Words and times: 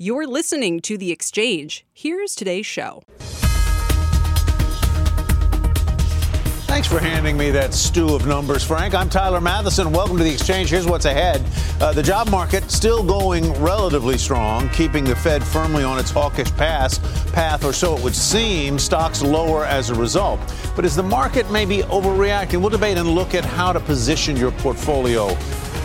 You're 0.00 0.28
listening 0.28 0.78
to 0.82 0.96
The 0.96 1.10
Exchange. 1.10 1.84
Here's 1.92 2.36
today's 2.36 2.66
show. 2.66 3.02
Thanks 6.68 6.86
for 6.86 7.00
handing 7.00 7.36
me 7.36 7.50
that 7.50 7.74
stew 7.74 8.14
of 8.14 8.24
numbers, 8.24 8.62
Frank. 8.62 8.94
I'm 8.94 9.10
Tyler 9.10 9.40
Mathisen. 9.40 9.90
Welcome 9.92 10.16
to 10.18 10.22
the 10.22 10.32
exchange. 10.32 10.70
Here's 10.70 10.86
what's 10.86 11.06
ahead. 11.06 11.44
Uh, 11.80 11.92
the 11.92 12.04
job 12.04 12.30
market 12.30 12.70
still 12.70 13.02
going 13.02 13.52
relatively 13.60 14.16
strong, 14.18 14.68
keeping 14.68 15.02
the 15.02 15.16
Fed 15.16 15.42
firmly 15.42 15.82
on 15.82 15.98
its 15.98 16.12
hawkish 16.12 16.52
path, 16.52 17.02
path, 17.32 17.64
or 17.64 17.72
so 17.72 17.96
it 17.96 18.04
would 18.04 18.14
seem. 18.14 18.78
Stocks 18.78 19.20
lower 19.20 19.64
as 19.64 19.90
a 19.90 19.96
result. 19.96 20.38
But 20.76 20.84
is 20.84 20.94
the 20.94 21.02
market 21.02 21.50
maybe 21.50 21.78
overreacting? 21.78 22.60
We'll 22.60 22.70
debate 22.70 22.98
and 22.98 23.08
look 23.08 23.34
at 23.34 23.44
how 23.44 23.72
to 23.72 23.80
position 23.80 24.36
your 24.36 24.52
portfolio 24.52 25.36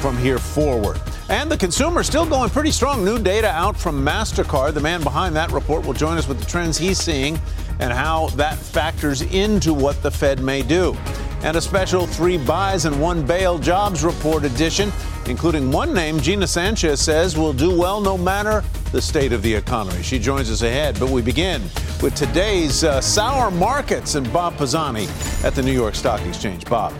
from 0.04 0.18
here 0.18 0.38
forward. 0.38 1.00
And 1.30 1.50
the 1.50 1.56
consumer 1.56 2.04
still 2.04 2.26
going 2.26 2.50
pretty 2.50 2.72
strong. 2.72 3.06
New 3.06 3.18
data 3.18 3.48
out 3.48 3.78
from 3.78 4.06
MasterCard. 4.06 4.74
The 4.74 4.82
man 4.82 5.02
behind 5.02 5.34
that 5.38 5.50
report 5.54 5.86
will 5.86 5.94
join 5.94 6.18
us 6.18 6.28
with 6.28 6.42
the 6.42 6.46
trends 6.46 6.78
he's 6.78 6.98
seeing 6.98 7.40
and 7.80 7.94
how 7.94 8.28
that 8.36 8.58
factors 8.58 9.22
into 9.22 9.73
what 9.73 10.04
the 10.04 10.12
Fed 10.12 10.42
may 10.42 10.62
do. 10.62 10.94
And 11.42 11.56
a 11.56 11.62
special 11.62 12.06
three 12.06 12.38
buys 12.38 12.84
and 12.84 13.02
one 13.02 13.26
bail 13.26 13.58
jobs 13.58 14.04
report 14.04 14.44
edition, 14.44 14.92
including 15.26 15.72
one 15.72 15.94
name 15.94 16.20
Gina 16.20 16.48
Sanchez 16.48 17.00
says 17.00 17.38
will 17.38 17.54
do 17.54 17.73
well 17.73 18.02
no 18.02 18.17
matter 18.17 18.62
the 18.92 19.02
state 19.02 19.32
of 19.32 19.42
the 19.42 19.54
economy. 19.54 20.04
She 20.04 20.20
joins 20.20 20.52
us 20.52 20.64
ahead, 20.64 21.00
but 21.00 21.12
we 21.12 21.22
begin 21.22 21.62
with 22.02 22.14
today's 22.14 22.84
uh, 22.84 23.00
sour 23.00 23.50
markets 23.52 24.16
and 24.16 24.32
Bob 24.34 24.58
Pisani 24.58 25.08
at 25.45 25.56
the 25.56 25.62
New 25.62 25.72
York 25.72 25.95
Stock 25.95 26.20
Exchange. 26.26 26.66
Bob. 26.66 26.94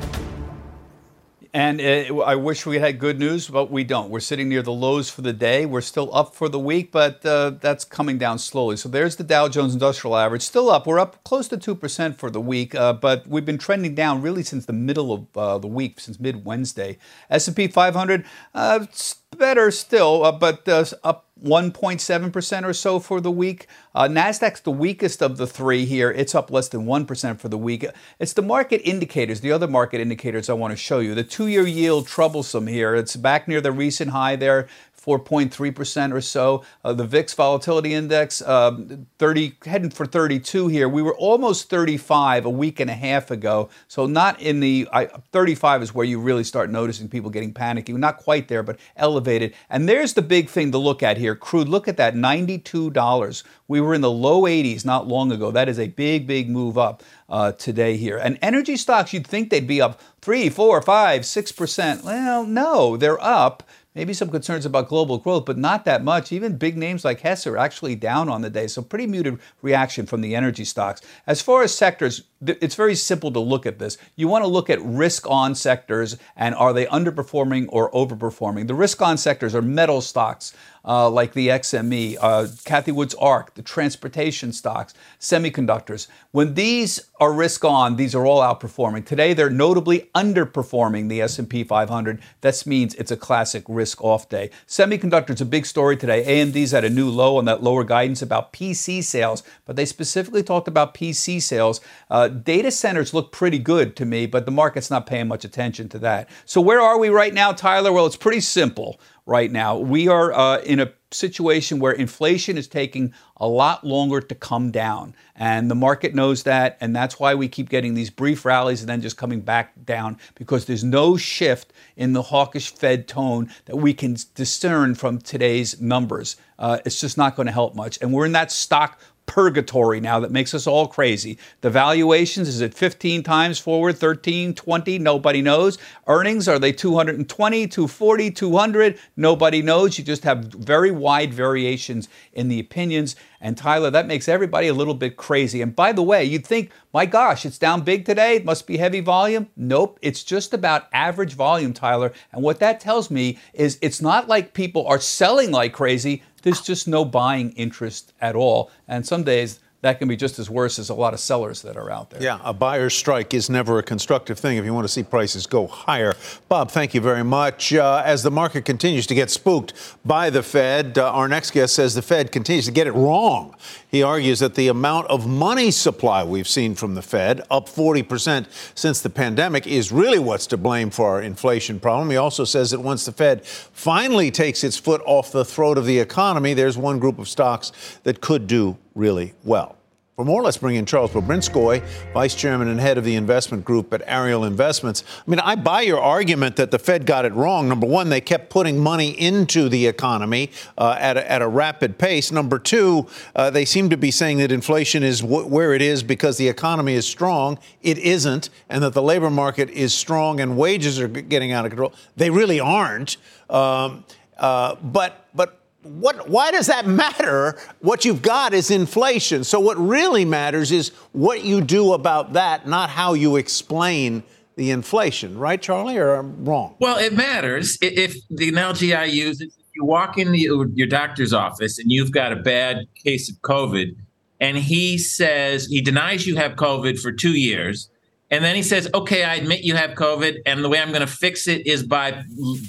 And 1.56 1.80
uh, 1.80 2.22
I 2.22 2.36
wish 2.36 2.66
we 2.66 2.80
had 2.80 2.98
good 2.98 3.20
news, 3.20 3.48
but 3.48 3.70
we 3.70 3.84
don't. 3.84 4.10
We're 4.10 4.22
sitting 4.22 4.50
near 4.50 4.64
the 4.64 4.72
lows 4.72 5.12
for 5.12 5.22
the 5.22 5.34
day. 5.34 5.68
We're 5.68 5.82
still 5.82 6.14
up 6.16 6.34
for 6.34 6.50
the 6.50 6.58
week, 6.58 6.92
but 6.92 7.24
uh, 7.24 7.52
that's 7.62 7.86
coming 7.86 8.18
down 8.18 8.40
slowly. 8.40 8.76
So 8.76 8.90
there's 8.90 9.18
the 9.18 9.24
Dow 9.24 9.48
Jones 9.48 9.74
Industrial 9.74 10.18
Average, 10.18 10.42
still 10.42 10.72
up. 10.72 10.88
We're 10.88 10.98
up 10.98 11.24
close 11.24 11.48
to 11.50 11.58
two 11.58 11.76
percent 11.76 12.18
for 12.18 12.32
the 12.32 12.42
week, 12.42 12.74
uh, 12.74 12.94
but 12.94 13.28
we've 13.28 13.46
been 13.46 13.60
trending 13.60 13.94
down 13.94 14.24
really 14.24 14.42
since 14.42 14.66
the 14.66 14.74
middle 14.74 15.14
of 15.14 15.38
uh, 15.38 15.58
the 15.60 15.68
week, 15.68 16.00
since 16.00 16.20
mid 16.20 16.44
Wednesday. 16.44 16.98
S&P 17.30 17.68
500 17.68 18.26
uh, 18.56 18.88
better 19.34 19.72
still, 19.72 20.24
uh, 20.24 20.32
but 20.32 20.68
up 21.04 21.26
1.7% 21.44 22.64
or 22.64 22.74
so 22.74 23.00
for 23.00 23.20
the 23.20 23.32
week. 23.32 23.68
Uh, 23.94 24.08
NASDAQ's 24.08 24.62
the 24.62 24.72
weakest 24.72 25.22
of 25.22 25.38
the 25.38 25.46
three 25.46 25.86
here. 25.86 26.10
It's 26.10 26.34
up 26.34 26.50
less 26.50 26.70
than 26.70 26.86
1% 26.86 27.40
for 27.40 27.50
the 27.50 27.58
week. 27.58 27.86
It's 28.20 28.34
the 28.34 28.42
market 28.42 28.82
indicators, 28.88 29.42
the 29.42 29.52
other 29.52 29.68
market 29.68 30.00
indicators 30.00 30.50
I 30.50 30.54
want 30.54 30.72
to 30.72 30.78
show 30.78 31.00
you. 31.00 31.14
The 31.14 31.24
two 31.24 31.48
year 31.48 31.68
yield, 31.68 32.08
troublesome 32.08 32.68
here. 32.68 32.96
It's 32.96 33.16
back 33.16 33.48
near 33.48 33.60
the 33.60 33.72
recent 33.72 34.12
high 34.12 34.36
there. 34.38 34.68
4.3% 35.06 36.14
or 36.14 36.22
so. 36.22 36.64
Uh, 36.84 36.94
the 36.94 37.06
VIX 37.06 37.34
volatility 37.34 37.94
index, 37.94 38.42
uh, 38.42 38.78
30, 39.20 39.58
heading 39.66 39.90
for 39.90 40.06
32 40.06 40.68
here. 40.70 40.88
We 40.88 41.02
were 41.02 41.16
almost 41.16 41.70
35 41.70 42.46
a 42.46 42.50
week 42.50 42.80
and 42.80 42.90
a 42.90 42.96
half 42.96 43.30
ago. 43.30 43.70
So 43.88 44.06
not 44.06 44.42
in 44.42 44.60
the, 44.60 44.88
I, 44.94 45.06
35 45.32 45.84
is 45.84 45.94
where 45.94 46.06
you 46.06 46.20
really 46.20 46.44
start 46.44 46.70
noticing 46.70 47.10
people 47.10 47.30
getting 47.30 47.54
panicky. 47.54 47.94
Not 47.94 48.18
quite 48.18 48.48
there, 48.48 48.64
but 48.64 48.80
elevated. 48.96 49.54
And 49.70 49.90
there's 49.90 50.14
the 50.14 50.22
big 50.22 50.50
thing 50.50 50.72
to 50.72 50.78
look 50.78 51.04
at 51.04 51.18
here. 51.18 51.36
Crude, 51.36 51.68
look 51.68 51.88
at 51.88 51.98
that, 51.98 52.16
$92. 52.16 53.44
We 53.68 53.82
were 53.82 53.94
in 53.94 54.02
the 54.02 54.12
low 54.12 54.44
80s 54.44 54.86
not 54.86 55.08
long 55.08 55.32
ago. 55.32 55.52
That 55.52 55.68
is 55.68 55.80
a 55.80 55.88
big, 55.88 56.28
big 56.28 56.50
move 56.50 56.78
up 56.78 57.04
uh, 57.28 57.52
today 57.54 57.98
here. 57.98 58.18
And 58.18 58.38
energy 58.42 58.78
stocks, 58.78 59.14
you'd 59.14 59.28
think 59.28 59.50
they'd 59.50 59.68
be 59.68 59.82
up 59.82 60.00
3, 60.22 60.50
4, 60.50 60.82
5, 60.82 61.22
6%. 61.22 62.04
Well, 62.04 62.46
no, 62.46 62.96
they're 62.96 63.22
up. 63.22 63.64
Maybe 63.96 64.14
some 64.14 64.30
concerns 64.30 64.66
about 64.66 64.88
global 64.88 65.20
growth, 65.20 65.46
but 65.46 65.58
not 65.58 65.86
that 65.86 66.04
much. 66.04 66.32
Even 66.32 66.58
big 66.58 66.78
names 66.78 67.06
like 67.06 67.20
Hess 67.20 67.46
are 67.46 67.58
actually 67.58 67.96
down 67.96 68.28
on 68.28 68.42
the 68.42 68.50
day. 68.50 68.68
So, 68.68 68.82
pretty 68.82 69.06
muted 69.06 69.40
reaction 69.62 70.06
from 70.06 70.22
the 70.22 70.36
energy 70.36 70.66
stocks. 70.66 71.02
As 71.28 71.42
far 71.42 71.62
as 71.62 71.76
sectors, 71.76 72.24
it's 72.42 72.76
very 72.76 72.96
simple 72.96 73.32
to 73.32 73.40
look 73.40 73.66
at 73.66 73.80
this. 73.80 73.98
You 74.16 74.28
want 74.28 74.44
to 74.44 74.50
look 74.50 74.70
at 74.70 74.82
risk 74.82 75.30
on 75.30 75.54
sectors 75.54 76.18
and 76.36 76.56
are 76.56 76.74
they 76.74 76.86
underperforming 76.88 77.68
or 77.70 77.92
overperforming? 77.92 78.68
The 78.68 78.74
risk 78.74 79.02
on 79.02 79.18
sectors 79.18 79.54
are 79.54 79.62
metal 79.62 80.02
stocks, 80.02 80.54
uh, 80.86 81.10
like 81.10 81.34
the 81.34 81.48
XME, 81.48 82.18
uh, 82.20 82.48
Cathie 82.66 82.92
Wood's 82.92 83.16
ARK, 83.16 83.54
the 83.54 83.62
transportation 83.62 84.52
stocks, 84.52 84.94
semiconductors. 85.20 86.08
When 86.32 86.56
these 86.56 87.00
are 87.20 87.32
risk 87.32 87.64
on, 87.64 87.96
these 87.96 88.14
are 88.14 88.26
all 88.26 88.42
outperforming. 88.42 89.06
Today, 89.06 89.34
they're 89.34 89.50
notably 89.50 90.10
underperforming 90.14 91.10
the 91.10 91.22
S&P 91.22 91.64
500. 91.64 92.22
That 92.42 92.66
means 92.66 92.94
it's 92.96 93.12
a 93.12 93.18
classic 93.18 93.64
risk 93.68 94.04
off 94.04 94.28
day. 94.28 94.50
Semiconductors 94.68 95.42
a 95.42 95.46
big 95.46 95.66
story 95.66 95.96
today. 95.96 96.24
AMD's 96.26 96.74
at 96.74 96.84
a 96.84 96.90
new 96.90 97.10
low 97.10 97.38
on 97.38 97.46
that 97.46 97.64
lower 97.64 97.84
guidance 97.84 98.22
about 98.22 98.52
PC 98.52 99.04
sales, 99.04 99.44
but 99.66 99.76
they 99.76 99.86
specifically 99.86 100.44
talked 100.44 100.68
about 100.68 100.94
PC 100.94 101.42
sales. 101.42 101.80
Uh, 102.10 102.28
data 102.28 102.72
centers 102.72 103.14
look 103.14 103.32
pretty 103.32 103.60
good 103.60 103.96
to 103.96 104.06
me, 104.06 104.26
but 104.26 104.46
the 104.46 104.52
market's 104.52 104.92
not 104.92 105.06
paying 105.08 105.28
much 105.28 105.46
attention 105.46 105.88
to 105.90 106.00
that. 106.00 106.30
So 106.46 106.60
where 106.60 106.82
are 106.82 106.98
we 106.98 107.10
right 107.10 107.34
now, 107.34 107.52
Tyler? 107.54 107.92
Well, 107.92 108.06
it's 108.06 108.18
pretty 108.18 108.42
simple 108.42 109.00
right 109.26 109.52
now. 109.52 109.78
We 109.78 110.08
are 110.08 110.34
uh, 110.34 110.60
in 110.60 110.80
a 110.80 110.92
situation 111.12 111.80
where 111.80 111.92
inflation 111.92 112.58
is 112.58 112.68
taking 112.68 113.14
a 113.38 113.48
lot 113.48 113.86
longer 113.86 114.20
to 114.20 114.36
come 114.36 114.72
down. 114.72 115.16
And 115.36 115.70
the 115.70 115.76
market 115.76 116.14
knows 116.14 116.44
that. 116.44 116.78
And 116.82 116.96
that's 116.96 117.20
why 117.20 117.36
we 117.36 117.48
keep 117.48 117.70
getting 117.70 117.94
these 117.94 118.10
brief 118.10 118.46
rallies 118.46 118.82
and 118.82 118.90
then 118.90 119.02
just 119.02 119.18
coming 119.18 119.42
back 119.42 119.74
down 119.86 120.18
because 120.36 120.66
there's 120.66 120.84
no 120.84 121.18
shift 121.18 121.74
in 121.96 122.14
the 122.14 122.22
hawkish 122.22 122.74
Fed 122.74 123.08
tone 123.08 123.52
that 123.66 123.78
we 123.78 123.94
can 123.94 124.18
discern 124.36 124.96
from 124.96 125.20
today's 125.20 125.80
numbers. 125.80 126.36
Uh, 126.60 126.80
it's 126.86 127.00
just 127.00 127.18
not 127.18 127.36
going 127.36 127.48
to 127.48 127.52
help 127.52 127.76
much. 127.76 128.00
And 128.02 128.14
we're 128.14 128.26
in 128.26 128.32
that 128.34 128.52
stock 128.52 129.00
purgatory 129.26 130.00
now 130.00 130.20
that 130.20 130.32
makes 130.32 130.54
us 130.54 130.68
all 130.68 130.88
crazy. 130.88 131.38
The 131.62 131.70
valuations 131.70 132.48
is 132.48 132.62
it 132.62 132.74
15 132.74 133.24
times 133.24 133.60
forward, 133.60 133.98
13, 133.98 134.54
20, 134.54 135.00
nobody 135.00 135.42
knows. 135.42 135.78
Earnings 136.08 136.48
are 136.48 136.60
they 136.60 136.72
220, 136.72 137.68
240, 137.68 138.32
200, 138.32 139.00
nobody 139.16 139.62
knows. 139.62 139.98
You 139.98 140.04
just 140.04 140.24
have 140.24 140.46
very 140.46 140.92
wide 140.92 141.34
variations 141.34 142.10
in 142.34 142.48
the 142.48 142.60
opinions. 142.60 143.16
And 143.42 143.58
Tyler, 143.58 143.92
that 143.92 144.08
makes 144.08 144.30
everybody 144.30 144.68
a 144.68 144.74
little 144.74 144.94
bit 144.94 145.18
crazy. 145.18 145.62
And 145.62 145.76
by 145.76 145.92
the 145.92 146.02
way, 146.02 146.24
you'd 146.24 146.48
think, 146.48 146.72
my 146.94 147.06
gosh, 147.06 147.46
it's 147.46 147.58
down 147.58 147.82
big 147.82 148.06
today. 148.06 148.38
It 148.38 148.46
must 148.46 148.68
be 148.68 148.78
heavy 148.78 149.02
volume. 149.02 149.50
Nope, 149.58 150.00
it's 150.02 150.24
just 150.24 150.54
about 150.54 150.88
average 150.94 151.34
volume, 151.34 151.74
Tyler. 151.74 152.14
And 152.32 152.42
what 152.42 152.60
that 152.60 152.80
tells 152.80 153.12
me 153.12 153.40
is 153.54 153.80
it's 153.82 154.02
not 154.02 154.28
like 154.28 154.54
people 154.54 154.88
are 154.88 155.00
selling 155.00 155.52
like 155.52 155.74
crazy 155.74 156.24
there's 156.44 156.62
just 156.62 156.88
no 156.88 157.04
buying 157.04 157.52
interest 157.54 158.14
at 158.22 158.36
all. 158.36 158.72
And 158.88 159.06
some 159.06 159.24
days 159.24 159.60
that 159.84 160.00
can 160.00 160.08
be 160.08 160.16
just 160.16 160.40
as 160.40 160.50
worse 160.50 160.80
as 160.80 160.90
a 160.90 160.94
lot 160.94 161.14
of 161.14 161.20
sellers 161.20 161.62
that 161.62 161.76
are 161.76 161.92
out 161.92 162.10
there. 162.10 162.24
Yeah, 162.24 162.40
a 162.42 162.54
buyer's 162.54 162.96
strike 162.96 163.34
is 163.34 163.50
never 163.50 163.80
a 163.80 163.84
constructive 163.84 164.40
thing 164.40 164.58
if 164.58 164.64
you 164.64 164.74
want 164.74 164.86
to 164.86 164.92
see 164.92 165.04
prices 165.04 165.46
go 165.46 165.68
higher. 165.68 166.14
Bob, 166.48 166.72
thank 166.72 166.94
you 166.94 167.02
very 167.02 167.24
much. 167.24 167.74
Uh, 167.74 168.02
as 168.06 168.24
the 168.24 168.32
market 168.32 168.64
continues 168.64 169.06
to 169.08 169.16
get 169.16 169.30
spooked 169.30 169.74
by 170.06 170.30
the 170.30 170.42
Fed, 170.42 170.98
uh, 170.98 171.12
our 171.12 171.28
next 171.28 171.52
guest 171.52 171.76
says 171.76 171.96
the 171.96 172.02
Fed 172.02 172.32
continues 172.32 172.66
to 172.66 172.72
get 172.72 172.88
it 172.88 172.94
wrong. 172.94 173.56
He 173.94 174.02
argues 174.02 174.40
that 174.40 174.56
the 174.56 174.70
amount 174.70 175.06
of 175.10 175.28
money 175.28 175.70
supply 175.70 176.24
we've 176.24 176.48
seen 176.48 176.74
from 176.74 176.96
the 176.96 177.04
Fed, 177.04 177.42
up 177.52 177.70
40% 177.70 178.48
since 178.74 179.02
the 179.02 179.10
pandemic, 179.12 179.68
is 179.68 179.92
really 179.92 180.18
what's 180.18 180.48
to 180.48 180.58
blame 180.58 180.90
for 180.90 181.10
our 181.10 181.22
inflation 181.22 181.80
problem. 181.80 182.10
He 182.10 182.18
also 182.18 182.44
says 182.44 182.72
that 182.72 182.80
once 182.80 183.06
the 183.06 183.12
Fed 183.12 183.46
finally 183.46 184.32
takes 184.32 184.64
its 184.64 184.78
foot 184.78 185.04
off 185.06 185.32
the 185.32 185.46
throat 185.46 185.78
of 185.78 185.86
the 185.86 186.00
economy, 186.00 186.56
there's 186.56 186.76
one 186.76 186.98
group 186.98 187.20
of 187.20 187.30
stocks 187.30 187.72
that 188.02 188.20
could 188.20 188.48
do 188.48 188.80
really 188.96 189.36
well. 189.44 189.78
For 190.16 190.24
more, 190.24 190.44
let's 190.44 190.58
bring 190.58 190.76
in 190.76 190.86
Charles 190.86 191.10
Bobrinskoy, 191.10 191.82
Vice 192.14 192.36
Chairman 192.36 192.68
and 192.68 192.80
Head 192.80 193.00
of 193.00 193.04
the 193.04 193.16
Investment 193.16 193.66
Group 193.66 193.92
at 193.96 194.04
Ariel 194.06 194.44
Investments. 194.44 195.04
I 195.26 195.32
mean, 195.32 195.40
I 195.40 195.56
buy 195.56 195.82
your 195.82 196.00
argument 196.00 196.56
that 196.58 196.70
the 196.70 196.78
Fed 196.78 197.08
got 197.08 197.26
it 197.26 197.34
wrong. 197.34 197.68
Number 197.68 197.88
one, 197.88 198.10
they 198.10 198.22
kept 198.22 198.52
putting 198.52 198.78
money 198.78 199.10
into 199.10 199.70
the 199.70 199.88
economy 199.88 200.52
uh, 200.78 200.96
at, 201.00 201.18
a, 201.18 201.32
at 201.32 201.42
a 201.42 201.48
rapid 201.48 201.98
pace. 201.98 202.32
Number 202.32 202.60
two, 202.60 203.08
uh, 203.36 203.50
they 203.50 203.66
seem 203.66 203.90
to 203.90 203.98
be 203.98 204.12
saying 204.12 204.38
that 204.38 204.52
inflation 204.52 205.02
is 205.02 205.24
where 205.24 205.74
it 205.74 205.82
is 205.82 206.04
because 206.04 206.38
the 206.38 206.48
economy 206.48 206.94
is 206.94 207.08
strong. 207.08 207.58
It 207.82 207.98
isn't, 207.98 208.52
and 208.70 208.84
that 208.84 208.94
the 208.94 209.02
labor 209.02 209.32
market 209.32 209.72
is 209.72 209.96
strong 209.96 210.40
and 210.40 210.56
wages 210.56 211.00
are 211.00 211.08
getting 211.08 211.52
out 211.52 211.66
of 211.66 211.72
control. 211.72 211.92
They 212.18 212.30
really 212.30 212.60
aren't. 212.60 213.18
Um, 213.50 214.06
uh, 214.38 214.76
but 214.76 215.26
but 215.34 215.60
what, 215.84 216.30
why 216.30 216.52
does 216.52 216.68
that 216.68 216.88
matter? 216.88 217.58
What 217.80 218.06
you've 218.06 218.22
got 218.22 218.54
is 218.54 218.72
inflation. 218.72 219.44
So, 219.44 219.60
what 219.60 219.78
really 219.78 220.26
matters 220.26 220.72
is 220.72 220.90
what 221.12 221.44
you 221.44 221.62
do 221.62 221.94
about 221.94 222.34
that, 222.34 222.68
not 222.68 222.90
how 222.90 223.14
you 223.14 223.36
explain 223.36 224.24
the 224.56 224.72
inflation, 224.72 225.38
right, 225.38 225.62
Charlie, 225.62 225.98
or 225.98 226.16
I'm 226.16 226.46
wrong? 226.46 226.76
Well, 226.80 226.98
it 226.98 227.14
matters. 227.14 227.78
If 227.82 228.16
the 228.30 228.50
analogy 228.50 228.94
I 228.94 229.06
use 229.06 229.42
is 229.42 229.48
if 229.48 229.76
you 229.76 229.86
walk 229.86 230.18
into 230.18 230.38
your 230.38 230.88
doctor's 230.88 231.34
office 231.34 231.80
and 231.80 231.92
you've 231.92 232.12
got 232.12 232.32
a 232.32 232.38
bad 232.38 232.86
case 233.04 233.30
of 233.30 233.42
COVID, 233.42 233.96
and 234.40 234.58
he 234.58 234.98
says 234.98 235.68
he 235.68 235.82
denies 235.82 236.28
you 236.28 236.36
have 236.36 236.54
COVID 236.54 237.00
for 237.00 237.12
two 237.12 237.34
years. 237.34 237.90
And 238.30 238.44
then 238.44 238.56
he 238.56 238.64
says, 238.64 238.90
okay, 238.96 239.24
I 239.24 239.36
admit 239.36 239.64
you 239.64 239.76
have 239.76 239.92
COVID, 239.92 240.40
and 240.48 240.64
the 240.64 240.70
way 240.70 240.80
I'm 240.80 240.90
going 240.90 241.02
to 241.02 241.08
fix 241.08 241.48
it 241.48 241.68
is 241.68 241.84
by 241.84 242.24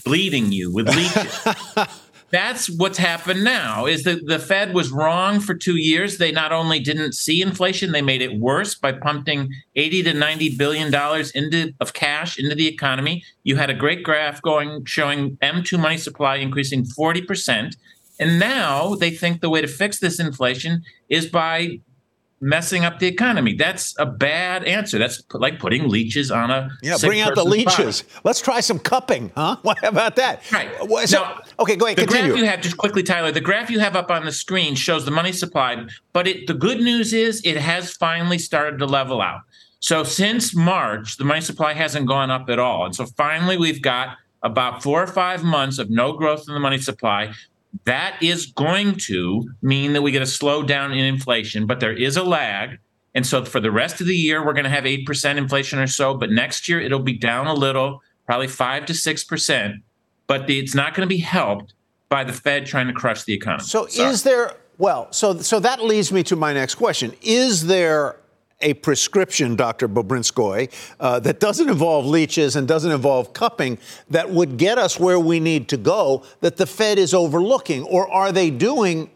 bleeding 0.05 0.53
you 0.53 0.71
with 0.71 0.89
leeches. 0.95 1.47
That's 2.35 2.69
what's 2.69 2.99
happened 2.99 3.45
now 3.45 3.87
is 3.87 4.03
that 4.03 4.27
the 4.27 4.41
fed 4.41 4.75
was 4.75 4.91
wrong 4.91 5.39
for 5.39 5.55
two 5.55 5.77
years. 5.77 6.19
They 6.19 6.33
not 6.33 6.53
only 6.53 6.81
didn't 6.81 7.13
see 7.13 7.41
inflation 7.41 7.93
they 7.93 8.03
made 8.03 8.23
it 8.23 8.41
worse 8.41 8.75
by 8.75 8.91
pumping 8.93 9.51
80 9.77 10.03
to 10.03 10.15
90 10.15 10.57
billion 10.57 10.91
dollars 10.91 11.31
into 11.31 11.73
of 11.81 11.93
cash 11.93 12.37
into 12.37 12.57
the 12.57 12.67
economy. 12.67 13.23
You 13.45 13.57
had 13.57 13.71
a 13.71 13.75
great 13.75 14.03
graph 14.03 14.43
going 14.43 14.85
showing 14.85 15.37
m2 15.37 15.79
money 15.79 15.97
supply 15.97 16.37
increasing 16.37 16.85
40% 16.85 17.77
and 18.19 18.41
now 18.41 18.95
they 18.97 19.11
think 19.11 19.41
the 19.41 19.51
way 19.51 19.61
to 19.61 19.69
fix 19.69 20.01
this 20.01 20.19
inflation 20.19 20.83
is 21.09 21.27
by 21.27 21.81
messing 22.45 22.85
up 22.85 22.99
the 22.99 23.07
economy. 23.07 23.55
That's 23.55 23.95
a 23.99 24.05
bad 24.05 24.65
answer. 24.65 24.99
That's 24.99 25.23
like 25.33 25.59
putting 25.59 25.89
leeches 25.89 26.31
on 26.31 26.51
a 26.51 26.69
yeah. 26.83 26.97
Bring 27.01 27.21
out 27.21 27.35
the 27.35 27.45
leeches. 27.45 28.03
Body. 28.03 28.21
Let's 28.23 28.41
try 28.41 28.61
some 28.61 28.79
cupping, 28.79 29.33
huh? 29.35 29.57
What 29.63 29.83
about 29.83 30.17
that? 30.17 30.43
Right. 30.53 30.71
So, 31.09 31.23
now, 31.23 31.41
okay, 31.59 31.75
go 31.75 31.87
ahead. 31.87 31.97
The 31.97 32.03
continue. 32.03 32.33
graph 32.33 32.39
you 32.39 32.47
have, 32.47 32.61
just 32.61 32.77
quickly, 32.77 33.03
Tyler. 33.03 33.33
The 33.33 33.41
graph 33.41 33.71
you 33.71 33.81
have 33.81 33.97
up 33.97 34.11
on 34.11 34.27
the 34.27 34.33
screen 34.33 34.75
shows 34.75 35.07
the 35.07 35.11
money 35.11 35.33
supply, 35.33 35.87
but 36.13 36.29
it, 36.29 36.47
the 36.47 36.55
good 36.55 36.81
news 36.81 37.15
is 37.15 37.41
it 37.45 37.57
has 37.57 37.93
finally 37.93 38.39
started 38.39 38.79
to 38.79 38.87
level 38.87 39.23
out. 39.23 39.41
So 39.81 40.05
since 40.05 40.55
March, 40.55 41.17
the 41.17 41.25
money 41.25 41.41
supply 41.41 41.73
hasn't 41.73 42.07
gone 42.07 42.31
up 42.31 42.51
at 42.51 42.59
all, 42.59 42.85
and 42.85 42.95
so 42.95 43.07
finally 43.17 43.57
we've 43.57 43.83
got 43.83 44.19
about 44.43 44.83
four 44.83 45.03
or 45.03 45.07
five 45.07 45.43
months 45.43 45.79
of 45.79 45.89
no 45.89 46.13
growth 46.13 46.45
in 46.47 46.53
the 46.53 46.61
money 46.61 46.79
supply 46.79 47.33
that 47.85 48.23
is 48.23 48.47
going 48.47 48.97
to 48.97 49.43
mean 49.61 49.93
that 49.93 50.03
we 50.03 50.13
get 50.13 50.23
a 50.23 50.27
slowdown 50.27 50.93
in 50.93 51.05
inflation, 51.05 51.67
but 51.67 51.81
there 51.81 51.93
is 51.93 52.17
a 52.17 52.23
lag. 52.23 52.79
And 53.15 53.27
so 53.27 53.45
for 53.45 53.61
the 53.61 53.71
rest 53.71 54.01
of 54.01 54.07
the 54.07 54.17
year, 54.17 54.45
we're 54.45 54.53
going 54.53 54.65
to 54.65 54.71
have 54.71 54.85
8% 54.85 55.37
inflation 55.37 55.79
or 55.79 55.87
so, 55.87 56.15
but 56.15 56.31
next 56.31 56.69
year 56.69 56.81
it'll 56.81 57.01
be 57.01 57.19
down 57.19 57.47
a 57.47 57.55
little, 57.55 58.03
probably 58.27 58.49
5 58.49 58.87
to 58.87 58.93
6%. 58.93 59.83
But 60.27 60.49
it's 60.49 60.75
not 60.75 60.95
going 60.95 61.07
to 61.07 61.15
be 61.15 61.21
helped 61.21 61.75
by 62.09 62.25
the 62.25 62.33
Fed 62.33 62.67
trying 62.67 62.87
to 62.87 62.93
crush 62.93 63.25
the 63.25 63.35
economy. 63.35 63.65
So 63.65 63.87
Sorry. 63.87 64.09
is 64.09 64.23
there, 64.23 64.55
well, 64.79 65.13
so, 65.13 65.39
so 65.39 65.61
that 65.61 65.83
leads 65.83 66.13
me 66.13 66.23
to 66.25 66.37
my 66.37 66.53
next 66.53 66.77
question. 66.77 67.13
Is 67.23 67.67
there 67.67 68.17
a 68.65 68.75
prescription, 68.75 69.55
Dr. 69.55 69.89
Bobrinskoy, 69.89 70.73
uh, 70.99 71.21
that 71.21 71.39
doesn't 71.39 71.69
involve 71.69 72.07
leeches 72.07 72.57
and 72.57 72.67
doesn't 72.67 72.91
involve 72.91 73.33
cupping 73.33 73.79
that 74.11 74.31
would 74.31 74.57
get 74.57 74.79
us 74.79 74.99
where 74.99 75.21
we 75.21 75.39
need 75.39 75.69
to 75.69 75.77
go 75.77 76.25
that 76.41 76.57
the 76.57 76.67
Fed 76.67 76.99
is 76.99 77.15
overlooking? 77.15 77.85
Or 77.85 78.11
are 78.11 78.33
they 78.33 78.51
doing 78.51 79.11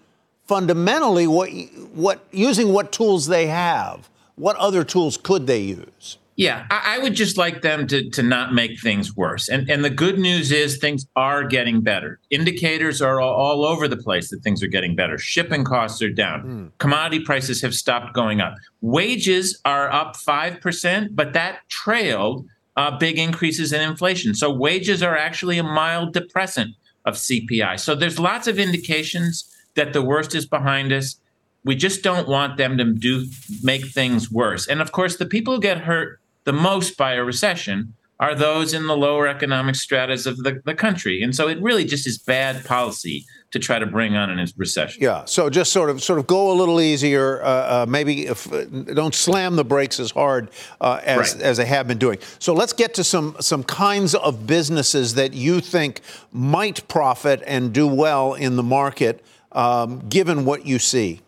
fundamentally 0.44 1.26
what, 1.26 1.48
what 1.92 2.24
using 2.30 2.72
what 2.72 2.92
tools 2.92 3.26
they 3.26 3.46
have? 3.46 4.08
What 4.36 4.56
other 4.56 4.84
tools 4.84 5.16
could 5.16 5.46
they 5.46 5.60
use? 5.60 6.18
Yeah, 6.38 6.66
I, 6.70 6.94
I, 6.94 6.98
would 7.00 7.14
just 7.14 7.36
like 7.36 7.62
them 7.62 7.88
to 7.88 8.08
to 8.10 8.22
not 8.22 8.54
make 8.54 8.78
things 8.78 9.16
worse. 9.16 9.48
And 9.48 9.68
and 9.68 9.84
the 9.84 9.90
good 9.90 10.20
news 10.20 10.52
is 10.52 10.78
things 10.78 11.04
are 11.16 11.42
getting 11.42 11.80
better. 11.80 12.20
Indicators 12.30 13.02
are 13.02 13.20
all, 13.20 13.34
all 13.34 13.64
over 13.64 13.88
the 13.88 13.96
place 13.96 14.30
that 14.30 14.38
things 14.44 14.62
are 14.62 14.68
getting 14.68 14.94
better. 14.94 15.18
Shipping 15.18 15.64
costs 15.64 16.00
are 16.00 16.08
down. 16.08 16.42
Mm. 16.44 16.70
Commodity 16.78 17.24
prices 17.24 17.60
have 17.62 17.74
stopped 17.74 18.14
going 18.14 18.40
up. 18.40 18.54
Wages 18.82 19.60
are 19.64 19.90
up 19.90 20.14
five 20.14 20.60
percent, 20.60 21.16
but 21.16 21.32
that 21.32 21.68
trailed 21.68 22.46
uh, 22.76 22.96
big 22.96 23.18
increases 23.18 23.72
in 23.72 23.80
inflation. 23.80 24.32
So 24.32 24.48
wages 24.48 25.02
are 25.02 25.16
actually 25.16 25.58
a 25.58 25.64
mild 25.64 26.12
depressant 26.12 26.76
of 27.04 27.14
CPI. 27.14 27.80
So 27.80 27.96
there's 27.96 28.20
lots 28.20 28.46
of 28.46 28.60
indications 28.60 29.52
that 29.74 29.92
the 29.92 30.02
worst 30.02 30.36
is 30.36 30.46
behind 30.46 30.92
us. 30.92 31.16
We 31.64 31.74
just 31.74 32.04
don't 32.04 32.28
want 32.28 32.58
them 32.58 32.78
to 32.78 32.84
do 32.84 33.26
make 33.60 33.86
things 33.86 34.30
worse. 34.30 34.68
And 34.68 34.80
of 34.80 34.92
course, 34.92 35.16
the 35.16 35.26
people 35.26 35.56
who 35.56 35.60
get 35.60 35.78
hurt 35.78 36.20
the 36.48 36.52
most 36.54 36.96
by 36.96 37.12
a 37.12 37.22
recession 37.22 37.92
are 38.20 38.34
those 38.34 38.72
in 38.72 38.86
the 38.86 38.96
lower 38.96 39.28
economic 39.28 39.74
stratas 39.74 40.26
of 40.26 40.38
the, 40.38 40.62
the 40.64 40.74
country. 40.74 41.22
And 41.22 41.36
so 41.36 41.46
it 41.46 41.60
really 41.60 41.84
just 41.84 42.06
is 42.06 42.16
bad 42.16 42.64
policy 42.64 43.26
to 43.50 43.58
try 43.58 43.78
to 43.78 43.84
bring 43.84 44.16
on 44.16 44.30
a 44.30 44.46
recession. 44.56 45.02
Yeah. 45.02 45.26
So 45.26 45.50
just 45.50 45.70
sort 45.72 45.90
of 45.90 46.02
sort 46.02 46.18
of 46.18 46.26
go 46.26 46.50
a 46.50 46.56
little 46.60 46.80
easier. 46.80 47.42
Uh, 47.42 47.46
uh, 47.46 47.86
maybe 47.86 48.26
if, 48.26 48.50
uh, 48.50 48.64
don't 48.94 49.14
slam 49.14 49.56
the 49.56 49.64
brakes 49.64 50.00
as 50.00 50.10
hard 50.10 50.50
uh, 50.80 51.00
as 51.04 51.34
right. 51.34 51.42
as 51.42 51.58
they 51.58 51.66
have 51.66 51.86
been 51.86 51.98
doing. 51.98 52.18
So 52.38 52.54
let's 52.54 52.72
get 52.72 52.94
to 52.94 53.04
some 53.04 53.36
some 53.40 53.62
kinds 53.62 54.14
of 54.14 54.46
businesses 54.46 55.14
that 55.14 55.34
you 55.34 55.60
think 55.60 56.00
might 56.32 56.88
profit 56.88 57.42
and 57.46 57.74
do 57.74 57.86
well 57.86 58.32
in 58.32 58.56
the 58.56 58.62
market, 58.62 59.22
um, 59.52 60.08
given 60.08 60.46
what 60.46 60.64
you 60.64 60.78
see 60.78 61.20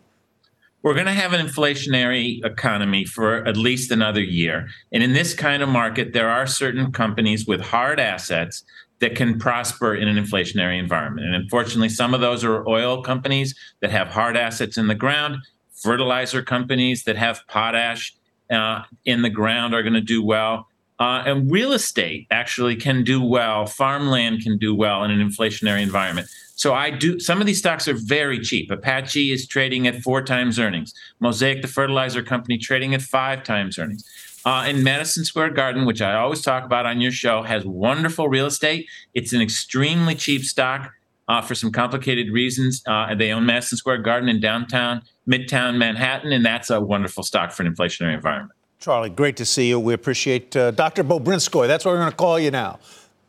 we're 0.82 0.94
going 0.94 1.06
to 1.06 1.12
have 1.12 1.32
an 1.32 1.46
inflationary 1.46 2.44
economy 2.44 3.04
for 3.04 3.46
at 3.46 3.56
least 3.56 3.90
another 3.90 4.22
year. 4.22 4.68
And 4.92 5.02
in 5.02 5.12
this 5.12 5.34
kind 5.34 5.62
of 5.62 5.68
market, 5.68 6.12
there 6.12 6.28
are 6.28 6.46
certain 6.46 6.90
companies 6.92 7.46
with 7.46 7.60
hard 7.60 8.00
assets 8.00 8.64
that 9.00 9.14
can 9.14 9.38
prosper 9.38 9.94
in 9.94 10.08
an 10.08 10.22
inflationary 10.22 10.78
environment. 10.78 11.26
And 11.26 11.34
unfortunately, 11.34 11.88
some 11.88 12.14
of 12.14 12.20
those 12.20 12.44
are 12.44 12.66
oil 12.68 13.02
companies 13.02 13.54
that 13.80 13.90
have 13.90 14.08
hard 14.08 14.36
assets 14.36 14.76
in 14.76 14.88
the 14.88 14.94
ground, 14.94 15.36
fertilizer 15.82 16.42
companies 16.42 17.04
that 17.04 17.16
have 17.16 17.40
potash 17.48 18.14
uh, 18.50 18.82
in 19.04 19.22
the 19.22 19.30
ground 19.30 19.74
are 19.74 19.82
going 19.82 19.94
to 19.94 20.00
do 20.00 20.22
well. 20.22 20.66
Uh, 21.00 21.22
and 21.24 21.50
real 21.50 21.72
estate 21.72 22.26
actually 22.30 22.76
can 22.76 23.02
do 23.02 23.22
well, 23.22 23.64
farmland 23.64 24.42
can 24.42 24.58
do 24.58 24.74
well 24.74 25.02
in 25.02 25.10
an 25.10 25.26
inflationary 25.26 25.80
environment. 25.80 26.28
So 26.56 26.74
I 26.74 26.90
do. 26.90 27.18
Some 27.18 27.40
of 27.40 27.46
these 27.46 27.58
stocks 27.58 27.88
are 27.88 27.94
very 27.94 28.38
cheap. 28.38 28.70
Apache 28.70 29.32
is 29.32 29.48
trading 29.48 29.86
at 29.86 30.02
four 30.02 30.20
times 30.20 30.58
earnings. 30.58 30.92
Mosaic, 31.18 31.62
the 31.62 31.68
fertilizer 31.68 32.22
company, 32.22 32.58
trading 32.58 32.92
at 32.92 33.00
five 33.00 33.42
times 33.44 33.78
earnings. 33.78 34.04
Uh, 34.44 34.64
and 34.66 34.84
Madison 34.84 35.24
Square 35.24 35.50
Garden, 35.50 35.86
which 35.86 36.02
I 36.02 36.16
always 36.16 36.42
talk 36.42 36.64
about 36.64 36.84
on 36.84 37.00
your 37.00 37.12
show, 37.12 37.42
has 37.42 37.64
wonderful 37.64 38.28
real 38.28 38.44
estate. 38.44 38.86
It's 39.14 39.32
an 39.32 39.40
extremely 39.40 40.14
cheap 40.14 40.42
stock 40.44 40.92
uh, 41.28 41.40
for 41.40 41.54
some 41.54 41.72
complicated 41.72 42.30
reasons. 42.30 42.82
Uh, 42.86 43.14
they 43.14 43.32
own 43.32 43.46
Madison 43.46 43.78
Square 43.78 43.98
Garden 43.98 44.28
in 44.28 44.38
downtown, 44.38 45.00
midtown 45.26 45.78
Manhattan, 45.78 46.30
and 46.30 46.44
that's 46.44 46.68
a 46.68 46.78
wonderful 46.78 47.22
stock 47.22 47.52
for 47.52 47.62
an 47.62 47.74
inflationary 47.74 48.14
environment. 48.14 48.59
Charlie, 48.80 49.10
great 49.10 49.36
to 49.36 49.44
see 49.44 49.68
you. 49.68 49.78
We 49.78 49.92
appreciate 49.92 50.56
uh, 50.56 50.70
Dr. 50.70 51.04
Bobrinskoy. 51.04 51.66
That's 51.66 51.84
what 51.84 51.92
we're 51.92 51.98
going 51.98 52.10
to 52.12 52.16
call 52.16 52.38
you 52.38 52.50
now. 52.50 52.78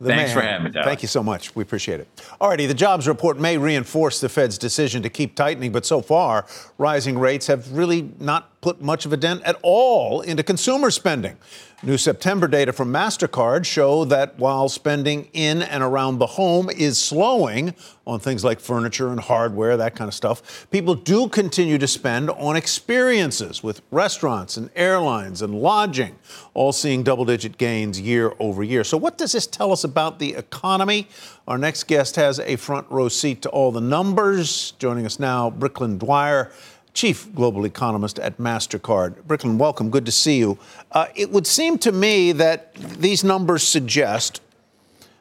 Thanks 0.01 0.33
man. 0.33 0.33
for 0.33 0.41
having 0.41 0.63
me, 0.63 0.71
Doug. 0.71 0.85
Thank 0.85 1.01
you 1.01 1.09
so 1.09 1.21
much. 1.21 1.53
We 1.55 1.61
appreciate 1.61 1.99
it. 1.99 2.07
Alrighty, 2.39 2.69
the 2.69 2.73
jobs 2.73 3.05
report 3.05 3.37
may 3.37 3.57
reinforce 3.57 4.21
the 4.21 4.29
Fed's 4.29 4.57
decision 4.57 5.03
to 5.03 5.09
keep 5.09 5.35
tightening, 5.35 5.73
but 5.73 5.85
so 5.85 6.01
far, 6.01 6.47
rising 6.77 7.19
rates 7.19 7.47
have 7.47 7.69
really 7.73 8.09
not 8.17 8.50
put 8.61 8.81
much 8.81 9.05
of 9.05 9.11
a 9.11 9.17
dent 9.17 9.41
at 9.43 9.57
all 9.63 10.21
into 10.21 10.43
consumer 10.43 10.91
spending. 10.91 11.37
New 11.83 11.97
September 11.97 12.47
data 12.47 12.71
from 12.71 12.93
MasterCard 12.93 13.65
show 13.65 14.05
that 14.05 14.37
while 14.37 14.69
spending 14.69 15.27
in 15.33 15.63
and 15.63 15.81
around 15.81 16.19
the 16.19 16.27
home 16.27 16.69
is 16.69 16.99
slowing 16.99 17.73
on 18.05 18.19
things 18.19 18.43
like 18.43 18.59
furniture 18.59 19.09
and 19.09 19.19
hardware, 19.19 19.75
that 19.77 19.95
kind 19.95 20.07
of 20.07 20.13
stuff, 20.13 20.67
people 20.69 20.93
do 20.93 21.27
continue 21.27 21.79
to 21.79 21.87
spend 21.87 22.29
on 22.29 22.55
experiences 22.55 23.63
with 23.63 23.81
restaurants 23.89 24.57
and 24.57 24.69
airlines 24.75 25.41
and 25.41 25.55
lodging, 25.55 26.15
all 26.53 26.71
seeing 26.71 27.01
double 27.01 27.25
digit 27.25 27.57
gains 27.57 27.99
year 27.99 28.31
over 28.37 28.61
year. 28.61 28.83
So, 28.83 28.95
what 28.95 29.17
does 29.17 29.31
this 29.31 29.47
tell 29.47 29.71
us 29.71 29.83
about 29.83 30.19
the 30.19 30.35
economy? 30.35 31.07
Our 31.47 31.57
next 31.57 31.85
guest 31.85 32.15
has 32.15 32.39
a 32.39 32.57
front 32.57 32.85
row 32.91 33.09
seat 33.09 33.41
to 33.41 33.49
all 33.49 33.71
the 33.71 33.81
numbers. 33.81 34.73
Joining 34.77 35.07
us 35.07 35.19
now, 35.19 35.49
Bricklin 35.49 35.97
Dwyer 35.97 36.51
chief 36.93 37.33
global 37.33 37.65
economist 37.65 38.19
at 38.19 38.37
MasterCard. 38.37 39.23
Bricklin, 39.23 39.57
welcome. 39.57 39.89
Good 39.89 40.05
to 40.05 40.11
see 40.11 40.37
you. 40.37 40.57
Uh, 40.91 41.07
it 41.15 41.31
would 41.31 41.47
seem 41.47 41.77
to 41.79 41.91
me 41.91 42.31
that 42.33 42.73
these 42.75 43.23
numbers 43.23 43.63
suggest 43.63 44.41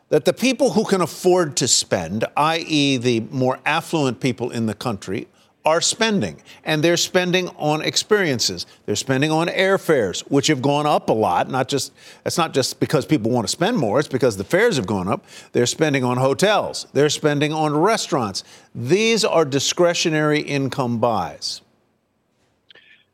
that 0.08 0.24
the 0.24 0.32
people 0.32 0.70
who 0.70 0.84
can 0.84 1.00
afford 1.00 1.56
to 1.56 1.68
spend, 1.68 2.24
i.e., 2.36 2.96
the 2.96 3.20
more 3.30 3.60
affluent 3.64 4.20
people 4.20 4.50
in 4.50 4.66
the 4.66 4.74
country, 4.74 5.28
are 5.64 5.80
spending, 5.80 6.40
and 6.64 6.82
they're 6.82 6.96
spending 6.96 7.48
on 7.50 7.82
experiences. 7.82 8.66
They're 8.86 8.96
spending 8.96 9.30
on 9.30 9.48
airfares, 9.48 10.20
which 10.22 10.46
have 10.46 10.62
gone 10.62 10.86
up 10.86 11.10
a 11.10 11.12
lot. 11.12 11.50
Not 11.50 11.68
just 11.68 11.92
it's 12.24 12.38
not 12.38 12.54
just 12.54 12.80
because 12.80 13.04
people 13.04 13.30
want 13.30 13.46
to 13.46 13.50
spend 13.50 13.76
more; 13.76 13.98
it's 13.98 14.08
because 14.08 14.36
the 14.36 14.44
fares 14.44 14.76
have 14.76 14.86
gone 14.86 15.08
up. 15.08 15.24
They're 15.52 15.66
spending 15.66 16.04
on 16.04 16.16
hotels. 16.16 16.86
They're 16.92 17.10
spending 17.10 17.52
on 17.52 17.76
restaurants. 17.76 18.42
These 18.74 19.24
are 19.24 19.44
discretionary 19.44 20.40
income 20.40 20.98
buys. 20.98 21.60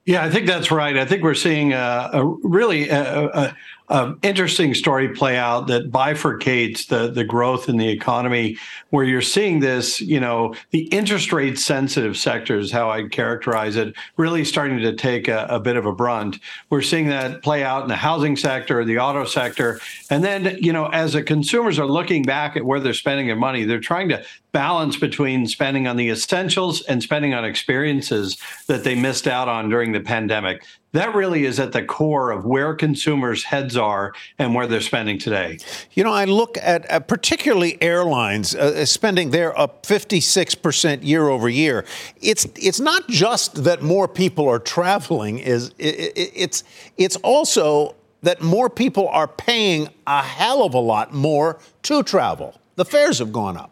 Yeah, 0.04 0.24
I 0.24 0.30
think 0.30 0.46
that's 0.46 0.70
right. 0.70 0.96
I 0.96 1.04
think 1.04 1.24
we're 1.24 1.34
seeing 1.34 1.72
a, 1.72 2.10
a 2.12 2.24
really 2.24 2.88
a, 2.88 3.26
a, 3.26 3.56
an 3.88 4.18
interesting 4.22 4.74
story 4.74 5.08
play 5.08 5.36
out 5.36 5.68
that 5.68 5.90
bifurcates 5.90 6.88
the 6.88 7.08
the 7.08 7.24
growth 7.24 7.68
in 7.68 7.76
the 7.76 7.88
economy, 7.88 8.56
where 8.90 9.04
you're 9.04 9.22
seeing 9.22 9.60
this, 9.60 10.00
you 10.00 10.18
know, 10.18 10.54
the 10.70 10.86
interest 10.88 11.32
rate 11.32 11.58
sensitive 11.58 12.16
sectors, 12.16 12.72
how 12.72 12.90
I'd 12.90 13.12
characterize 13.12 13.76
it, 13.76 13.94
really 14.16 14.44
starting 14.44 14.78
to 14.78 14.94
take 14.94 15.28
a, 15.28 15.46
a 15.48 15.60
bit 15.60 15.76
of 15.76 15.86
a 15.86 15.92
brunt. 15.92 16.38
We're 16.70 16.82
seeing 16.82 17.08
that 17.08 17.42
play 17.42 17.62
out 17.62 17.82
in 17.82 17.88
the 17.88 17.96
housing 17.96 18.36
sector, 18.36 18.84
the 18.84 18.98
auto 18.98 19.24
sector, 19.24 19.80
and 20.10 20.24
then 20.24 20.58
you 20.60 20.72
know, 20.72 20.86
as 20.86 21.12
the 21.12 21.22
consumers 21.22 21.78
are 21.78 21.86
looking 21.86 22.22
back 22.22 22.56
at 22.56 22.64
where 22.64 22.80
they're 22.80 22.94
spending 22.94 23.26
their 23.26 23.36
money, 23.36 23.64
they're 23.64 23.80
trying 23.80 24.08
to 24.08 24.24
balance 24.56 24.96
between 24.96 25.46
spending 25.46 25.86
on 25.86 25.96
the 25.96 26.08
essentials 26.08 26.80
and 26.82 27.02
spending 27.02 27.34
on 27.34 27.44
experiences 27.44 28.38
that 28.68 28.84
they 28.84 28.94
missed 28.94 29.26
out 29.28 29.48
on 29.48 29.68
during 29.68 29.92
the 29.92 30.00
pandemic. 30.00 30.64
That 30.96 31.14
really 31.14 31.44
is 31.44 31.60
at 31.60 31.72
the 31.72 31.84
core 31.84 32.30
of 32.30 32.46
where 32.46 32.74
consumers' 32.74 33.44
heads 33.44 33.76
are 33.76 34.14
and 34.38 34.54
where 34.54 34.66
they're 34.66 34.80
spending 34.80 35.18
today. 35.18 35.58
You 35.92 36.04
know, 36.04 36.12
I 36.12 36.24
look 36.24 36.56
at 36.56 36.90
uh, 36.90 37.00
particularly 37.00 37.80
airlines 37.82 38.54
uh, 38.54 38.74
uh 38.76 38.84
spending 38.86 39.30
there 39.30 39.58
up 39.58 39.84
56% 39.84 41.04
year 41.04 41.28
over 41.28 41.50
year. 41.50 41.84
It's 42.22 42.46
it's 42.56 42.80
not 42.80 43.08
just 43.08 43.64
that 43.64 43.82
more 43.82 44.08
people 44.08 44.48
are 44.48 44.58
traveling 44.58 45.38
is 45.38 45.74
it, 45.78 46.16
it, 46.16 46.32
it's 46.34 46.64
it's 46.96 47.16
also 47.16 47.94
that 48.22 48.40
more 48.40 48.70
people 48.70 49.06
are 49.08 49.28
paying 49.28 49.88
a 50.06 50.22
hell 50.22 50.64
of 50.64 50.72
a 50.72 50.78
lot 50.78 51.12
more 51.12 51.58
to 51.82 52.02
travel. 52.02 52.58
The 52.76 52.86
fares 52.86 53.18
have 53.18 53.32
gone 53.32 53.58
up. 53.58 53.70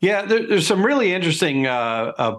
Yeah, 0.00 0.22
there, 0.22 0.46
there's 0.46 0.66
some 0.66 0.84
really 0.84 1.12
interesting 1.12 1.66
uh, 1.66 2.12
uh, 2.18 2.38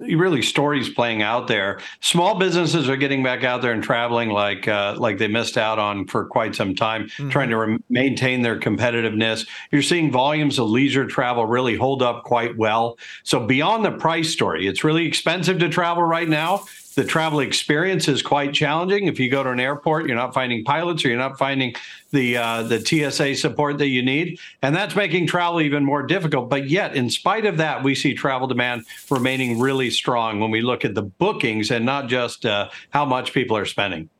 really 0.00 0.42
stories 0.42 0.88
playing 0.88 1.22
out 1.22 1.48
there. 1.48 1.80
Small 2.00 2.38
businesses 2.38 2.88
are 2.88 2.96
getting 2.96 3.22
back 3.22 3.44
out 3.44 3.62
there 3.62 3.72
and 3.72 3.82
traveling 3.82 4.30
like 4.30 4.68
uh, 4.68 4.94
like 4.98 5.18
they 5.18 5.28
missed 5.28 5.58
out 5.58 5.78
on 5.78 6.06
for 6.06 6.24
quite 6.24 6.54
some 6.54 6.74
time, 6.74 7.04
mm-hmm. 7.04 7.28
trying 7.28 7.50
to 7.50 7.56
re- 7.56 7.78
maintain 7.88 8.42
their 8.42 8.58
competitiveness. 8.58 9.46
You're 9.70 9.82
seeing 9.82 10.10
volumes 10.10 10.58
of 10.58 10.68
leisure 10.68 11.06
travel 11.06 11.46
really 11.46 11.76
hold 11.76 12.02
up 12.02 12.24
quite 12.24 12.56
well. 12.56 12.98
So 13.22 13.46
beyond 13.46 13.84
the 13.84 13.92
price 13.92 14.30
story, 14.30 14.66
it's 14.66 14.84
really 14.84 15.06
expensive 15.06 15.58
to 15.58 15.68
travel 15.68 16.02
right 16.02 16.28
now 16.28 16.64
the 16.94 17.04
travel 17.04 17.40
experience 17.40 18.08
is 18.08 18.22
quite 18.22 18.52
challenging. 18.52 19.06
If 19.06 19.18
you 19.18 19.30
go 19.30 19.42
to 19.42 19.50
an 19.50 19.60
airport, 19.60 20.06
you're 20.06 20.16
not 20.16 20.34
finding 20.34 20.64
pilots 20.64 21.04
or 21.04 21.08
you're 21.08 21.18
not 21.18 21.38
finding 21.38 21.74
the 22.10 22.36
uh, 22.36 22.62
the 22.64 22.80
TSA 22.80 23.36
support 23.36 23.78
that 23.78 23.88
you 23.88 24.02
need, 24.02 24.38
and 24.60 24.76
that's 24.76 24.94
making 24.94 25.26
travel 25.26 25.60
even 25.60 25.84
more 25.84 26.02
difficult. 26.02 26.50
But 26.50 26.68
yet, 26.68 26.94
in 26.94 27.08
spite 27.08 27.46
of 27.46 27.56
that, 27.56 27.82
we 27.82 27.94
see 27.94 28.14
travel 28.14 28.46
demand 28.46 28.84
remaining 29.10 29.58
really 29.58 29.90
strong 29.90 30.40
when 30.40 30.50
we 30.50 30.60
look 30.60 30.84
at 30.84 30.94
the 30.94 31.02
bookings 31.02 31.70
and 31.70 31.86
not 31.86 32.08
just 32.08 32.44
uh, 32.44 32.68
how 32.90 33.04
much 33.04 33.32
people 33.32 33.56
are 33.56 33.66
spending. 33.66 34.10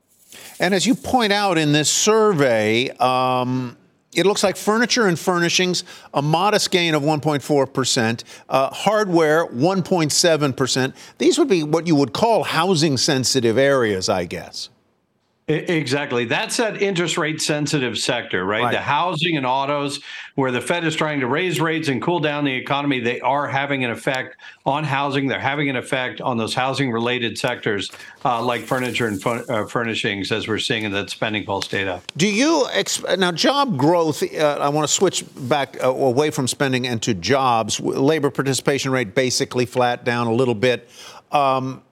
And 0.59 0.75
as 0.75 0.87
you 0.87 0.95
point 0.95 1.33
out 1.33 1.59
in 1.59 1.73
this 1.73 1.91
survey, 1.91 2.89
um, 2.91 3.77
it 4.15 4.27
looks 4.27 4.43
like 4.43 4.57
furniture 4.57 5.07
and 5.07 5.19
furnishings, 5.19 5.85
a 6.13 6.21
modest 6.21 6.71
gain 6.71 6.95
of 6.95 7.03
1.4%, 7.03 8.25
uh, 8.49 8.71
hardware, 8.71 9.47
1.7%. 9.47 10.95
These 11.19 11.39
would 11.39 11.49
be 11.49 11.63
what 11.63 11.87
you 11.87 11.97
would 11.97 12.13
call 12.13 12.45
housing 12.45 12.97
sensitive 12.97 13.57
areas, 13.57 14.09
I 14.09 14.25
guess. 14.25 14.69
Exactly. 15.53 16.25
That's 16.25 16.57
that 16.57 16.81
interest 16.81 17.19
rate 17.19 17.41
sensitive 17.43 17.99
sector, 17.99 18.45
right? 18.45 18.63
right? 18.63 18.73
The 18.73 18.81
housing 18.81 19.37
and 19.37 19.47
autos, 19.47 20.01
where 20.35 20.51
the 20.51 20.61
Fed 20.61 20.85
is 20.85 20.97
trying 20.97 21.21
to 21.21 21.27
raise 21.27 21.61
rates 21.61 21.89
and 21.89 22.01
cool 22.01 22.21
down 22.21 22.45
the 22.45 22.55
economy, 22.55 23.01
they 23.01 23.21
are 23.21 23.47
having 23.47 23.85
an 23.85 23.91
effect 23.91 24.37
on 24.65 24.85
housing. 24.85 25.27
They're 25.27 25.39
having 25.39 25.69
an 25.69 25.77
effect 25.77 26.21
on 26.21 26.39
those 26.39 26.55
housing 26.55 26.91
related 26.91 27.37
sectors 27.37 27.91
uh, 28.25 28.43
like 28.43 28.63
furniture 28.63 29.07
and 29.07 29.21
fun- 29.21 29.45
uh, 29.49 29.67
furnishings, 29.67 30.33
as 30.33 30.49
we're 30.49 30.59
seeing 30.59 30.85
in 30.85 30.93
that 30.93 31.11
spending 31.11 31.45
pulse 31.45 31.69
data. 31.69 32.01
Do 32.17 32.27
you 32.27 32.67
exp- 32.73 33.19
now 33.19 33.33
job 33.33 33.77
growth? 33.77 34.23
Uh, 34.23 34.59
I 34.61 34.69
want 34.71 34.87
to 34.87 34.93
switch 34.93 35.25
back 35.37 35.77
uh, 35.83 35.91
away 35.91 36.31
from 36.31 36.49
spending 36.49 36.87
and 36.87 37.03
to 37.03 37.15
jobs. 37.15 37.79
Labor 37.81 38.31
participation 38.31 38.91
rate 38.91 39.15
basically 39.15 39.67
flat 39.67 40.05
down 40.05 40.27
a 40.29 40.33
little 40.33 40.55
bit. 40.55 40.89
Um, 41.31 41.83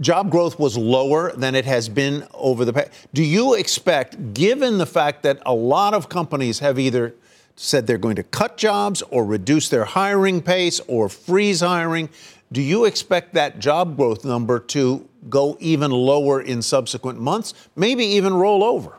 job 0.00 0.30
growth 0.30 0.58
was 0.58 0.76
lower 0.76 1.32
than 1.32 1.54
it 1.54 1.64
has 1.64 1.88
been 1.88 2.26
over 2.34 2.64
the 2.64 2.72
past. 2.72 2.90
Do 3.14 3.22
you 3.22 3.54
expect, 3.54 4.34
given 4.34 4.78
the 4.78 4.86
fact 4.86 5.22
that 5.22 5.40
a 5.46 5.54
lot 5.54 5.94
of 5.94 6.08
companies 6.08 6.58
have 6.58 6.78
either 6.78 7.14
said 7.56 7.86
they're 7.86 7.98
going 7.98 8.16
to 8.16 8.22
cut 8.22 8.56
jobs 8.56 9.02
or 9.10 9.24
reduce 9.24 9.68
their 9.68 9.84
hiring 9.84 10.42
pace 10.42 10.80
or 10.86 11.08
freeze 11.08 11.60
hiring, 11.60 12.10
do 12.52 12.60
you 12.62 12.84
expect 12.84 13.34
that 13.34 13.58
job 13.58 13.96
growth 13.96 14.24
number 14.24 14.60
to 14.60 15.08
go 15.28 15.56
even 15.58 15.90
lower 15.90 16.40
in 16.40 16.62
subsequent 16.62 17.18
months, 17.18 17.54
maybe 17.74 18.04
even 18.04 18.34
roll 18.34 18.62
over? 18.62 18.98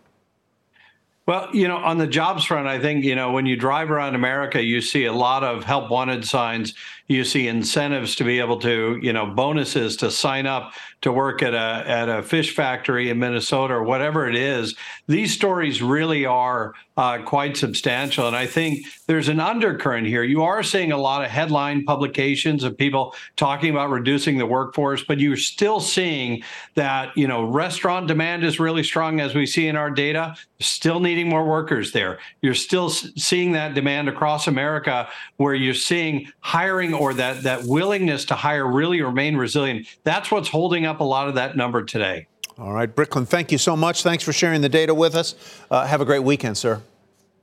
Well, 1.28 1.50
you 1.54 1.68
know, 1.68 1.78
on 1.78 1.98
the 1.98 2.08
jobs 2.08 2.46
front, 2.46 2.68
I 2.68 2.80
think, 2.80 3.04
you 3.04 3.14
know, 3.14 3.34
when 3.34 3.46
you 3.46 3.58
drive 3.58 3.92
around 3.92 4.16
America, 4.16 4.64
you 4.64 4.80
see 4.80 5.06
a 5.06 5.14
lot 5.14 5.44
of 5.44 5.66
help 5.66 5.92
wanted 5.92 6.26
signs. 6.26 6.74
You 7.08 7.24
see 7.24 7.48
incentives 7.48 8.16
to 8.16 8.24
be 8.24 8.40
able 8.40 8.60
to, 8.60 9.00
you 9.02 9.14
know, 9.14 9.28
bonuses 9.28 9.96
to 9.98 10.12
sign 10.12 10.46
up 10.46 10.74
to 11.02 11.12
work 11.12 11.44
at 11.44 11.54
a 11.54 11.84
at 11.88 12.10
a 12.10 12.24
fish 12.24 12.56
factory 12.56 13.10
in 13.10 13.20
Minnesota 13.20 13.76
or 13.76 13.84
whatever 13.84 14.28
it 14.28 14.36
is. 14.36 14.76
These 15.08 15.34
stories 15.34 15.82
really 15.82 16.26
are 16.26 16.74
uh, 16.98 17.20
quite 17.20 17.56
substantial, 17.56 18.28
and 18.28 18.36
I 18.36 18.48
think 18.48 18.88
there's 19.06 19.30
an 19.30 19.40
undercurrent 19.40 20.08
here. 20.08 20.24
You 20.24 20.42
are 20.44 20.64
seeing 20.64 20.92
a 20.92 20.98
lot 20.98 21.24
of 21.24 21.30
headline 21.30 21.86
publications 21.86 22.64
of 22.64 22.76
people 22.76 23.16
talking 23.36 23.70
about 23.70 23.92
reducing 23.92 24.40
the 24.40 24.48
workforce, 24.48 25.04
but 25.04 25.20
you're 25.20 25.38
still 25.38 25.80
seeing 25.80 26.44
that 26.74 27.16
you 27.16 27.28
know 27.28 27.44
restaurant 27.44 28.08
demand 28.08 28.44
is 28.44 28.60
really 28.60 28.84
strong 28.84 29.20
as 29.20 29.36
we 29.36 29.46
see 29.46 29.68
in 29.68 29.76
our 29.76 29.92
data. 29.92 30.36
Still 30.60 31.00
needing 31.00 31.30
more 31.30 31.46
workers 31.46 31.92
there. 31.92 32.18
You're 32.42 32.56
still 32.56 32.90
seeing 32.90 33.52
that 33.52 33.76
demand 33.76 34.10
across 34.10 34.48
America, 34.48 35.08
where 35.36 35.54
you're 35.54 35.76
seeing 35.76 36.28
hiring 36.40 36.96
or 36.98 37.14
that 37.16 37.44
that 37.44 37.64
willingness 37.64 38.26
to 38.26 38.36
hire 38.36 38.66
really 38.66 39.02
remain 39.02 39.38
resilient. 39.38 39.88
That's 40.04 40.32
what's 40.32 40.50
holding 40.50 40.86
up 40.86 41.00
a 41.00 41.04
lot 41.04 41.30
of 41.30 41.36
that 41.36 41.56
number 41.56 41.84
today. 41.84 42.28
All 42.58 42.74
right, 42.74 42.94
Bricklin, 42.94 43.26
thank 43.28 43.52
you 43.52 43.60
so 43.60 43.76
much. 43.76 44.02
Thanks 44.02 44.24
for 44.24 44.34
sharing 44.34 44.62
the 44.62 44.70
data 44.70 44.94
with 44.94 45.16
us. 45.16 45.36
Uh, 45.70 45.86
have 45.86 46.02
a 46.02 46.06
great 46.06 46.24
weekend, 46.24 46.58
sir. 46.58 46.82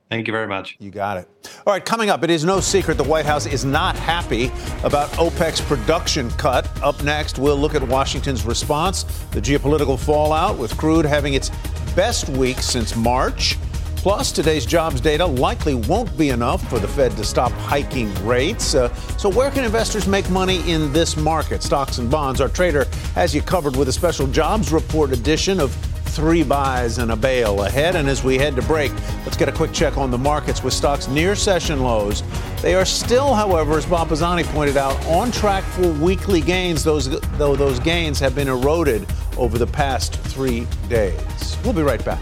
Thank 0.09 0.27
you 0.27 0.33
very 0.33 0.47
much. 0.47 0.75
You 0.79 0.91
got 0.91 1.17
it. 1.17 1.27
All 1.65 1.73
right, 1.73 1.83
coming 1.83 2.09
up, 2.09 2.23
it 2.23 2.29
is 2.29 2.43
no 2.43 2.59
secret 2.59 2.97
the 2.97 3.03
White 3.03 3.25
House 3.25 3.47
is 3.47 3.65
not 3.65 3.95
happy 3.95 4.51
about 4.83 5.09
OPEC's 5.11 5.61
production 5.61 6.29
cut. 6.31 6.69
Up 6.83 7.01
next, 7.03 7.39
we'll 7.39 7.57
look 7.57 7.73
at 7.73 7.81
Washington's 7.81 8.45
response, 8.45 9.03
the 9.31 9.41
geopolitical 9.41 9.97
fallout 9.97 10.59
with 10.59 10.77
crude 10.77 11.05
having 11.05 11.33
its 11.33 11.49
best 11.95 12.29
week 12.29 12.59
since 12.59 12.95
March. 12.95 13.57
Plus, 14.05 14.31
today's 14.31 14.67
jobs 14.67 15.01
data 15.01 15.25
likely 15.25 15.73
won't 15.73 16.15
be 16.15 16.29
enough 16.29 16.61
for 16.69 16.77
the 16.77 16.87
Fed 16.87 17.17
to 17.17 17.23
stop 17.23 17.51
hiking 17.53 18.13
rates. 18.23 18.75
Uh, 18.75 18.93
so, 19.17 19.27
where 19.29 19.49
can 19.49 19.63
investors 19.63 20.05
make 20.05 20.29
money 20.29 20.57
in 20.71 20.93
this 20.93 21.17
market? 21.17 21.63
Stocks 21.63 21.97
and 21.97 22.07
bonds. 22.07 22.39
Our 22.39 22.47
trader 22.47 22.85
has 23.15 23.33
you 23.33 23.41
covered 23.41 23.75
with 23.75 23.87
a 23.87 23.91
special 23.91 24.27
jobs 24.27 24.71
report 24.71 25.11
edition 25.11 25.59
of 25.59 25.73
three 26.13 26.43
buys 26.43 26.99
and 26.99 27.13
a 27.13 27.15
bail 27.15 27.63
ahead. 27.63 27.95
And 27.95 28.07
as 28.07 28.23
we 28.23 28.37
head 28.37 28.55
to 28.57 28.61
break, 28.61 28.91
let's 29.25 29.37
get 29.37 29.49
a 29.49 29.51
quick 29.51 29.73
check 29.73 29.97
on 29.97 30.11
the 30.11 30.19
markets 30.19 30.63
with 30.63 30.75
stocks 30.75 31.07
near 31.07 31.35
session 31.35 31.79
lows. 31.81 32.21
They 32.61 32.75
are 32.75 32.85
still, 32.85 33.33
however, 33.33 33.75
as 33.75 33.87
Bob 33.87 34.09
Pisani 34.09 34.43
pointed 34.43 34.77
out, 34.77 35.03
on 35.07 35.31
track 35.31 35.63
for 35.63 35.91
weekly 35.93 36.41
gains, 36.41 36.83
those, 36.83 37.19
though 37.39 37.55
those 37.55 37.79
gains 37.79 38.19
have 38.19 38.35
been 38.35 38.49
eroded 38.49 39.07
over 39.35 39.57
the 39.57 39.65
past 39.65 40.13
three 40.13 40.67
days. 40.89 41.57
We'll 41.63 41.73
be 41.73 41.81
right 41.81 42.05
back. 42.05 42.21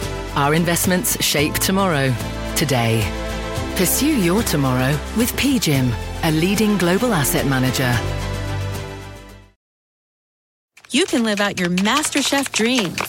our 0.35 0.53
investments 0.53 1.21
shape 1.23 1.53
tomorrow, 1.55 2.13
today. 2.55 3.01
Pursue 3.75 4.19
your 4.21 4.43
tomorrow 4.43 4.91
with 5.17 5.31
PGIM, 5.33 5.91
a 6.23 6.31
leading 6.31 6.77
global 6.77 7.13
asset 7.13 7.45
manager. 7.45 7.93
You 10.91 11.05
can 11.05 11.23
live 11.23 11.39
out 11.39 11.59
your 11.59 11.69
MasterChef 11.69 12.51
dreams 12.51 12.99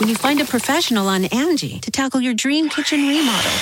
when 0.00 0.08
you 0.08 0.16
find 0.16 0.40
a 0.40 0.44
professional 0.44 1.06
on 1.08 1.26
Angie 1.26 1.78
to 1.80 1.90
tackle 1.90 2.20
your 2.20 2.34
dream 2.34 2.68
kitchen 2.68 3.06
remodel 3.06 3.52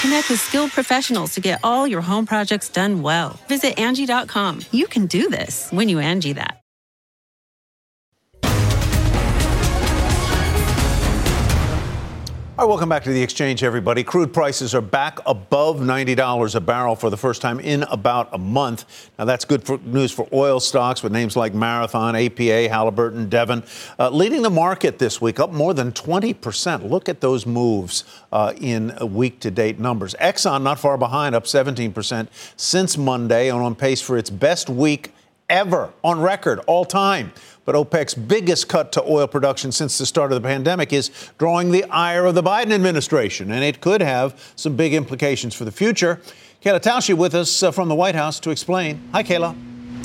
Connect 0.00 0.30
with 0.30 0.40
skilled 0.40 0.70
professionals 0.70 1.34
to 1.34 1.42
get 1.42 1.60
all 1.62 1.86
your 1.86 2.00
home 2.00 2.24
projects 2.24 2.70
done 2.70 3.02
well. 3.02 3.38
Visit 3.48 3.78
Angie.com. 3.78 4.60
You 4.72 4.86
can 4.86 5.04
do 5.04 5.28
this 5.28 5.70
when 5.72 5.90
you 5.90 5.98
Angie 5.98 6.32
that. 6.32 6.59
All 12.60 12.66
right, 12.66 12.72
welcome 12.72 12.90
back 12.90 13.04
to 13.04 13.10
the 13.10 13.22
exchange, 13.22 13.64
everybody. 13.64 14.04
Crude 14.04 14.34
prices 14.34 14.74
are 14.74 14.82
back 14.82 15.18
above 15.24 15.78
$90 15.78 16.54
a 16.54 16.60
barrel 16.60 16.94
for 16.94 17.08
the 17.08 17.16
first 17.16 17.40
time 17.40 17.58
in 17.58 17.84
about 17.84 18.28
a 18.34 18.38
month. 18.38 19.08
Now, 19.18 19.24
that's 19.24 19.46
good 19.46 19.64
for 19.64 19.78
news 19.78 20.12
for 20.12 20.28
oil 20.30 20.60
stocks 20.60 21.02
with 21.02 21.10
names 21.10 21.36
like 21.36 21.54
Marathon, 21.54 22.14
APA, 22.14 22.68
Halliburton, 22.68 23.30
Devon, 23.30 23.62
uh, 23.98 24.10
leading 24.10 24.42
the 24.42 24.50
market 24.50 24.98
this 24.98 25.22
week, 25.22 25.40
up 25.40 25.52
more 25.52 25.72
than 25.72 25.90
20%. 25.92 26.90
Look 26.90 27.08
at 27.08 27.22
those 27.22 27.46
moves 27.46 28.04
uh, 28.30 28.52
in 28.60 28.94
week 29.10 29.40
to 29.40 29.50
date 29.50 29.78
numbers. 29.78 30.14
Exxon, 30.20 30.62
not 30.62 30.78
far 30.78 30.98
behind, 30.98 31.34
up 31.34 31.44
17% 31.44 32.28
since 32.56 32.98
Monday 32.98 33.48
and 33.48 33.58
on 33.58 33.74
pace 33.74 34.02
for 34.02 34.18
its 34.18 34.28
best 34.28 34.68
week 34.68 35.14
ever 35.48 35.92
on 36.04 36.20
record, 36.20 36.60
all 36.66 36.84
time. 36.84 37.32
But 37.70 37.88
OPEC's 37.88 38.14
biggest 38.14 38.68
cut 38.68 38.90
to 38.94 39.04
oil 39.04 39.28
production 39.28 39.70
since 39.70 39.96
the 39.96 40.04
start 40.04 40.32
of 40.32 40.42
the 40.42 40.48
pandemic 40.48 40.92
is 40.92 41.12
drawing 41.38 41.70
the 41.70 41.84
ire 41.84 42.26
of 42.26 42.34
the 42.34 42.42
Biden 42.42 42.72
administration, 42.72 43.52
and 43.52 43.62
it 43.62 43.80
could 43.80 44.00
have 44.00 44.52
some 44.56 44.74
big 44.74 44.92
implications 44.92 45.54
for 45.54 45.64
the 45.64 45.70
future. 45.70 46.20
Kayla 46.64 46.80
Tausche 46.80 47.14
with 47.14 47.32
us 47.32 47.62
uh, 47.62 47.70
from 47.70 47.88
the 47.88 47.94
White 47.94 48.16
House 48.16 48.40
to 48.40 48.50
explain. 48.50 49.08
Hi, 49.12 49.22
Kayla. 49.22 49.54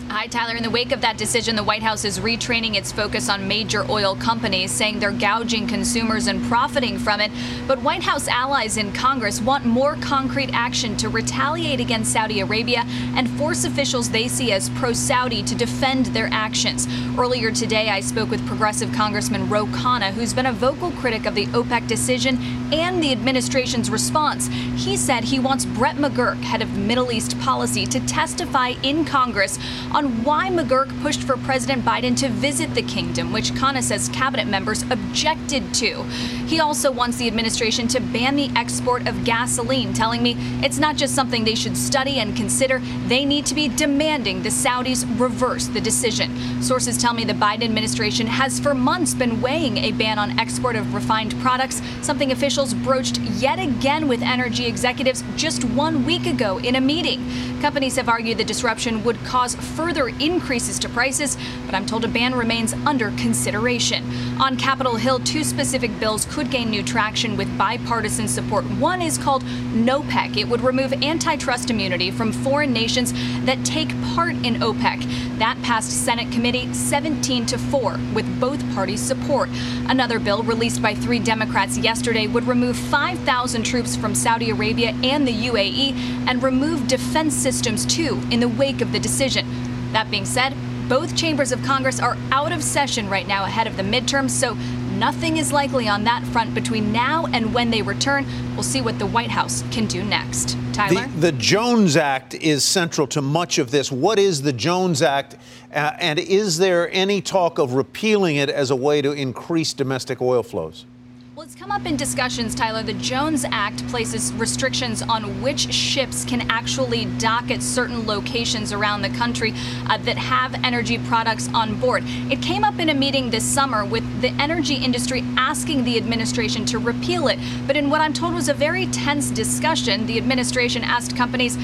Hi, 0.08 0.28
Tyler. 0.28 0.56
In 0.56 0.62
the 0.62 0.70
wake 0.70 0.92
of 0.92 1.02
that 1.02 1.18
decision, 1.18 1.56
the 1.56 1.64
White 1.64 1.82
House 1.82 2.06
is 2.06 2.20
retraining 2.20 2.76
its 2.76 2.92
focus 2.92 3.28
on 3.28 3.48
major 3.48 3.90
oil 3.90 4.16
companies, 4.16 4.70
saying 4.70 5.00
they're 5.00 5.12
gouging 5.12 5.68
consumers 5.68 6.28
and 6.28 6.44
profiting 6.46 7.00
from 7.00 7.20
it. 7.20 7.32
But 7.68 7.82
White 7.82 8.04
House 8.04 8.28
allies 8.28 8.78
in 8.78 8.94
Congress 8.94 9.42
want 9.42 9.66
more 9.66 9.96
concrete 10.02 10.52
action 10.54 10.96
to 10.98 11.10
retaliate 11.10 11.80
against 11.80 12.14
Saudi 12.14 12.40
Arabia 12.42 12.84
and 13.16 13.28
force 13.32 13.66
officials 13.66 14.12
they 14.12 14.28
see 14.28 14.52
as 14.52 14.70
pro 14.70 14.94
Saudi 14.94 15.42
to 15.42 15.56
defend 15.56 16.06
their 16.08 16.30
actions. 16.32 16.88
Earlier 17.18 17.52
today, 17.52 17.90
I 17.90 18.00
spoke 18.00 18.30
with 18.30 18.46
Progressive 18.48 18.94
Congressman 18.94 19.50
Ro 19.50 19.66
Khanna, 19.66 20.12
who's 20.12 20.34
been 20.34 20.46
a 20.46 20.54
vocal 20.54 20.92
critic 20.92 21.26
of 21.26 21.34
the 21.34 21.48
OPEC 21.48 21.88
decision 21.88 22.38
and 22.72 23.04
the 23.04 23.12
administration's 23.12 23.90
response. 23.90 24.48
He 24.76 24.98
said 24.98 25.24
he 25.24 25.40
wants 25.40 25.66
Brett 25.66 25.96
McGurk, 25.96 26.42
head 26.42 26.62
of 26.62 26.78
Middle 26.78 27.12
East 27.12 27.40
policy, 27.40 27.88
to 27.88 28.00
testify 28.02 28.76
in 28.84 29.04
Congress 29.04 29.58
on 29.96 30.26
why 30.26 30.50
McGurk 30.50 30.90
pushed 31.02 31.24
for 31.24 31.38
President 31.38 31.86
Biden 31.86 32.18
to 32.18 32.28
visit 32.28 32.74
the 32.76 32.82
kingdom, 32.82 33.32
which 33.32 33.52
Khanna 33.54 33.82
says 33.82 34.10
cabinet 34.10 34.46
members 34.46 34.84
objected 34.92 35.74
to. 35.76 36.04
He 36.48 36.60
also 36.60 36.92
wants 36.92 37.16
the 37.16 37.28
administration 37.28 37.88
to 37.88 38.02
ban 38.02 38.36
the 38.36 38.50
export 38.58 39.08
of 39.08 39.24
gasoline, 39.24 39.94
telling 39.94 40.22
me 40.22 40.36
it's 40.62 40.80
not 40.80 40.98
just 40.98 41.16
something 41.16 41.46
they 41.46 41.56
should 41.56 41.78
study 41.78 42.20
and 42.20 42.36
consider. 42.36 42.80
They 43.08 43.24
need 43.24 43.46
to 43.46 43.56
be 43.56 43.70
demanding 43.70 44.44
the 44.44 44.50
Saudis 44.50 45.06
reverse 45.18 45.68
the 45.68 45.80
decision. 45.80 46.62
Sources 46.62 46.98
tell 46.98 47.14
me 47.14 47.24
the 47.24 47.32
Biden 47.32 47.64
administration 47.64 48.28
has 48.28 48.60
for 48.60 48.74
months 48.74 49.14
been 49.14 49.40
weighing 49.40 49.78
a 49.78 49.94
ban 49.94 50.20
on 50.20 50.38
export 50.38 50.76
of 50.76 50.94
refined 50.94 51.40
products, 51.40 51.82
something 52.02 52.34
officials 52.34 52.74
broached 52.74 53.18
yet 53.20 53.60
again 53.60 54.10
with 54.10 54.22
energy 54.22 54.66
executives 54.66 55.24
just 55.38 55.64
one 55.64 56.06
week 56.06 56.26
ago 56.26 56.58
in 56.58 56.76
a 56.76 56.82
meeting. 56.82 57.26
Companies 57.62 57.96
have 57.96 58.10
argued 58.10 58.38
the 58.38 58.44
disruption 58.44 59.02
would 59.06 59.18
cause 59.24 59.56
further 59.56 59.85
further 59.86 60.08
increases 60.08 60.80
to 60.80 60.90
prices, 60.90 61.38
but 61.68 61.76
I'm 61.76 61.86
told 61.86 62.04
a 62.04 62.08
ban 62.08 62.34
remains 62.34 62.74
under 62.88 63.12
consideration. 63.12 64.04
On 64.42 64.58
Capitol 64.58 64.96
Hill, 64.96 65.20
two 65.20 65.44
specific 65.44 66.00
bills 66.00 66.26
could 66.26 66.50
gain 66.50 66.72
new 66.72 66.82
traction 66.82 67.38
with 67.38 67.56
bipartisan 67.56 68.28
support. 68.28 68.66
One 68.80 69.00
is 69.00 69.20
called 69.20 69.44
NOPEC. 69.44 70.38
It 70.38 70.48
would 70.48 70.62
remove 70.62 70.92
antitrust 70.92 71.70
immunity 71.70 72.10
from 72.10 72.32
foreign 72.32 72.74
nations 72.74 73.14
that 73.46 73.64
take 73.64 73.90
part 74.16 74.34
in 74.38 74.56
OPEC. 74.56 75.38
That 75.38 75.62
passed 75.62 75.92
Senate 75.92 76.32
committee 76.32 76.74
17 76.74 77.46
to 77.46 77.60
4 77.60 78.00
with 78.16 78.40
both 78.40 78.68
parties' 78.74 79.02
support. 79.02 79.50
Another 79.88 80.18
bill 80.18 80.42
released 80.42 80.82
by 80.82 80.96
three 80.96 81.20
Democrats 81.20 81.78
yesterday 81.78 82.26
would 82.26 82.48
remove 82.48 82.76
5,000 82.76 83.62
troops 83.62 83.96
from 83.96 84.16
Saudi 84.16 84.50
Arabia 84.50 84.96
and 85.04 85.28
the 85.28 85.48
UAE 85.48 85.94
and 86.28 86.42
remove 86.42 86.88
defense 86.88 87.36
systems 87.36 87.86
too 87.86 88.20
in 88.32 88.40
the 88.40 88.50
wake 88.50 88.82
of 88.82 88.92
the 88.92 89.00
decision. 89.00 89.75
That 89.96 90.12
being 90.12 90.26
said, 90.26 90.54
both 90.90 91.16
chambers 91.16 91.54
of 91.54 91.64
Congress 91.64 92.02
are 92.02 92.18
out 92.30 92.52
of 92.52 92.62
session 92.62 93.10
right 93.10 93.26
now 93.26 93.46
ahead 93.46 93.66
of 93.66 93.78
the 93.78 93.84
midterms, 93.84 94.32
so 94.32 94.54
nothing 94.98 95.38
is 95.38 95.54
likely 95.54 95.88
on 95.88 96.04
that 96.04 96.22
front 96.26 96.54
between 96.54 96.92
now 96.92 97.28
and 97.28 97.54
when 97.54 97.72
they 97.72 97.82
return. 97.82 98.26
We'll 98.56 98.64
see 98.64 98.82
what 98.82 99.00
the 99.00 99.06
White 99.06 99.30
House 99.32 99.64
can 99.72 99.86
do 99.86 100.04
next. 100.04 100.58
Tyler? 100.74 101.08
The, 101.08 101.32
the 101.32 101.32
Jones 101.32 101.96
Act 101.96 102.34
is 102.34 102.66
central 102.66 103.08
to 103.08 103.22
much 103.22 103.58
of 103.58 103.72
this. 103.72 103.90
What 103.90 104.20
is 104.20 104.42
the 104.42 104.52
Jones 104.52 105.02
Act, 105.02 105.38
uh, 105.74 105.94
and 105.98 106.20
is 106.20 106.58
there 106.58 106.94
any 106.94 107.22
talk 107.22 107.58
of 107.58 107.72
repealing 107.72 108.36
it 108.36 108.50
as 108.50 108.72
a 108.72 108.76
way 108.76 109.02
to 109.02 109.14
increase 109.14 109.72
domestic 109.72 110.22
oil 110.22 110.44
flows? 110.44 110.86
Well, 111.36 111.44
it's 111.44 111.54
come 111.54 111.70
up 111.70 111.86
in 111.86 111.98
discussions, 111.98 112.56
Tyler. 112.56 112.82
The 112.82 112.94
Jones 112.94 113.44
Act 113.52 113.86
places 113.90 114.32
restrictions 114.36 115.02
on 115.02 115.42
which 115.42 115.70
ships 115.74 116.24
can 116.24 116.50
actually 116.50 117.08
dock 117.18 117.52
at 117.52 117.62
certain 117.62 118.08
locations 118.08 118.72
around 118.72 119.02
the 119.02 119.10
country 119.10 119.54
uh, 119.90 119.98
that 119.98 120.18
have 120.18 120.54
energy 120.64 120.98
products 120.98 121.50
on 121.54 121.78
board. 121.78 122.04
It 122.32 122.42
came 122.42 122.64
up 122.64 122.80
in 122.80 122.88
a 122.88 122.94
meeting 122.94 123.32
this 123.32 123.44
summer 123.44 123.84
with 123.84 124.22
the 124.22 124.30
energy 124.42 124.76
industry 124.76 125.26
asking 125.36 125.84
the 125.84 125.98
administration 125.98 126.64
to 126.68 126.80
repeal 126.80 127.28
it. 127.28 127.38
But 127.68 127.76
in 127.76 127.90
what 127.90 128.00
I'm 128.00 128.14
told 128.14 128.34
was 128.34 128.48
a 128.48 128.54
very 128.54 128.86
tense 128.86 129.30
discussion, 129.30 130.06
the 130.06 130.18
administration 130.18 130.86
asked 130.86 131.18
companies, 131.18 131.58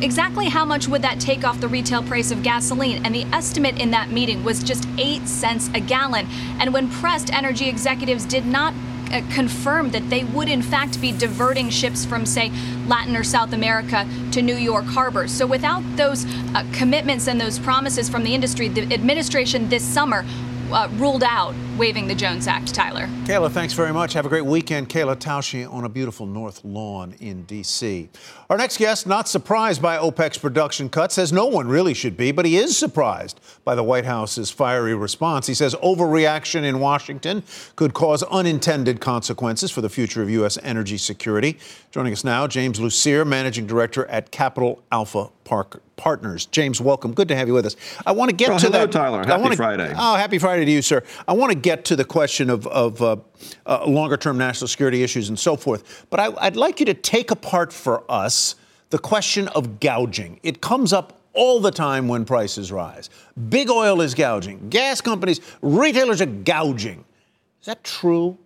exactly 0.00 0.48
how 0.48 0.64
much 0.64 0.88
would 0.88 1.02
that 1.02 1.20
take 1.20 1.44
off 1.44 1.60
the 1.60 1.68
retail 1.68 2.02
price 2.02 2.30
of 2.30 2.42
gasoline? 2.42 3.04
And 3.04 3.14
the 3.14 3.24
estimate 3.24 3.78
in 3.78 3.90
that 3.90 4.10
meeting 4.10 4.42
was 4.42 4.62
just 4.62 4.88
8 4.96 5.28
cents 5.28 5.68
a 5.74 5.80
gallon. 5.80 6.26
And 6.60 6.72
when 6.72 6.88
pressed, 6.88 7.30
energy 7.30 7.68
executives 7.68 8.24
did 8.24 8.46
not 8.46 8.72
uh, 9.10 9.22
confirmed 9.32 9.92
that 9.92 10.08
they 10.10 10.24
would, 10.24 10.48
in 10.48 10.62
fact, 10.62 11.00
be 11.00 11.12
diverting 11.12 11.70
ships 11.70 12.04
from, 12.04 12.26
say, 12.26 12.50
Latin 12.86 13.16
or 13.16 13.24
South 13.24 13.52
America 13.52 14.08
to 14.32 14.42
New 14.42 14.56
York 14.56 14.84
Harbor. 14.84 15.28
So, 15.28 15.46
without 15.46 15.82
those 15.96 16.24
uh, 16.54 16.64
commitments 16.72 17.28
and 17.28 17.40
those 17.40 17.58
promises 17.58 18.08
from 18.08 18.24
the 18.24 18.34
industry, 18.34 18.68
the 18.68 18.92
administration 18.92 19.68
this 19.68 19.84
summer 19.84 20.24
uh, 20.70 20.88
ruled 20.96 21.22
out 21.22 21.54
waiving 21.78 22.08
the 22.08 22.14
Jones 22.14 22.48
Act, 22.48 22.74
Tyler. 22.74 23.06
Kayla, 23.24 23.50
thanks 23.52 23.72
very 23.72 23.92
much. 23.92 24.12
Have 24.14 24.26
a 24.26 24.28
great 24.28 24.44
weekend. 24.44 24.88
Kayla 24.88 25.14
Tausche 25.14 25.72
on 25.72 25.84
a 25.84 25.88
beautiful 25.88 26.26
North 26.26 26.64
Lawn 26.64 27.14
in 27.20 27.44
D.C. 27.44 28.08
Our 28.50 28.56
next 28.56 28.78
guest, 28.78 29.06
not 29.06 29.28
surprised 29.28 29.80
by 29.80 29.96
OPEC's 29.96 30.38
production 30.38 30.88
cuts, 30.88 31.14
says 31.14 31.32
no 31.32 31.46
one 31.46 31.68
really 31.68 31.94
should 31.94 32.16
be, 32.16 32.32
but 32.32 32.46
he 32.46 32.56
is 32.56 32.76
surprised 32.76 33.40
by 33.64 33.76
the 33.76 33.84
White 33.84 34.06
House's 34.06 34.50
fiery 34.50 34.94
response. 34.94 35.46
He 35.46 35.54
says 35.54 35.74
overreaction 35.76 36.64
in 36.64 36.80
Washington 36.80 37.44
could 37.76 37.94
cause 37.94 38.24
unintended 38.24 39.00
consequences 39.00 39.70
for 39.70 39.80
the 39.80 39.88
future 39.88 40.20
of 40.20 40.30
U.S. 40.30 40.58
energy 40.64 40.98
security. 40.98 41.58
Joining 41.92 42.12
us 42.12 42.24
now, 42.24 42.48
James 42.48 42.80
Lucier, 42.80 43.24
Managing 43.24 43.66
Director 43.66 44.04
at 44.06 44.32
Capital 44.32 44.82
Alpha 44.90 45.28
Park 45.44 45.80
Partners. 45.96 46.46
James, 46.46 46.80
welcome. 46.80 47.12
Good 47.12 47.28
to 47.28 47.36
have 47.36 47.48
you 47.48 47.54
with 47.54 47.66
us. 47.66 47.76
I 48.06 48.12
want 48.12 48.30
to 48.30 48.36
get 48.36 48.50
well, 48.50 48.58
to 48.58 48.66
hello, 48.66 48.86
that. 48.86 48.92
Tyler. 48.92 49.18
Happy 49.18 49.32
I 49.32 49.36
wanna, 49.36 49.56
Friday. 49.56 49.92
Oh, 49.98 50.14
happy 50.14 50.38
Friday 50.38 50.64
to 50.64 50.70
you, 50.70 50.80
sir. 50.80 51.02
I 51.26 51.32
want 51.32 51.52
to 51.52 51.58
get 51.58 51.67
to 51.76 51.96
the 51.96 52.04
question 52.04 52.50
of, 52.50 52.66
of 52.66 53.02
uh, 53.02 53.16
uh, 53.66 53.84
longer 53.86 54.16
term 54.16 54.38
national 54.38 54.68
security 54.68 55.02
issues 55.02 55.28
and 55.28 55.38
so 55.38 55.56
forth. 55.56 56.06
But 56.10 56.20
I, 56.20 56.32
I'd 56.38 56.56
like 56.56 56.80
you 56.80 56.86
to 56.86 56.94
take 56.94 57.30
apart 57.30 57.72
for 57.72 58.04
us 58.10 58.54
the 58.90 58.98
question 58.98 59.48
of 59.48 59.80
gouging. 59.80 60.40
It 60.42 60.60
comes 60.60 60.92
up 60.92 61.20
all 61.34 61.60
the 61.60 61.70
time 61.70 62.08
when 62.08 62.24
prices 62.24 62.72
rise. 62.72 63.10
Big 63.48 63.70
oil 63.70 64.00
is 64.00 64.14
gouging, 64.14 64.68
gas 64.70 65.00
companies, 65.00 65.40
retailers 65.62 66.20
are 66.20 66.26
gouging. 66.26 67.04
Is 67.60 67.66
that 67.66 67.84
true? 67.84 68.38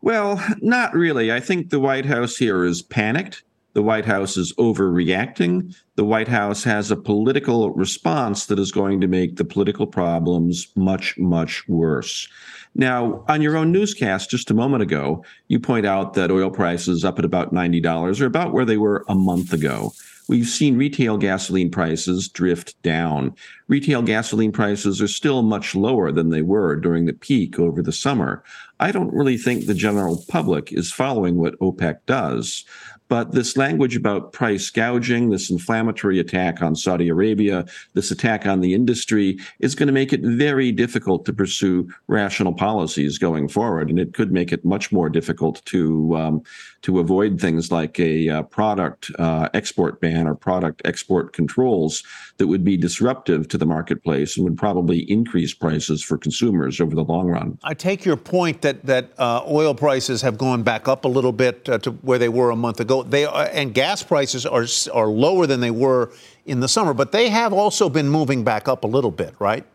Well, 0.00 0.42
not 0.60 0.94
really. 0.94 1.32
I 1.32 1.40
think 1.40 1.70
the 1.70 1.80
White 1.80 2.06
House 2.06 2.36
here 2.36 2.64
is 2.64 2.82
panicked. 2.82 3.42
The 3.74 3.82
White 3.82 4.06
House 4.06 4.36
is 4.36 4.52
overreacting. 4.54 5.76
The 5.96 6.04
White 6.04 6.28
House 6.28 6.64
has 6.64 6.90
a 6.90 6.96
political 6.96 7.70
response 7.72 8.46
that 8.46 8.58
is 8.58 8.72
going 8.72 9.00
to 9.00 9.06
make 9.06 9.36
the 9.36 9.44
political 9.44 9.86
problems 9.86 10.68
much, 10.74 11.16
much 11.18 11.66
worse. 11.68 12.28
Now, 12.74 13.24
on 13.28 13.42
your 13.42 13.56
own 13.56 13.72
newscast 13.72 14.30
just 14.30 14.50
a 14.50 14.54
moment 14.54 14.82
ago, 14.82 15.24
you 15.48 15.60
point 15.60 15.86
out 15.86 16.14
that 16.14 16.30
oil 16.30 16.50
prices 16.50 17.04
up 17.04 17.18
at 17.18 17.24
about 17.24 17.52
$90 17.52 18.20
are 18.20 18.26
about 18.26 18.52
where 18.52 18.64
they 18.64 18.76
were 18.76 19.04
a 19.08 19.14
month 19.14 19.52
ago. 19.52 19.92
We've 20.28 20.46
seen 20.46 20.76
retail 20.76 21.16
gasoline 21.16 21.70
prices 21.70 22.28
drift 22.28 22.80
down. 22.82 23.34
Retail 23.66 24.02
gasoline 24.02 24.52
prices 24.52 25.00
are 25.00 25.08
still 25.08 25.42
much 25.42 25.74
lower 25.74 26.12
than 26.12 26.28
they 26.28 26.42
were 26.42 26.76
during 26.76 27.06
the 27.06 27.14
peak 27.14 27.58
over 27.58 27.80
the 27.80 27.92
summer. 27.92 28.44
I 28.78 28.92
don't 28.92 29.12
really 29.12 29.38
think 29.38 29.64
the 29.64 29.74
general 29.74 30.22
public 30.28 30.70
is 30.70 30.92
following 30.92 31.36
what 31.38 31.58
OPEC 31.60 32.00
does. 32.04 32.66
But 33.08 33.32
this 33.32 33.56
language 33.56 33.96
about 33.96 34.32
price 34.32 34.70
gouging, 34.70 35.30
this 35.30 35.50
inflammatory 35.50 36.18
attack 36.18 36.62
on 36.62 36.76
Saudi 36.76 37.08
Arabia, 37.08 37.64
this 37.94 38.10
attack 38.10 38.46
on 38.46 38.60
the 38.60 38.74
industry 38.74 39.38
is 39.60 39.74
going 39.74 39.86
to 39.86 39.92
make 39.92 40.12
it 40.12 40.20
very 40.20 40.72
difficult 40.72 41.24
to 41.24 41.32
pursue 41.32 41.88
rational 42.06 42.52
policies 42.52 43.18
going 43.18 43.48
forward. 43.48 43.88
And 43.88 43.98
it 43.98 44.12
could 44.14 44.30
make 44.30 44.52
it 44.52 44.64
much 44.64 44.92
more 44.92 45.08
difficult 45.08 45.64
to 45.66 46.16
um, 46.16 46.42
to 46.82 46.98
avoid 46.98 47.40
things 47.40 47.72
like 47.72 47.98
a 47.98 48.28
uh, 48.28 48.42
product 48.42 49.10
uh, 49.18 49.48
export 49.54 50.00
ban 50.00 50.26
or 50.26 50.34
product 50.34 50.82
export 50.84 51.32
controls 51.32 52.02
that 52.38 52.46
would 52.46 52.64
be 52.64 52.76
disruptive 52.76 53.48
to 53.48 53.58
the 53.58 53.66
marketplace 53.66 54.36
and 54.36 54.44
would 54.44 54.56
probably 54.56 55.00
increase 55.10 55.52
prices 55.52 56.02
for 56.02 56.16
consumers 56.16 56.80
over 56.80 56.94
the 56.94 57.04
long 57.04 57.28
run. 57.28 57.58
I 57.62 57.74
take 57.74 58.04
your 58.04 58.16
point 58.16 58.62
that 58.62 58.86
that 58.86 59.10
uh, 59.18 59.42
oil 59.48 59.74
prices 59.74 60.22
have 60.22 60.38
gone 60.38 60.62
back 60.62 60.88
up 60.88 61.04
a 61.04 61.08
little 61.08 61.32
bit 61.32 61.68
uh, 61.68 61.78
to 61.78 61.90
where 61.90 62.18
they 62.18 62.28
were 62.28 62.50
a 62.50 62.56
month 62.56 62.80
ago. 62.80 63.02
They 63.02 63.24
are, 63.24 63.48
and 63.52 63.74
gas 63.74 64.02
prices 64.02 64.46
are 64.46 64.66
are 64.92 65.08
lower 65.08 65.46
than 65.46 65.60
they 65.60 65.70
were 65.70 66.12
in 66.46 66.60
the 66.60 66.68
summer, 66.68 66.94
but 66.94 67.12
they 67.12 67.28
have 67.28 67.52
also 67.52 67.88
been 67.88 68.08
moving 68.08 68.44
back 68.44 68.68
up 68.68 68.84
a 68.84 68.86
little 68.86 69.10
bit, 69.10 69.34
right? 69.38 69.66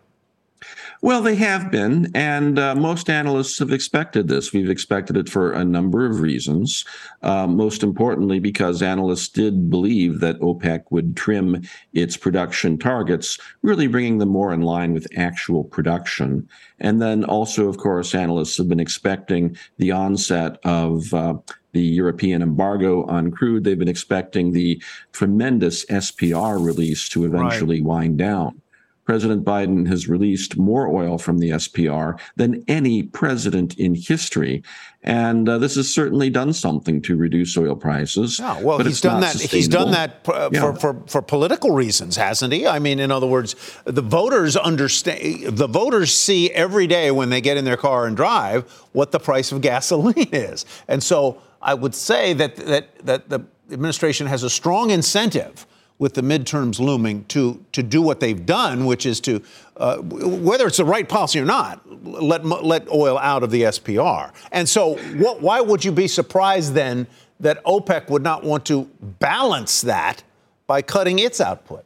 Well, 1.04 1.22
they 1.22 1.36
have 1.36 1.70
been, 1.70 2.10
and 2.16 2.58
uh, 2.58 2.76
most 2.76 3.10
analysts 3.10 3.60
have 3.60 3.74
expected 3.74 4.30
this. 4.30 4.54
We've 4.54 4.70
expected 4.70 5.18
it 5.18 5.28
for 5.28 5.52
a 5.52 5.66
number 5.66 6.06
of 6.06 6.22
reasons. 6.22 6.86
Uh, 7.22 7.46
most 7.46 7.84
importantly, 7.84 8.40
because 8.40 8.82
analysts 8.82 9.28
did 9.28 9.70
believe 9.70 10.22
that 10.22 10.40
OPEC 10.40 10.84
would 10.92 11.18
trim 11.18 11.62
its 11.92 12.16
production 12.16 12.78
targets, 12.78 13.38
really 13.64 13.88
bringing 13.88 14.20
them 14.20 14.30
more 14.30 14.54
in 14.54 14.62
line 14.62 14.94
with 14.94 15.06
actual 15.18 15.66
production. 15.66 16.48
And 16.80 17.02
then 17.02 17.26
also, 17.26 17.68
of 17.68 17.76
course, 17.76 18.16
analysts 18.16 18.56
have 18.56 18.70
been 18.70 18.80
expecting 18.80 19.58
the 19.80 19.92
onset 19.92 20.58
of 20.64 21.14
uh, 21.14 21.34
the 21.74 21.82
European 21.82 22.42
embargo 22.42 23.04
on 23.08 23.30
crude. 23.30 23.66
They've 23.66 23.78
been 23.78 23.90
expecting 23.90 24.54
the 24.54 24.82
tremendous 25.12 25.86
SPR 25.88 26.66
release 26.66 27.10
to 27.10 27.26
eventually 27.26 27.82
right. 27.82 28.06
wind 28.06 28.20
down. 28.20 28.62
President 29.06 29.44
Biden 29.44 29.88
has 29.88 30.08
released 30.08 30.58
more 30.58 30.88
oil 30.88 31.18
from 31.18 31.40
the 31.40 31.50
SPR 31.52 32.20
than 32.36 32.64
any 32.68 33.04
president 33.04 33.78
in 33.78 33.96
history. 33.96 34.64
And 35.04 35.50
uh, 35.50 35.58
this 35.58 35.76
has 35.76 35.94
certainly 35.94 36.30
done 36.30 36.54
something 36.54 37.02
to 37.02 37.18
reduce 37.18 37.58
oil 37.58 37.76
prices. 37.76 38.40
Oh, 38.42 38.62
well, 38.64 38.80
he's 38.80 39.02
done 39.02 39.20
that. 39.20 39.36
He's 39.36 39.68
done 39.68 39.92
that 39.92 40.22
uh, 40.28 40.50
yeah. 40.54 40.62
for, 40.62 40.76
for, 40.76 41.04
for 41.08 41.22
political 41.22 41.72
reasons, 41.72 42.16
hasn't 42.16 42.54
he? 42.54 42.66
I 42.66 42.80
mean, 42.80 43.00
in 43.00 43.12
other 43.12 43.28
words, 43.28 43.56
the 43.84 44.02
voters 44.02 44.56
understand. 44.56 45.58
The 45.58 45.68
voters 45.68 46.14
see 46.14 46.52
every 46.52 46.88
day 46.88 47.12
when 47.12 47.30
they 47.30 47.42
get 47.42 47.58
in 47.58 47.66
their 47.66 47.78
car 47.78 48.08
and 48.08 48.16
drive 48.16 48.72
what 48.94 49.12
the 49.12 49.20
price 49.20 49.52
of 49.52 49.60
gasoline 49.62 50.30
is, 50.32 50.66
and 50.88 51.04
so 51.04 51.42
I 51.62 51.74
would 51.74 51.96
say 51.96 52.32
that 52.34 52.56
that 52.56 53.06
that 53.06 53.30
the 53.30 53.46
administration 53.72 54.28
has 54.28 54.44
a 54.44 54.50
strong 54.50 54.92
incentive 54.92 55.66
with 56.04 56.16
the 56.16 56.22
midterms 56.22 56.80
looming 56.80 57.24
to 57.30 57.64
to 57.72 57.82
do 57.82 58.02
what 58.02 58.20
they've 58.20 58.46
done, 58.46 58.86
which 58.86 59.06
is 59.06 59.22
to 59.22 59.42
uh, 59.78 59.98
whether 60.00 60.68
it's 60.68 60.76
the 60.76 60.86
right 60.86 61.08
policy 61.08 61.40
or 61.40 61.46
not, 61.46 61.82
let 62.04 62.46
let 62.46 62.92
oil 62.92 63.18
out 63.18 63.42
of 63.42 63.52
the 63.52 63.62
SPR. 63.64 64.34
And 64.52 64.68
so, 64.68 64.98
what, 65.16 65.42
why 65.42 65.62
would 65.62 65.86
you 65.86 65.94
be 65.94 66.10
surprised 66.10 66.74
then 66.74 67.08
that 67.40 67.64
OPEC 67.64 68.10
would 68.10 68.22
not 68.22 68.44
want 68.44 68.66
to 68.66 68.84
balance 69.02 69.80
that 69.82 70.24
by 70.68 70.82
cutting 70.82 71.20
its 71.20 71.40
output? 71.40 71.86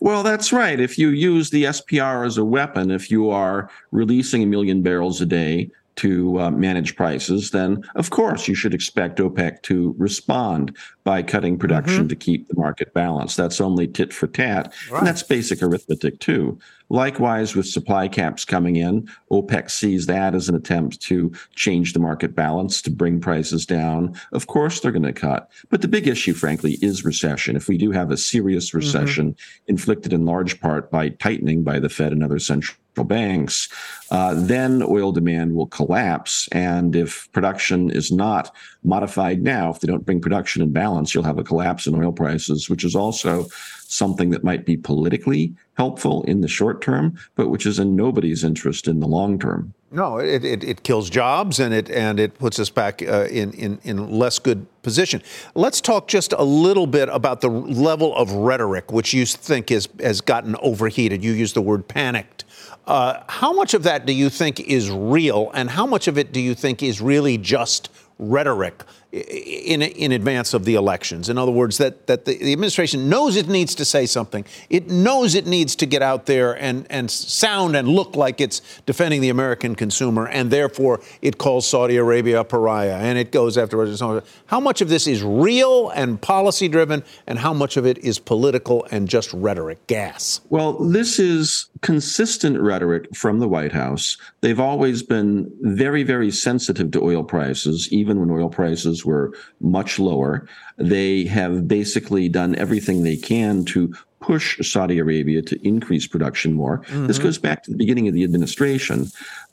Well, 0.00 0.22
that's 0.22 0.50
right. 0.50 0.80
If 0.80 0.98
you 0.98 1.10
use 1.10 1.50
the 1.50 1.64
SPR 1.64 2.26
as 2.26 2.38
a 2.38 2.44
weapon, 2.44 2.90
if 2.90 3.10
you 3.10 3.28
are 3.28 3.70
releasing 3.90 4.42
a 4.42 4.46
million 4.46 4.80
barrels 4.80 5.20
a 5.20 5.26
day 5.26 5.70
to 5.96 6.40
uh, 6.40 6.50
manage 6.50 6.96
prices, 6.96 7.50
then 7.50 7.82
of 7.94 8.10
course 8.10 8.48
you 8.48 8.54
should 8.54 8.74
expect 8.74 9.18
OPEC 9.18 9.62
to 9.62 9.94
respond 9.98 10.76
by 11.04 11.22
cutting 11.22 11.58
production 11.58 12.00
mm-hmm. 12.00 12.08
to 12.08 12.16
keep 12.16 12.48
the 12.48 12.56
market 12.56 12.92
balanced. 12.94 13.36
That's 13.36 13.60
only 13.60 13.86
tit 13.86 14.12
for 14.12 14.26
tat. 14.26 14.72
Right. 14.90 14.98
And 14.98 15.06
that's 15.06 15.22
basic 15.22 15.62
arithmetic 15.62 16.18
too. 16.20 16.58
Likewise, 16.90 17.56
with 17.56 17.66
supply 17.66 18.08
caps 18.08 18.44
coming 18.44 18.76
in, 18.76 19.08
OPEC 19.30 19.70
sees 19.70 20.06
that 20.06 20.34
as 20.34 20.48
an 20.48 20.54
attempt 20.54 21.00
to 21.02 21.32
change 21.54 21.92
the 21.92 21.98
market 21.98 22.34
balance, 22.34 22.82
to 22.82 22.90
bring 22.90 23.20
prices 23.20 23.64
down. 23.64 24.14
Of 24.32 24.46
course, 24.46 24.80
they're 24.80 24.92
going 24.92 25.02
to 25.02 25.12
cut. 25.12 25.50
But 25.70 25.80
the 25.80 25.88
big 25.88 26.06
issue, 26.06 26.34
frankly, 26.34 26.78
is 26.82 27.04
recession. 27.04 27.56
If 27.56 27.68
we 27.68 27.78
do 27.78 27.90
have 27.90 28.10
a 28.10 28.16
serious 28.16 28.68
mm-hmm. 28.68 28.78
recession 28.78 29.32
mm-hmm. 29.32 29.64
inflicted 29.68 30.12
in 30.12 30.26
large 30.26 30.60
part 30.60 30.90
by 30.90 31.08
tightening 31.08 31.64
by 31.64 31.78
the 31.78 31.88
Fed 31.88 32.12
and 32.12 32.22
other 32.22 32.38
central 32.38 32.76
banks, 33.02 33.68
uh, 34.12 34.34
then 34.36 34.82
oil 34.82 35.10
demand 35.10 35.54
will 35.56 35.66
collapse. 35.66 36.48
And 36.52 36.94
if 36.94 37.30
production 37.32 37.90
is 37.90 38.12
not 38.12 38.54
modified 38.84 39.42
now, 39.42 39.70
if 39.70 39.80
they 39.80 39.88
don't 39.88 40.06
bring 40.06 40.20
production 40.20 40.62
in 40.62 40.70
balance, 40.70 41.14
you'll 41.14 41.24
have 41.24 41.38
a 41.38 41.44
collapse 41.44 41.88
in 41.88 41.94
oil 41.96 42.12
prices, 42.12 42.70
which 42.70 42.84
is 42.84 42.94
also 42.94 43.48
something 43.88 44.30
that 44.30 44.44
might 44.44 44.64
be 44.64 44.76
politically 44.76 45.54
helpful 45.74 46.22
in 46.24 46.40
the 46.40 46.48
short 46.48 46.80
term, 46.80 47.18
but 47.34 47.48
which 47.48 47.66
is 47.66 47.78
in 47.78 47.96
nobody's 47.96 48.44
interest 48.44 48.86
in 48.86 49.00
the 49.00 49.06
long 49.06 49.38
term. 49.38 49.74
No, 49.94 50.18
it, 50.18 50.44
it, 50.44 50.64
it 50.64 50.82
kills 50.82 51.08
jobs 51.08 51.60
and 51.60 51.72
it 51.72 51.88
and 51.88 52.18
it 52.18 52.36
puts 52.36 52.58
us 52.58 52.68
back 52.68 53.00
uh, 53.00 53.26
in, 53.30 53.52
in 53.52 53.78
in 53.84 54.10
less 54.10 54.40
good 54.40 54.66
position. 54.82 55.22
Let's 55.54 55.80
talk 55.80 56.08
just 56.08 56.32
a 56.32 56.42
little 56.42 56.88
bit 56.88 57.08
about 57.08 57.42
the 57.42 57.48
level 57.48 58.14
of 58.16 58.32
rhetoric 58.32 58.90
which 58.90 59.14
you 59.14 59.24
think 59.24 59.70
is 59.70 59.88
has 60.00 60.20
gotten 60.20 60.56
overheated. 60.56 61.22
You 61.22 61.32
use 61.32 61.52
the 61.52 61.62
word 61.62 61.86
panicked. 61.86 62.44
Uh, 62.86 63.22
how 63.28 63.52
much 63.52 63.72
of 63.72 63.82
that 63.84 64.04
do 64.04 64.12
you 64.12 64.28
think 64.28 64.60
is 64.60 64.90
real, 64.90 65.50
and 65.54 65.70
how 65.70 65.86
much 65.86 66.06
of 66.06 66.18
it 66.18 66.32
do 66.32 66.40
you 66.40 66.54
think 66.54 66.82
is 66.82 67.00
really 67.00 67.38
just 67.38 67.88
rhetoric 68.18 68.82
in, 69.14 69.80
in 69.82 70.10
advance 70.10 70.54
of 70.54 70.64
the 70.64 70.74
elections. 70.74 71.28
In 71.28 71.38
other 71.38 71.52
words, 71.52 71.78
that, 71.78 72.08
that 72.08 72.24
the, 72.24 72.36
the, 72.36 72.52
administration 72.52 73.08
knows 73.08 73.36
it 73.36 73.46
needs 73.46 73.74
to 73.76 73.84
say 73.84 74.06
something. 74.06 74.44
It 74.68 74.88
knows 74.88 75.36
it 75.36 75.46
needs 75.46 75.76
to 75.76 75.86
get 75.86 76.02
out 76.02 76.26
there 76.26 76.52
and, 76.60 76.84
and 76.90 77.08
sound 77.08 77.76
and 77.76 77.88
look 77.88 78.16
like 78.16 78.40
it's 78.40 78.60
defending 78.86 79.20
the 79.20 79.28
American 79.28 79.76
consumer, 79.76 80.26
and 80.26 80.50
therefore 80.50 81.00
it 81.22 81.38
calls 81.38 81.66
Saudi 81.66 81.96
Arabia 81.96 82.40
a 82.40 82.44
pariah 82.44 82.96
and 82.96 83.16
it 83.16 83.30
goes 83.30 83.56
after 83.56 84.22
How 84.46 84.60
much 84.60 84.80
of 84.80 84.88
this 84.88 85.06
is 85.06 85.22
real 85.22 85.90
and 85.90 86.20
policy 86.20 86.66
driven, 86.66 87.04
and 87.26 87.38
how 87.38 87.52
much 87.52 87.76
of 87.76 87.86
it 87.86 87.98
is 87.98 88.18
political 88.18 88.86
and 88.90 89.08
just 89.08 89.32
rhetoric, 89.32 89.86
gas? 89.86 90.40
Well, 90.48 90.72
this 90.72 91.20
is 91.20 91.68
consistent 91.82 92.60
rhetoric 92.60 93.14
from 93.14 93.38
the 93.38 93.48
White 93.48 93.72
House. 93.72 94.16
They've 94.40 94.58
always 94.58 95.02
been 95.02 95.52
very, 95.60 96.02
very 96.02 96.30
sensitive 96.30 96.90
to 96.92 97.02
oil 97.02 97.22
prices, 97.22 97.88
even 97.92 98.03
when 98.06 98.30
oil 98.30 98.48
prices 98.48 99.04
were 99.04 99.32
much 99.60 99.98
lower. 99.98 100.48
They 100.76 101.24
have 101.24 101.66
basically 101.66 102.28
done 102.28 102.54
everything 102.56 103.02
they 103.02 103.16
can 103.16 103.64
to 103.66 103.94
push 104.20 104.58
Saudi 104.66 104.98
Arabia 104.98 105.42
to 105.42 105.66
increase 105.66 106.06
production 106.06 106.54
more. 106.54 106.78
Mm-hmm. 106.78 107.06
This 107.06 107.18
goes 107.18 107.38
back 107.38 107.62
to 107.64 107.70
the 107.70 107.76
beginning 107.76 108.08
of 108.08 108.14
the 108.14 108.24
administration. 108.24 109.06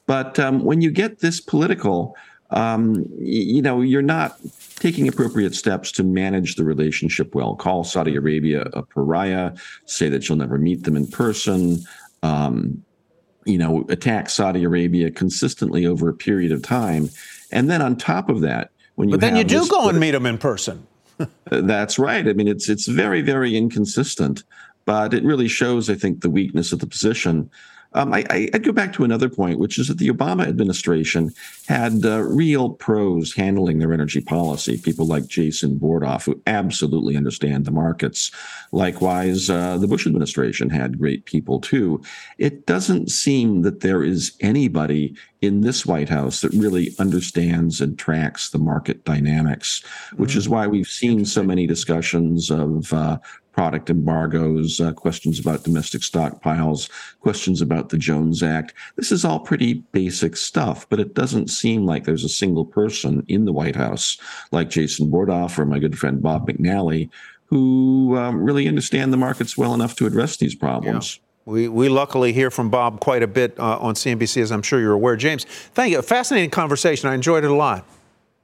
But 0.06 0.40
um, 0.40 0.64
when 0.64 0.82
you 0.82 0.92
get 0.92 1.20
this 1.20 1.42
political, 1.42 2.16
um, 2.52 3.06
you 3.18 3.62
know, 3.62 3.82
you're 3.82 4.02
not 4.02 4.38
taking 4.76 5.08
appropriate 5.08 5.56
steps 5.56 5.92
to 5.94 6.04
manage 6.04 6.56
the 6.56 6.64
relationship 6.64 7.36
well. 7.36 7.56
Call 7.56 7.84
Saudi 7.84 8.16
Arabia 8.16 8.62
a 8.74 8.82
pariah, 8.82 9.54
say 9.86 10.10
that 10.10 10.28
you'll 10.28 10.38
never 10.38 10.58
meet 10.58 10.84
them 10.84 10.96
in 10.96 11.08
person. 11.08 11.84
Um, 12.24 12.84
you 13.46 13.58
know, 13.58 13.86
attack 13.90 14.30
Saudi 14.30 14.64
Arabia 14.64 15.10
consistently 15.12 15.86
over 15.86 16.10
a 16.10 16.14
period 16.14 16.52
of 16.52 16.62
time. 16.62 17.10
And 17.52 17.70
then 17.70 17.82
on 17.82 17.96
top 17.96 18.30
of 18.30 18.42
that, 18.42 18.72
when 18.96 19.10
you 19.10 19.14
but 19.14 19.22
then 19.22 19.36
you 19.36 19.44
do 19.44 19.68
go 19.68 19.90
and 19.90 20.00
meet 20.00 20.12
them 20.12 20.26
in 20.26 20.38
person. 20.38 20.86
that's 21.46 22.00
right. 22.00 22.28
I 22.28 22.34
mean, 22.34 22.48
it's 22.48 22.70
it's 22.70 22.88
very 22.88 23.22
very 23.22 23.56
inconsistent, 23.56 24.44
but 24.86 25.14
it 25.14 25.24
really 25.24 25.48
shows, 25.48 25.90
I 25.90 25.96
think, 25.96 26.22
the 26.22 26.30
weakness 26.30 26.72
of 26.72 26.80
the 26.80 26.88
position. 26.88 27.50
Um, 27.94 28.14
I, 28.14 28.24
I, 28.30 28.50
would 28.54 28.64
go 28.64 28.72
back 28.72 28.94
to 28.94 29.04
another 29.04 29.28
point, 29.28 29.60
which 29.60 29.78
is 29.78 29.90
that 29.90 29.98
the 29.98 30.08
Obama 30.10 30.48
administration 30.48 31.34
had 31.68 32.06
uh, 32.06 32.22
real 32.22 32.70
pros 32.70 33.34
handling 33.34 33.80
their 33.80 33.94
energy 33.94 34.22
policy. 34.22 34.78
People 34.78 35.06
like 35.06 35.28
Jason 35.28 35.78
Bordoff, 35.78 36.26
who 36.26 36.42
absolutely 36.48 37.18
understand 37.18 37.66
the 37.66 37.72
markets. 37.72 38.32
Likewise, 38.72 39.50
uh, 39.50 39.78
the 39.78 39.88
Bush 39.88 40.08
administration 40.08 40.70
had 40.70 41.00
great 41.00 41.26
people 41.26 41.60
too. 41.60 42.02
It 42.38 42.66
doesn't 42.66 43.12
seem 43.12 43.64
that 43.64 43.82
there 43.82 44.04
is 44.04 44.32
anybody 44.40 45.16
in 45.42 45.62
this 45.62 45.86
White 45.86 46.10
House 46.10 46.42
that 46.42 46.54
really 46.54 46.94
understands 47.00 47.82
and 47.82 47.98
tracks 47.98 48.52
the 48.52 48.60
market 48.60 49.04
dynamics, 49.04 49.84
which 50.16 50.32
mm-hmm. 50.32 50.40
is 50.40 50.50
why 50.50 50.68
we've 50.68 50.88
seen 50.88 51.26
so 51.26 51.44
many 51.44 51.66
discussions 51.66 52.52
of 52.52 52.94
uh, 52.94 53.18
product 53.52 53.90
embargoes, 53.90 54.80
uh, 54.80 54.94
questions 54.94 55.40
about 55.40 55.64
domestic 55.64 56.02
stockpiles, 56.02 56.90
questions 57.20 57.62
about 57.62 57.90
the 57.90 57.98
Jones 57.98 58.42
Act. 58.42 58.74
This 58.96 59.12
is 59.12 59.26
all 59.26 59.40
pretty 59.40 59.84
basic 59.92 60.38
stuff, 60.38 60.88
but 60.90 61.00
it 61.00 61.14
doesn't 61.14 61.50
seem 61.50 61.86
like 61.86 62.06
there's 62.06 62.24
a 62.24 62.30
single 62.30 62.66
person 62.66 63.26
in 63.28 63.46
the 63.46 63.54
White 63.54 63.76
House 63.76 64.18
like 64.52 64.70
Jason 64.70 65.12
Bordoff 65.12 65.58
or 65.60 65.66
my 65.66 65.80
good 65.80 65.98
friend 65.98 66.22
Bob 66.22 66.48
McNally 66.48 67.10
who 67.52 68.18
um, 68.18 68.42
really 68.42 68.68
understand 68.68 69.12
the 69.12 69.18
markets 69.18 69.58
well 69.58 69.74
enough 69.74 69.96
to 69.98 70.06
address 70.06 70.38
these 70.38 70.56
problems. 70.56 71.18
Yeah. 71.18 71.28
We, 71.52 71.68
we 71.68 71.90
luckily 71.90 72.32
hear 72.34 72.50
from 72.50 72.70
Bob 72.70 73.02
quite 73.02 73.24
a 73.24 73.28
bit 73.28 73.60
uh, 73.60 73.78
on 73.80 73.96
CNBC, 73.96 74.42
as 74.42 74.52
I'm 74.52 74.62
sure 74.62 74.80
you're 74.80 74.94
aware. 74.94 75.18
James, 75.18 75.44
thank 75.74 75.92
you. 75.92 76.00
A 76.00 76.04
fascinating 76.04 76.50
conversation. 76.50 77.10
I 77.10 77.14
enjoyed 77.14 77.44
it 77.44 77.52
a 77.52 77.56
lot. 77.56 77.86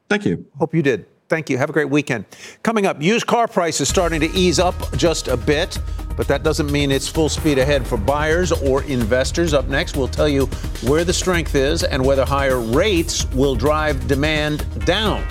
Thank 0.09 0.25
you. 0.25 0.45
Hope 0.57 0.75
you 0.75 0.81
did. 0.81 1.05
Thank 1.29 1.49
you. 1.49 1.57
Have 1.57 1.69
a 1.69 1.73
great 1.73 1.89
weekend. 1.89 2.25
Coming 2.63 2.85
up, 2.85 3.01
used 3.01 3.27
car 3.27 3.47
prices 3.49 3.89
starting 3.89 4.21
to 4.21 4.31
ease 4.31 4.59
up 4.59 4.75
just 4.95 5.27
a 5.27 5.35
bit, 5.35 5.77
but 6.15 6.25
that 6.29 6.41
doesn't 6.41 6.71
mean 6.71 6.89
it's 6.89 7.07
full 7.07 7.27
speed 7.27 7.57
ahead 7.57 7.85
for 7.85 7.97
buyers 7.97 8.53
or 8.53 8.83
investors. 8.83 9.53
Up 9.53 9.67
next, 9.67 9.97
we'll 9.97 10.07
tell 10.07 10.29
you 10.29 10.45
where 10.85 11.03
the 11.03 11.11
strength 11.11 11.53
is 11.53 11.83
and 11.83 12.05
whether 12.05 12.23
higher 12.23 12.59
rates 12.59 13.25
will 13.31 13.55
drive 13.55 14.07
demand 14.07 14.65
down. 14.85 15.21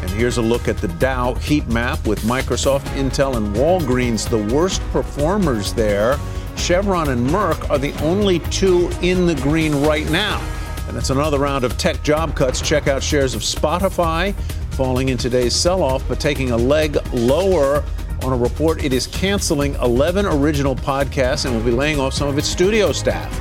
And 0.00 0.10
here's 0.10 0.38
a 0.38 0.42
look 0.42 0.68
at 0.68 0.78
the 0.78 0.88
Dow 0.88 1.34
heat 1.34 1.66
map 1.68 2.06
with 2.06 2.20
Microsoft, 2.20 2.86
Intel, 2.96 3.36
and 3.36 3.54
Walgreens, 3.54 4.28
the 4.28 4.54
worst 4.54 4.80
performers 4.90 5.74
there. 5.74 6.18
Chevron 6.56 7.10
and 7.10 7.28
Merck 7.28 7.68
are 7.68 7.78
the 7.78 7.92
only 8.02 8.38
two 8.38 8.90
in 9.02 9.26
the 9.26 9.34
green 9.36 9.82
right 9.82 10.08
now. 10.10 10.40
And 10.88 10.96
it's 10.96 11.10
another 11.10 11.38
round 11.38 11.64
of 11.64 11.76
tech 11.76 12.02
job 12.02 12.34
cuts. 12.36 12.60
Check 12.60 12.86
out 12.86 13.02
shares 13.02 13.34
of 13.34 13.42
Spotify 13.42 14.34
falling 14.76 15.08
in 15.08 15.16
today's 15.16 15.54
sell 15.54 15.82
off, 15.82 16.06
but 16.06 16.20
taking 16.20 16.50
a 16.50 16.56
leg 16.56 16.98
lower 17.14 17.82
on 18.22 18.32
a 18.32 18.36
report 18.36 18.84
it 18.84 18.92
is 18.92 19.06
canceling 19.06 19.74
11 19.76 20.26
original 20.26 20.76
podcasts 20.76 21.46
and 21.46 21.54
will 21.54 21.64
be 21.64 21.70
laying 21.70 21.98
off 21.98 22.12
some 22.12 22.28
of 22.28 22.36
its 22.36 22.46
studio 22.46 22.92
staff. 22.92 23.32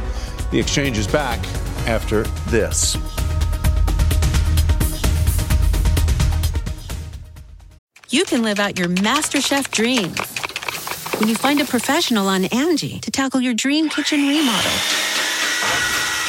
The 0.51 0.59
exchange 0.59 0.97
is 0.97 1.07
back 1.07 1.39
after 1.87 2.23
this. 2.49 2.95
You 8.09 8.23
can 8.23 8.41
live 8.41 8.59
out 8.59 8.79
your 8.79 8.87
MasterChef 8.87 9.69
dream 9.71 10.11
when 11.19 11.27
you 11.27 11.35
find 11.35 11.59
a 11.59 11.65
professional 11.65 12.29
on 12.29 12.45
Angie 12.45 12.99
to 12.99 13.11
tackle 13.11 13.41
your 13.41 13.53
dream 13.53 13.89
kitchen 13.89 14.25
remodel. 14.25 15.14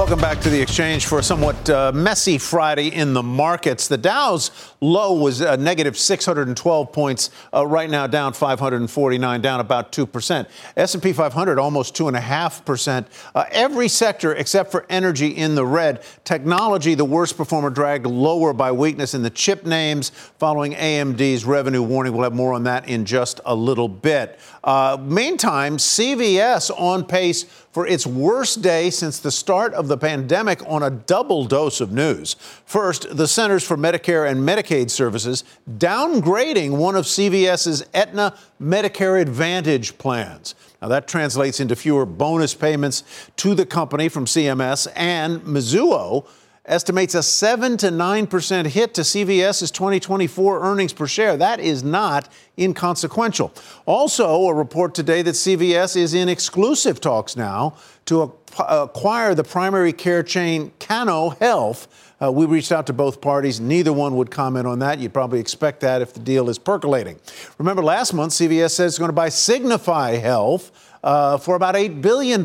Welcome 0.00 0.18
back 0.18 0.40
to 0.40 0.48
the 0.48 0.58
exchange 0.58 1.04
for 1.04 1.18
a 1.18 1.22
somewhat 1.22 1.68
uh, 1.68 1.92
messy 1.92 2.38
Friday 2.38 2.88
in 2.88 3.12
the 3.12 3.22
markets. 3.22 3.86
The 3.86 3.98
Dow's 3.98 4.50
low 4.80 5.12
was 5.12 5.42
a 5.42 5.58
negative 5.58 5.98
612 5.98 6.90
points. 6.90 7.28
Uh, 7.52 7.66
right 7.66 7.88
now, 7.88 8.06
down 8.06 8.32
549, 8.32 9.42
down 9.42 9.60
about 9.60 9.92
two 9.92 10.06
percent. 10.06 10.48
S&P 10.74 11.12
500 11.12 11.58
almost 11.58 11.94
two 11.94 12.08
and 12.08 12.16
a 12.16 12.20
half 12.20 12.64
percent. 12.64 13.08
Uh, 13.34 13.44
every 13.50 13.88
sector 13.88 14.32
except 14.32 14.72
for 14.72 14.86
energy 14.88 15.28
in 15.28 15.54
the 15.54 15.66
red. 15.66 16.02
Technology, 16.24 16.94
the 16.94 17.04
worst 17.04 17.36
performer, 17.36 17.68
dragged 17.68 18.06
lower 18.06 18.54
by 18.54 18.72
weakness 18.72 19.12
in 19.12 19.22
the 19.22 19.28
chip 19.28 19.66
names 19.66 20.08
following 20.38 20.72
AMD's 20.72 21.44
revenue 21.44 21.82
warning. 21.82 22.14
We'll 22.14 22.24
have 22.24 22.32
more 22.32 22.54
on 22.54 22.64
that 22.64 22.88
in 22.88 23.04
just 23.04 23.38
a 23.44 23.54
little 23.54 23.88
bit. 23.88 24.40
Uh, 24.62 24.98
meantime, 25.00 25.78
CVS 25.78 26.70
on 26.78 27.04
pace 27.04 27.44
for 27.44 27.86
its 27.86 28.06
worst 28.06 28.60
day 28.60 28.90
since 28.90 29.18
the 29.18 29.30
start 29.30 29.72
of 29.74 29.88
the 29.88 29.96
pandemic 29.96 30.60
on 30.66 30.82
a 30.82 30.90
double 30.90 31.44
dose 31.44 31.80
of 31.80 31.92
news. 31.92 32.34
First, 32.66 33.16
the 33.16 33.26
Centers 33.26 33.66
for 33.66 33.76
Medicare 33.76 34.30
and 34.30 34.40
Medicaid 34.40 34.90
Services 34.90 35.44
downgrading 35.78 36.76
one 36.76 36.94
of 36.94 37.06
CVS's 37.06 37.84
Aetna 37.94 38.36
Medicare 38.60 39.20
Advantage 39.20 39.96
plans. 39.98 40.54
Now, 40.82 40.88
that 40.88 41.08
translates 41.08 41.60
into 41.60 41.76
fewer 41.76 42.04
bonus 42.04 42.54
payments 42.54 43.04
to 43.36 43.54
the 43.54 43.66
company 43.66 44.08
from 44.08 44.26
CMS 44.26 44.88
and 44.96 45.40
Mizuho 45.42 46.26
estimates 46.70 47.14
a 47.14 47.22
7 47.22 47.76
to 47.78 47.88
9% 47.88 48.66
hit 48.66 48.94
to 48.94 49.00
CVS's 49.00 49.70
2024 49.72 50.62
earnings 50.62 50.92
per 50.92 51.06
share. 51.06 51.36
That 51.36 51.58
is 51.58 51.82
not 51.82 52.28
inconsequential. 52.56 53.52
Also, 53.86 54.46
a 54.46 54.54
report 54.54 54.94
today 54.94 55.22
that 55.22 55.34
CVS 55.34 55.96
is 55.96 56.14
in 56.14 56.28
exclusive 56.28 57.00
talks 57.00 57.36
now 57.36 57.76
to 58.06 58.32
acquire 58.58 59.34
the 59.34 59.44
primary 59.44 59.92
care 59.92 60.22
chain 60.22 60.72
Cano 60.78 61.30
Health. 61.30 61.88
Uh, 62.22 62.30
we 62.30 62.46
reached 62.46 62.70
out 62.70 62.86
to 62.86 62.92
both 62.92 63.20
parties. 63.20 63.60
Neither 63.60 63.92
one 63.92 64.14
would 64.16 64.30
comment 64.30 64.66
on 64.66 64.78
that. 64.80 64.98
You'd 64.98 65.14
probably 65.14 65.40
expect 65.40 65.80
that 65.80 66.02
if 66.02 66.12
the 66.12 66.20
deal 66.20 66.48
is 66.48 66.58
percolating. 66.58 67.18
Remember, 67.58 67.82
last 67.82 68.12
month, 68.12 68.32
CVS 68.32 68.70
said 68.72 68.86
it's 68.86 68.98
going 68.98 69.08
to 69.08 69.14
buy 69.14 69.28
Signify 69.28 70.12
Health 70.12 70.70
uh, 71.02 71.38
for 71.38 71.56
about 71.56 71.74
$8 71.74 72.02
billion. 72.02 72.42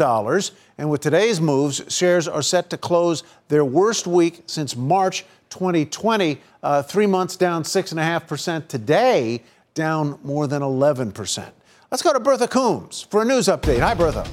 And 0.77 0.89
with 0.89 1.01
today's 1.01 1.39
moves, 1.39 1.81
shares 1.87 2.27
are 2.27 2.41
set 2.41 2.69
to 2.71 2.77
close 2.77 3.23
their 3.47 3.63
worst 3.63 4.07
week 4.07 4.43
since 4.45 4.75
March 4.75 5.25
2020, 5.49 6.41
uh, 6.63 6.83
three 6.83 7.07
months 7.07 7.37
down 7.37 7.63
6.5%. 7.63 8.67
Today, 8.67 9.41
down 9.73 10.19
more 10.23 10.47
than 10.47 10.61
11%. 10.61 11.49
Let's 11.91 12.03
go 12.03 12.11
to 12.11 12.19
Bertha 12.19 12.47
Coombs 12.47 13.07
for 13.09 13.21
a 13.21 13.25
news 13.25 13.47
update. 13.47 13.79
Hi, 13.79 13.93
Bertha. 13.93 14.27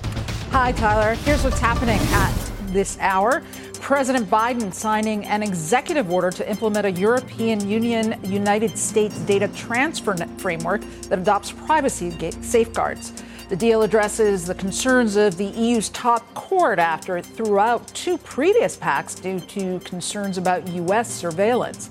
Hi, 0.51 0.73
Tyler. 0.73 1.15
Here's 1.15 1.45
what's 1.45 1.61
happening 1.61 2.01
at 2.11 2.33
this 2.73 2.99
hour. 2.99 3.43
President 3.81 4.29
Biden 4.29 4.73
signing 4.73 5.25
an 5.27 5.43
executive 5.43 6.11
order 6.11 6.31
to 6.31 6.49
implement 6.49 6.87
a 6.87 6.93
European 6.93 7.69
Union 7.69 8.19
United 8.25 8.79
States 8.79 9.19
data 9.21 9.49
transfer 9.49 10.17
framework 10.39 10.83
that 11.09 11.19
adopts 11.19 11.53
privacy 11.53 12.17
safeguards. 12.41 13.13
The 13.53 13.59
deal 13.59 13.83
addresses 13.83 14.47
the 14.47 14.55
concerns 14.55 15.15
of 15.17 15.37
the 15.37 15.45
EU's 15.45 15.91
top 15.91 16.23
court 16.33 16.79
after 16.79 17.19
it 17.19 17.27
threw 17.27 17.59
out 17.59 17.87
two 17.89 18.17
previous 18.17 18.77
pacts 18.77 19.15
due 19.15 19.41
to 19.41 19.79
concerns 19.81 20.39
about 20.39 20.67
U.S. 20.69 21.13
surveillance. 21.13 21.91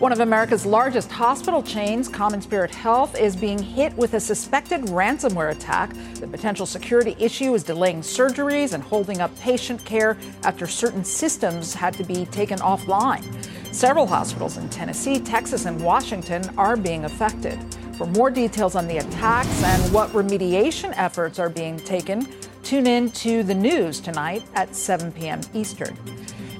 One 0.00 0.12
of 0.12 0.20
America's 0.20 0.66
largest 0.66 1.10
hospital 1.10 1.62
chains, 1.62 2.08
Common 2.08 2.42
Spirit 2.42 2.74
Health, 2.74 3.18
is 3.18 3.34
being 3.34 3.58
hit 3.58 3.94
with 3.94 4.12
a 4.12 4.20
suspected 4.20 4.82
ransomware 4.82 5.50
attack. 5.50 5.94
The 6.16 6.26
potential 6.26 6.66
security 6.66 7.16
issue 7.18 7.54
is 7.54 7.62
delaying 7.62 8.02
surgeries 8.02 8.74
and 8.74 8.82
holding 8.82 9.22
up 9.22 9.34
patient 9.38 9.82
care 9.86 10.18
after 10.44 10.66
certain 10.66 11.04
systems 11.04 11.72
had 11.72 11.94
to 11.94 12.04
be 12.04 12.26
taken 12.26 12.58
offline. 12.58 13.24
Several 13.72 14.06
hospitals 14.06 14.58
in 14.58 14.68
Tennessee, 14.68 15.20
Texas, 15.20 15.64
and 15.64 15.80
Washington 15.80 16.42
are 16.58 16.76
being 16.76 17.06
affected. 17.06 17.58
For 17.98 18.06
more 18.06 18.30
details 18.30 18.76
on 18.76 18.86
the 18.86 18.98
attacks 18.98 19.64
and 19.64 19.92
what 19.92 20.08
remediation 20.10 20.94
efforts 20.96 21.40
are 21.40 21.50
being 21.50 21.76
taken, 21.78 22.28
tune 22.62 22.86
in 22.86 23.10
to 23.10 23.42
the 23.42 23.54
news 23.56 23.98
tonight 23.98 24.44
at 24.54 24.76
7 24.76 25.10
p.m. 25.10 25.40
Eastern. 25.52 25.98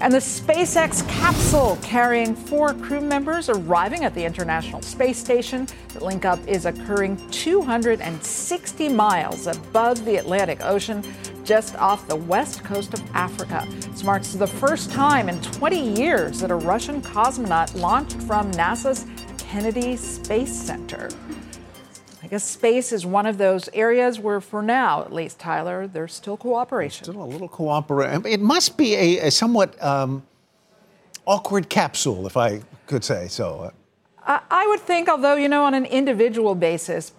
And 0.00 0.12
the 0.12 0.18
SpaceX 0.18 1.08
capsule 1.08 1.78
carrying 1.80 2.34
four 2.34 2.74
crew 2.74 3.00
members 3.00 3.48
arriving 3.48 4.02
at 4.02 4.16
the 4.16 4.24
International 4.24 4.82
Space 4.82 5.16
Station. 5.16 5.68
The 5.90 6.04
link 6.04 6.24
up 6.24 6.44
is 6.48 6.66
occurring 6.66 7.16
260 7.30 8.88
miles 8.88 9.46
above 9.46 10.04
the 10.04 10.16
Atlantic 10.16 10.64
Ocean, 10.64 11.04
just 11.44 11.76
off 11.76 12.08
the 12.08 12.16
west 12.16 12.64
coast 12.64 12.94
of 12.94 13.02
Africa. 13.14 13.64
This 13.92 14.02
marks 14.02 14.32
the 14.32 14.46
first 14.48 14.90
time 14.90 15.28
in 15.28 15.40
20 15.40 16.00
years 16.00 16.40
that 16.40 16.50
a 16.50 16.56
Russian 16.56 17.00
cosmonaut 17.00 17.76
launched 17.76 18.20
from 18.22 18.50
NASA's 18.52 19.06
Kennedy 19.38 19.96
Space 19.96 20.52
Center. 20.52 21.08
I 22.28 22.32
guess 22.32 22.44
space 22.44 22.92
is 22.92 23.06
one 23.06 23.24
of 23.24 23.38
those 23.38 23.70
areas 23.72 24.20
where, 24.20 24.42
for 24.42 24.60
now, 24.60 25.00
at 25.00 25.14
least, 25.14 25.38
Tyler, 25.38 25.86
there's 25.86 26.12
still 26.12 26.36
cooperation. 26.36 27.04
Still 27.04 27.22
a 27.22 27.24
little 27.24 27.48
cooperation. 27.48 28.26
It 28.26 28.42
must 28.42 28.76
be 28.76 28.94
a, 28.94 29.28
a 29.28 29.30
somewhat 29.30 29.82
um, 29.82 30.22
awkward 31.24 31.70
capsule, 31.70 32.26
if 32.26 32.36
I 32.36 32.60
could 32.86 33.02
say 33.02 33.28
so. 33.28 33.72
I, 34.26 34.42
I, 34.50 34.66
would 34.66 34.80
think, 34.80 35.08
although, 35.08 35.36
you 35.36 35.48
know, 35.48 35.64
on 35.64 35.72
an 35.72 35.86
individual 35.86 36.54
basis, 36.54 37.12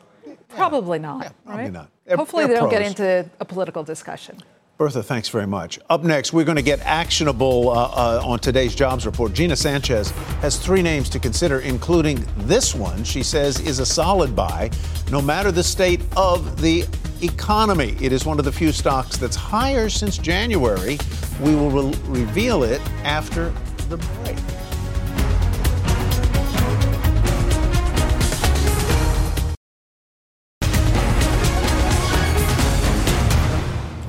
probably 0.48 1.00
yeah. 1.00 1.08
not. 1.08 1.24
Yeah, 1.24 1.32
probably 1.44 1.64
right? 1.64 1.74
not. 1.74 1.90
Hopefully, 2.16 2.44
They're 2.44 2.54
they 2.54 2.60
don't 2.60 2.70
pros. 2.70 2.80
get 2.80 2.88
into 2.88 3.30
a 3.40 3.46
political 3.46 3.84
discussion. 3.84 4.38
Bertha, 4.80 5.04
thanks 5.04 5.28
very 5.28 5.46
much. 5.46 5.78
Up 5.90 6.06
next, 6.06 6.32
we're 6.32 6.46
going 6.46 6.56
to 6.56 6.62
get 6.62 6.80
actionable 6.86 7.68
uh, 7.68 7.74
uh, 7.74 8.22
on 8.24 8.40
today's 8.40 8.74
jobs 8.74 9.06
report. 9.06 9.34
Gina 9.34 9.54
Sanchez 9.54 10.12
has 10.40 10.58
three 10.58 10.82
names 10.82 11.10
to 11.10 11.20
consider, 11.20 11.60
including 11.60 12.26
this 12.38 12.74
one, 12.74 13.04
she 13.04 13.22
says 13.22 13.60
is 13.60 13.80
a 13.80 13.86
solid 13.86 14.34
buy, 14.34 14.72
no 15.12 15.22
matter 15.22 15.52
the 15.52 15.62
state 15.62 16.00
of 16.16 16.62
the 16.62 16.86
economy. 17.22 17.98
It 18.00 18.14
is 18.14 18.26
one 18.26 18.40
of 18.40 18.46
the 18.46 18.54
few 18.54 18.72
stocks 18.72 19.18
that's 19.18 19.36
higher 19.36 19.90
since 19.90 20.18
January. 20.18 20.98
We 21.42 21.56
will 21.56 21.72
re- 21.72 22.00
reveal 22.06 22.64
it 22.64 22.80
after 23.04 23.54
the 23.90 23.98
break. 23.98 24.38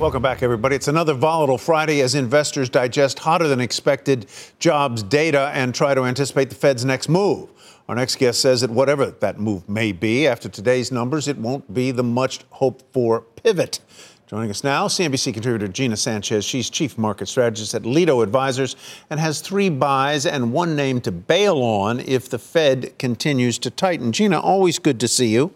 Welcome 0.01 0.23
back, 0.23 0.41
everybody. 0.41 0.75
It's 0.75 0.87
another 0.87 1.13
volatile 1.13 1.59
Friday 1.59 2.01
as 2.01 2.15
investors 2.15 2.69
digest 2.69 3.19
hotter 3.19 3.47
than 3.47 3.59
expected 3.61 4.25
jobs 4.57 5.03
data 5.03 5.51
and 5.53 5.75
try 5.75 5.93
to 5.93 6.05
anticipate 6.05 6.49
the 6.49 6.55
Fed's 6.55 6.83
next 6.83 7.07
move. 7.07 7.51
Our 7.87 7.93
next 7.93 8.15
guest 8.15 8.41
says 8.41 8.61
that 8.61 8.71
whatever 8.71 9.11
that 9.11 9.39
move 9.39 9.69
may 9.69 9.91
be, 9.91 10.25
after 10.25 10.49
today's 10.49 10.91
numbers, 10.91 11.27
it 11.27 11.37
won't 11.37 11.71
be 11.71 11.91
the 11.91 12.01
much 12.01 12.39
hoped 12.49 12.83
for 12.91 13.21
pivot. 13.21 13.79
Joining 14.25 14.49
us 14.49 14.63
now, 14.63 14.87
CNBC 14.87 15.35
contributor 15.35 15.67
Gina 15.67 15.95
Sanchez. 15.95 16.45
She's 16.45 16.71
chief 16.71 16.97
market 16.97 17.27
strategist 17.27 17.75
at 17.75 17.85
Lido 17.85 18.21
Advisors 18.21 18.75
and 19.11 19.19
has 19.19 19.39
three 19.39 19.69
buys 19.69 20.25
and 20.25 20.51
one 20.51 20.75
name 20.75 20.99
to 21.01 21.11
bail 21.11 21.61
on 21.61 21.99
if 21.99 22.27
the 22.27 22.39
Fed 22.39 22.97
continues 22.97 23.59
to 23.59 23.69
tighten. 23.69 24.11
Gina, 24.11 24.39
always 24.39 24.79
good 24.79 24.99
to 24.99 25.07
see 25.07 25.27
you. 25.27 25.53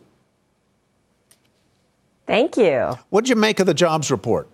Thank 2.28 2.58
you. 2.58 2.98
What 3.10 3.26
did 3.26 3.30
you 3.30 3.36
make 3.36 3.60
of 3.60 3.68
the 3.68 3.74
jobs 3.74 4.10
report? 4.10 4.50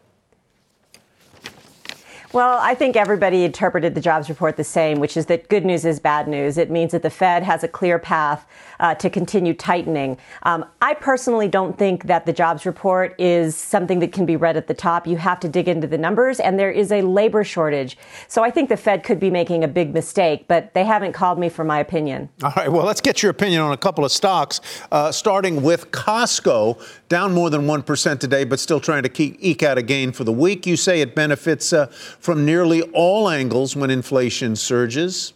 Well, 2.34 2.60
I 2.62 2.76
think 2.76 2.96
everybody 2.96 3.44
interpreted 3.44 3.94
the 3.94 4.00
jobs 4.00 4.30
report 4.30 4.56
the 4.56 4.64
same, 4.64 5.02
which 5.02 5.18
is 5.18 5.26
that 5.26 5.50
good 5.50 5.66
news 5.66 5.84
is 5.84 6.00
bad 6.00 6.30
news. 6.30 6.58
It 6.58 6.72
means 6.72 6.94
that 6.94 7.02
the 7.02 7.10
Fed 7.10 7.44
has 7.44 7.62
a 7.66 7.68
clear 7.68 8.00
path 8.00 8.48
uh, 8.80 8.96
to 8.96 9.10
continue 9.10 9.54
tightening. 9.54 10.18
Um, 10.44 10.64
I 10.82 10.94
personally 10.94 11.50
don't 11.50 11.78
think 11.78 12.06
that 12.06 12.26
the 12.26 12.32
jobs 12.32 12.66
report 12.66 13.16
is 13.20 13.58
something 13.58 14.00
that 14.00 14.14
can 14.14 14.26
be 14.26 14.38
read 14.38 14.56
at 14.56 14.68
the 14.68 14.74
top. 14.74 15.08
You 15.08 15.18
have 15.18 15.42
to 15.42 15.50
dig 15.50 15.68
into 15.68 15.88
the 15.88 15.98
numbers, 15.98 16.40
and 16.40 16.58
there 16.58 16.72
is 16.72 16.94
a 16.94 17.02
labor 17.02 17.44
shortage. 17.44 17.98
So 18.30 18.44
I 18.44 18.50
think 18.50 18.70
the 18.70 18.78
Fed 18.78 19.04
could 19.04 19.20
be 19.20 19.30
making 19.30 19.66
a 19.66 19.68
big 19.68 19.94
mistake, 19.94 20.46
but 20.48 20.74
they 20.74 20.86
haven't 20.86 21.12
called 21.12 21.38
me 21.38 21.50
for 21.50 21.66
my 21.66 21.80
opinion. 21.80 22.30
All 22.44 22.54
right, 22.56 22.72
well, 22.72 22.86
let's 22.86 23.02
get 23.02 23.22
your 23.22 23.30
opinion 23.30 23.62
on 23.62 23.74
a 23.74 23.78
couple 23.78 24.06
of 24.06 24.12
stocks, 24.12 24.62
uh, 24.94 25.12
starting 25.12 25.64
with 25.64 25.92
Costco, 25.92 26.82
down 27.10 27.34
more 27.34 27.50
than 27.50 27.64
1% 27.64 28.20
today, 28.20 28.46
but 28.46 28.58
still 28.58 28.80
trying 28.80 29.04
to 29.04 29.10
keep, 29.10 29.36
eke 29.40 29.64
out 29.64 29.78
a 29.78 29.82
gain 29.82 30.14
for 30.14 30.24
the 30.24 30.32
week. 30.32 30.66
You 30.66 30.78
say 30.78 31.02
it 31.02 31.14
benefits 31.14 31.74
uh, 31.74 31.88
from 32.22 32.46
nearly 32.46 32.84
all 32.94 33.30
angles 33.30 33.76
when 33.76 33.90
inflation 33.90 34.56
surges. 34.56 35.34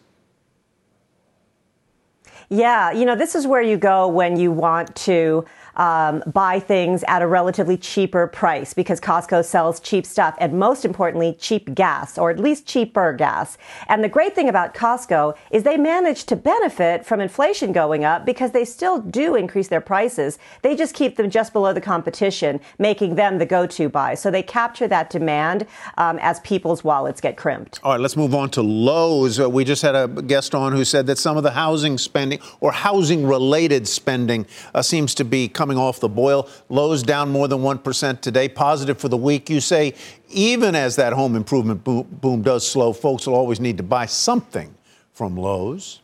Yeah, 2.49 2.91
you 2.91 3.05
know, 3.05 3.15
this 3.15 3.33
is 3.33 3.47
where 3.47 3.61
you 3.63 3.75
go 3.75 4.07
when 4.07 4.37
you 4.37 4.51
want 4.51 4.95
to 4.97 5.45
um, 5.77 6.23
buy 6.27 6.59
things 6.59 7.03
at 7.07 7.21
a 7.21 7.27
relatively 7.27 7.77
cheaper 7.77 8.27
price 8.27 8.73
because 8.73 8.99
Costco 8.99 9.43
sells 9.45 9.79
cheap 9.79 10.05
stuff 10.05 10.35
and 10.39 10.53
most 10.53 10.85
importantly, 10.85 11.35
cheap 11.39 11.73
gas 11.73 12.17
or 12.17 12.29
at 12.29 12.39
least 12.39 12.65
cheaper 12.65 13.13
gas. 13.13 13.57
And 13.87 14.03
the 14.03 14.09
great 14.09 14.35
thing 14.35 14.49
about 14.49 14.73
Costco 14.73 15.35
is 15.51 15.63
they 15.63 15.77
manage 15.77 16.25
to 16.25 16.35
benefit 16.35 17.05
from 17.05 17.19
inflation 17.19 17.71
going 17.71 18.03
up 18.03 18.25
because 18.25 18.51
they 18.51 18.65
still 18.65 18.99
do 18.99 19.35
increase 19.35 19.67
their 19.67 19.81
prices. 19.81 20.39
They 20.61 20.75
just 20.75 20.93
keep 20.93 21.15
them 21.15 21.29
just 21.29 21.53
below 21.53 21.73
the 21.73 21.81
competition, 21.81 22.59
making 22.79 23.15
them 23.15 23.37
the 23.37 23.45
go-to 23.45 23.89
buy. 23.89 24.15
So 24.15 24.31
they 24.31 24.43
capture 24.43 24.87
that 24.87 25.09
demand 25.09 25.65
um, 25.97 26.19
as 26.21 26.39
people's 26.41 26.83
wallets 26.83 27.21
get 27.21 27.37
crimped. 27.37 27.79
All 27.83 27.93
right, 27.93 28.01
let's 28.01 28.15
move 28.15 28.35
on 28.35 28.49
to 28.51 28.61
Lowe's. 28.61 29.39
Uh, 29.39 29.49
we 29.49 29.63
just 29.63 29.81
had 29.81 29.95
a 29.95 30.07
guest 30.07 30.53
on 30.53 30.71
who 30.71 30.85
said 30.85 31.07
that 31.07 31.17
some 31.17 31.37
of 31.37 31.43
the 31.43 31.51
housing 31.51 31.97
spending 31.97 32.39
or 32.59 32.71
housing 32.71 33.25
related 33.25 33.87
spending 33.87 34.45
uh, 34.73 34.81
seems 34.81 35.15
to 35.15 35.25
be 35.25 35.47
coming 35.47 35.64
coming 35.65 35.79
off 35.79 35.99
the 35.99 36.07
boil. 36.07 36.47
Lowe's 36.69 37.01
down 37.01 37.31
more 37.31 37.47
than 37.47 37.61
1% 37.61 38.21
today, 38.21 38.47
positive 38.47 38.99
for 38.99 39.09
the 39.09 39.17
week. 39.17 39.49
You 39.49 39.59
say 39.59 39.95
even 40.29 40.75
as 40.75 40.95
that 40.97 41.11
home 41.11 41.35
improvement 41.35 41.83
boom, 41.83 42.43
does 42.43 42.67
slow, 42.67 42.93
folks 42.93 43.25
will 43.25 43.33
always 43.33 43.59
need 43.59 43.77
to 43.77 43.83
buy 43.83 44.05
something 44.05 44.75
from 45.11 45.35
Lowe's. 45.35 46.01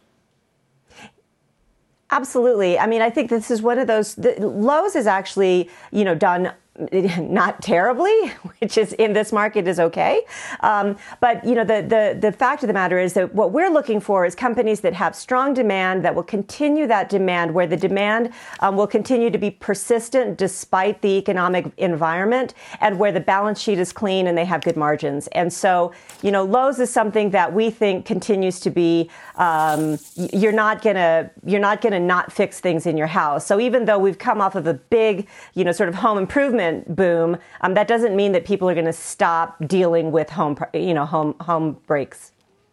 Absolutely. 2.09 2.79
I 2.79 2.87
mean, 2.87 3.03
I 3.03 3.11
think 3.11 3.29
this 3.29 3.51
is 3.51 3.61
one 3.61 3.77
of 3.77 3.85
those. 3.85 4.15
The, 4.15 4.35
Lowe's 4.39 4.95
is 4.95 5.05
actually, 5.05 5.69
you 5.91 6.03
know, 6.03 6.15
done 6.15 6.51
not 6.93 7.61
terribly, 7.61 8.29
which 8.59 8.77
is 8.77 8.93
in 8.93 9.11
this 9.11 9.33
market 9.33 9.67
is 9.67 9.77
okay. 9.77 10.21
Um, 10.61 10.97
but 11.19 11.43
you 11.43 11.53
know, 11.53 11.65
the, 11.65 11.81
the 11.81 12.17
the 12.19 12.31
fact 12.31 12.63
of 12.63 12.67
the 12.67 12.73
matter 12.73 12.97
is 12.97 13.13
that 13.13 13.35
what 13.35 13.51
we're 13.51 13.69
looking 13.69 13.99
for 13.99 14.25
is 14.25 14.35
companies 14.35 14.79
that 14.81 14.93
have 14.93 15.13
strong 15.13 15.53
demand 15.53 16.05
that 16.05 16.15
will 16.15 16.23
continue 16.23 16.87
that 16.87 17.09
demand, 17.09 17.53
where 17.53 17.67
the 17.67 17.75
demand 17.75 18.31
um, 18.61 18.77
will 18.77 18.87
continue 18.87 19.29
to 19.29 19.37
be 19.37 19.51
persistent 19.51 20.37
despite 20.37 21.01
the 21.01 21.09
economic 21.09 21.71
environment, 21.75 22.53
and 22.79 22.97
where 22.97 23.11
the 23.11 23.19
balance 23.19 23.59
sheet 23.59 23.77
is 23.77 23.91
clean 23.91 24.25
and 24.25 24.37
they 24.37 24.45
have 24.45 24.63
good 24.63 24.77
margins. 24.77 25.27
And 25.33 25.51
so, 25.51 25.91
you 26.21 26.31
know, 26.31 26.45
Lowe's 26.45 26.79
is 26.79 26.89
something 26.89 27.31
that 27.31 27.53
we 27.53 27.69
think 27.69 28.05
continues 28.05 28.61
to 28.61 28.69
be. 28.69 29.09
Um, 29.35 29.97
you're 30.15 30.53
not 30.53 30.81
gonna 30.81 31.31
you're 31.45 31.59
not 31.59 31.81
gonna 31.81 31.99
not 31.99 32.31
fix 32.31 32.61
things 32.61 32.85
in 32.85 32.95
your 32.95 33.07
house. 33.07 33.45
So 33.45 33.59
even 33.59 33.83
though 33.83 33.99
we've 33.99 34.19
come 34.19 34.39
off 34.39 34.55
of 34.55 34.67
a 34.67 34.73
big, 34.75 35.27
you 35.53 35.65
know, 35.65 35.73
sort 35.73 35.89
of 35.89 35.95
home 35.95 36.17
improvement 36.17 36.60
boom, 36.95 37.37
um, 37.61 37.73
that 37.73 37.87
doesn't 37.87 38.15
mean 38.15 38.31
that 38.31 38.45
people 38.45 38.69
are 38.69 38.73
going 38.73 38.85
to 38.85 38.93
stop 38.93 39.57
dealing 39.67 40.11
with 40.11 40.29
home, 40.29 40.57
you 40.73 40.93
know, 40.93 41.05
home 41.05 41.35
home 41.39 41.77
breaks. 41.87 42.31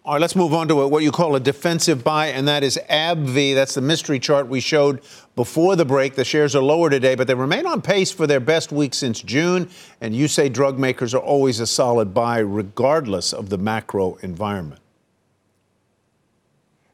All 0.09 0.15
right, 0.15 0.23
let's 0.23 0.35
move 0.35 0.55
on 0.55 0.69
to 0.69 0.87
what 0.89 1.03
you 1.03 1.13
call 1.13 1.37
a 1.37 1.41
defensive 1.41 2.03
buy, 2.03 2.29
and 2.29 2.49
that 2.49 2.63
is 2.63 2.81
AbbVie. 2.89 3.55
That's 3.55 3.75
the 3.75 3.83
mystery 3.83 4.19
chart 4.19 4.49
we 4.49 4.59
showed 4.59 5.03
before 5.37 5.77
the 5.77 5.85
break. 5.85 6.15
The 6.15 6.25
shares 6.25 6.57
are 6.57 6.63
lower 6.63 6.89
today, 6.89 7.15
but 7.15 7.27
they 7.27 7.35
remain 7.35 7.67
on 7.67 7.83
pace 7.83 8.11
for 8.11 8.27
their 8.27 8.41
best 8.41 8.73
week 8.73 8.95
since 8.95 9.21
June. 9.21 9.69
And 10.01 10.17
you 10.17 10.27
say 10.27 10.49
drug 10.49 10.79
makers 10.79 11.13
are 11.15 11.21
always 11.21 11.61
a 11.61 11.67
solid 11.67 12.15
buy, 12.15 12.39
regardless 12.39 13.35
of 13.35 13.51
the 13.51 13.59
macro 13.59 14.15
environment. 14.23 14.81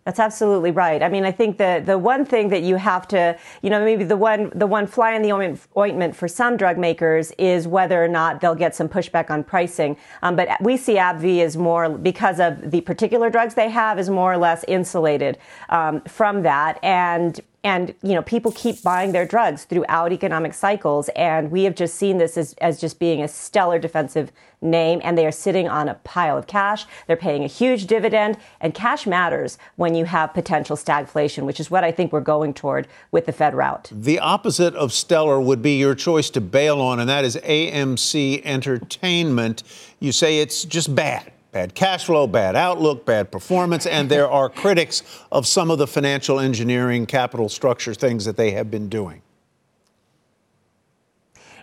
That's 0.05 0.21
absolutely 0.21 0.71
right. 0.71 1.03
I 1.03 1.09
mean, 1.09 1.25
I 1.25 1.33
think 1.33 1.57
the 1.57 1.83
the 1.85 1.97
one 1.97 2.27
thing 2.27 2.51
that 2.51 2.63
you 2.63 2.77
have 2.77 3.09
to, 3.09 3.39
you 3.63 3.71
know, 3.71 3.83
maybe 3.83 4.05
the 4.05 4.19
one 4.19 4.53
the 4.55 4.67
one 4.67 4.87
fly 4.87 5.15
in 5.15 5.23
the 5.23 5.33
ointment 5.77 6.15
for 6.15 6.29
some 6.29 6.59
drug 6.59 6.77
makers 6.77 7.33
is 7.39 7.67
whether 7.67 8.05
or 8.05 8.09
not 8.09 8.43
they'll 8.43 8.55
get 8.55 8.75
some 8.75 8.89
pushback 8.89 9.31
on 9.31 9.43
pricing. 9.43 9.97
Um, 10.23 10.37
but 10.37 10.49
we 10.61 10.77
see 10.77 10.97
AbbVie 10.97 11.41
as 11.41 11.57
more 11.57 11.89
because 11.89 12.39
of 12.39 12.71
the 12.71 12.83
particular 12.83 13.31
drugs 13.31 13.55
they 13.55 13.71
have 13.71 13.99
is 13.99 14.11
more 14.11 14.31
or 14.31 14.37
less 14.37 14.63
insulated 14.69 15.39
um, 15.71 16.03
from 16.03 16.43
that, 16.43 16.79
and 16.83 17.41
and 17.65 17.95
you 18.03 18.13
know 18.13 18.23
people 18.23 18.53
keep 18.53 18.83
buying 18.83 19.13
their 19.13 19.27
drugs 19.27 19.65
throughout 19.65 20.13
economic 20.13 20.55
cycles. 20.55 21.09
And 21.17 21.51
we 21.51 21.65
have 21.65 21.75
just 21.75 21.97
seen 21.97 22.19
this 22.19 22.37
as, 22.37 22.53
as 22.61 22.81
just 22.81 22.99
being 22.99 23.23
a 23.23 23.29
stellar 23.29 23.79
defensive 23.79 24.31
name. 24.61 25.01
And 25.03 25.19
they 25.19 25.27
are 25.27 25.33
sitting 25.33 25.69
on 25.69 25.89
a 25.89 25.95
pile 25.95 26.39
of 26.39 26.47
cash. 26.47 26.87
They're 27.07 27.17
paying 27.17 27.43
a 27.43 27.49
huge 27.49 27.87
dividend. 27.87 28.39
And 28.61 28.75
cash 28.75 29.07
matters 29.07 29.59
when 29.77 29.95
you 29.95 30.05
have 30.05 30.35
potential 30.35 30.77
stagflation 30.77 31.45
which 31.45 31.59
is 31.59 31.71
what 31.71 31.85
i 31.85 31.91
think 31.91 32.13
we're 32.13 32.21
going 32.21 32.53
toward 32.53 32.87
with 33.11 33.27
the 33.27 33.33
fed 33.33 33.55
route. 33.55 33.91
The 33.93 34.19
opposite 34.19 34.75
of 34.75 34.93
stellar 34.93 35.41
would 35.41 35.63
be 35.63 35.79
your 35.79 35.95
choice 35.95 36.29
to 36.31 36.41
bail 36.41 36.81
on 36.81 37.01
and 37.01 37.09
that 37.09 37.25
is 37.25 37.37
amc 37.37 38.43
entertainment. 38.45 39.63
You 40.01 40.13
say 40.13 40.41
it's 40.41 40.65
just 40.65 40.95
bad 40.95 41.34
bad 41.55 41.73
cash 41.73 42.05
flow, 42.05 42.27
bad 42.27 42.57
outlook, 42.57 43.07
bad 43.07 43.31
performance, 43.31 43.87
and 43.87 44.11
there 44.11 44.29
are 44.29 44.51
critics 44.51 45.05
of 45.31 45.47
some 45.47 45.71
of 45.71 45.79
the 45.79 45.87
financial 45.87 46.41
engineering, 46.41 47.07
capital 47.07 47.49
structure 47.49 47.95
things 47.95 48.25
that 48.25 48.37
they 48.37 48.51
have 48.51 48.73
been 48.73 48.89
doing. 48.89 49.23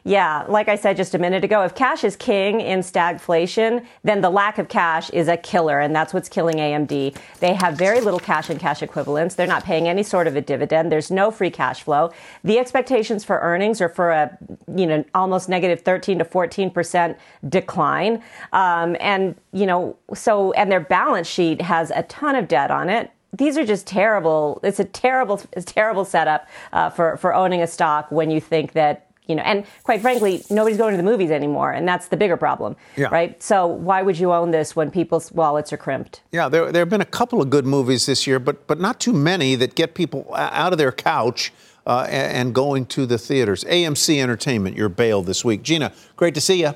Yeah, 0.04 0.46
like 0.48 0.68
I 0.68 0.76
said 0.78 0.98
just 0.98 1.14
a 1.14 1.20
minute 1.20 1.44
ago, 1.44 1.62
if 1.62 1.76
cash 1.76 2.04
is 2.04 2.16
king 2.16 2.60
in 2.60 2.80
stagflation, 2.80 3.86
then 4.04 4.22
the 4.22 4.32
lack 4.32 4.58
of 4.58 4.68
cash 4.68 5.12
is 5.12 5.28
a 5.28 5.38
killer, 5.38 5.80
and 5.80 5.96
that's 5.96 6.12
what's 6.12 6.28
killing 6.28 6.56
AMC. 6.56 7.16
They 7.40 7.54
have 7.54 7.76
very 7.76 8.02
little 8.02 8.20
cash 8.20 8.50
and 8.50 8.60
cash 8.60 8.82
equivalents. 8.82 9.36
They're 9.36 9.46
not 9.46 9.64
paying 9.64 9.88
any 9.88 10.02
sort 10.02 10.26
of 10.26 10.36
a 10.36 10.42
dividend. 10.42 10.92
There's 10.92 11.12
no 11.12 11.30
free 11.30 11.52
cash 11.52 11.84
flow. 11.84 12.12
The 12.44 12.58
expectations 12.58 13.24
for 13.24 13.40
earnings 13.42 13.80
are 13.80 13.90
for 13.90 14.10
a, 14.10 14.36
you 14.76 14.88
know, 14.88 15.06
almost 15.14 15.50
negative 15.50 15.82
13 15.82 16.18
to 16.18 16.26
14 16.26 16.72
percent 16.72 17.18
decline, 17.48 18.24
um, 18.54 18.98
and 19.00 19.36
you 19.54 19.68
know, 19.68 19.98
so 20.16 20.52
and 20.54 20.72
their 20.72 20.80
balance 20.80 21.28
sheet 21.28 21.62
has 21.62 21.92
a 21.92 22.02
ton 22.04 22.36
of 22.36 22.48
debt 22.48 22.72
on 22.72 22.90
it 22.90 23.12
these 23.34 23.58
are 23.58 23.64
just 23.64 23.88
terrible. 23.88 24.60
It's 24.62 24.82
a 24.82 24.84
terrible, 24.84 25.42
it's 25.54 25.72
a 25.72 25.74
terrible 25.74 26.04
setup 26.04 26.50
uh, 26.74 26.90
for 26.90 27.16
for 27.16 27.34
owning 27.34 27.62
a 27.62 27.68
stock 27.68 28.12
when 28.12 28.30
you 28.30 28.42
think 28.42 28.74
that 28.74 29.11
you 29.28 29.36
know, 29.36 29.44
and 29.44 29.66
quite 29.84 30.02
frankly, 30.02 30.44
nobody's 30.50 30.78
going 30.78 30.92
to 30.92 30.98
the 30.98 31.04
movies 31.04 31.32
anymore, 31.32 31.72
and 31.72 31.88
that's 31.88 32.08
the 32.08 32.18
bigger 32.18 32.38
problem, 32.38 32.76
yeah. 32.98 33.08
right? 33.08 33.42
So 33.42 33.68
why 33.68 34.02
would 34.02 34.18
you 34.18 34.34
own 34.34 34.52
this 34.52 34.76
when 34.76 34.92
people's 34.92 35.32
wallets 35.32 35.72
are 35.72 35.78
crimped? 35.78 36.22
Yeah, 36.32 36.50
there, 36.50 36.72
there 36.72 36.82
have 36.82 36.90
been 36.90 37.02
a 37.02 37.06
couple 37.06 37.42
of 37.42 37.50
good 37.50 37.66
movies 37.66 38.06
this 38.06 38.26
year, 38.28 38.40
but 38.40 38.68
but 38.68 38.80
not 38.80 39.00
too 39.00 39.14
many 39.14 39.56
that 39.56 39.76
get 39.76 39.94
people 39.94 40.28
out 40.36 40.72
of 40.72 40.78
their 40.78 40.92
couch 40.92 41.54
uh, 41.86 42.08
and, 42.10 42.54
going 42.54 42.86
to 42.86 43.06
the 43.06 43.18
theaters. 43.18 43.64
AMC 43.66 44.22
Entertainment, 44.22 44.76
your 44.78 44.90
bail 44.90 45.22
this 45.22 45.44
week. 45.44 45.64
Gina, 45.64 45.92
great 46.16 46.36
to 46.36 46.42
see 46.42 46.62
you. 46.62 46.74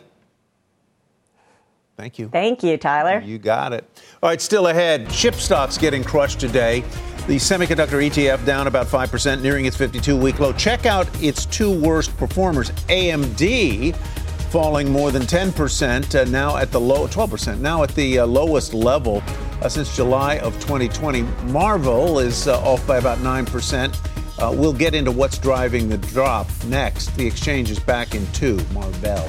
Thank 1.98 2.20
you. 2.20 2.28
Thank 2.28 2.64
you, 2.64 2.78
Tyler. 2.78 3.22
You 3.22 3.38
got 3.38 3.72
it. 3.72 3.86
All 4.22 4.30
right, 4.30 4.42
still 4.42 4.68
ahead. 4.68 5.10
Chip 5.10 5.36
stocks 5.36 5.78
getting 5.78 6.04
crushed 6.04 6.40
today. 6.40 6.84
The 7.28 7.38
semiconductor 7.38 8.08
ETF 8.08 8.46
down 8.46 8.68
about 8.68 8.86
5%, 8.86 9.42
nearing 9.42 9.66
its 9.66 9.76
52 9.76 10.16
week 10.16 10.40
low. 10.40 10.54
Check 10.54 10.86
out 10.86 11.08
its 11.24 11.48
two 11.48 11.72
worst 11.72 12.16
performers. 12.18 12.70
AMD 12.88 13.96
falling 14.52 14.92
more 14.92 15.10
than 15.10 15.24
10%, 15.24 16.14
uh, 16.14 16.24
now 16.30 16.56
at 16.58 16.72
the 16.72 16.80
low, 16.80 17.08
12%, 17.08 17.60
now 17.60 17.82
at 17.82 17.90
the 17.96 18.20
uh, 18.20 18.26
lowest 18.28 18.76
level 18.76 19.24
uh, 19.64 19.68
since 19.68 19.96
July 19.96 20.38
of 20.38 20.54
2020. 20.60 21.24
Marvell 21.52 22.20
is 22.20 22.48
uh, 22.48 22.60
off 22.62 22.86
by 22.86 22.98
about 22.98 23.18
9%. 23.18 24.40
Uh, 24.40 24.52
we'll 24.52 24.72
get 24.72 24.94
into 24.94 25.12
what's 25.12 25.40
driving 25.40 25.90
the 25.90 25.98
drop 25.98 26.48
next. 26.66 27.08
The 27.18 27.26
exchange 27.26 27.72
is 27.72 27.80
back 27.80 28.14
in 28.14 28.26
two. 28.34 28.58
Marvell, 28.72 29.28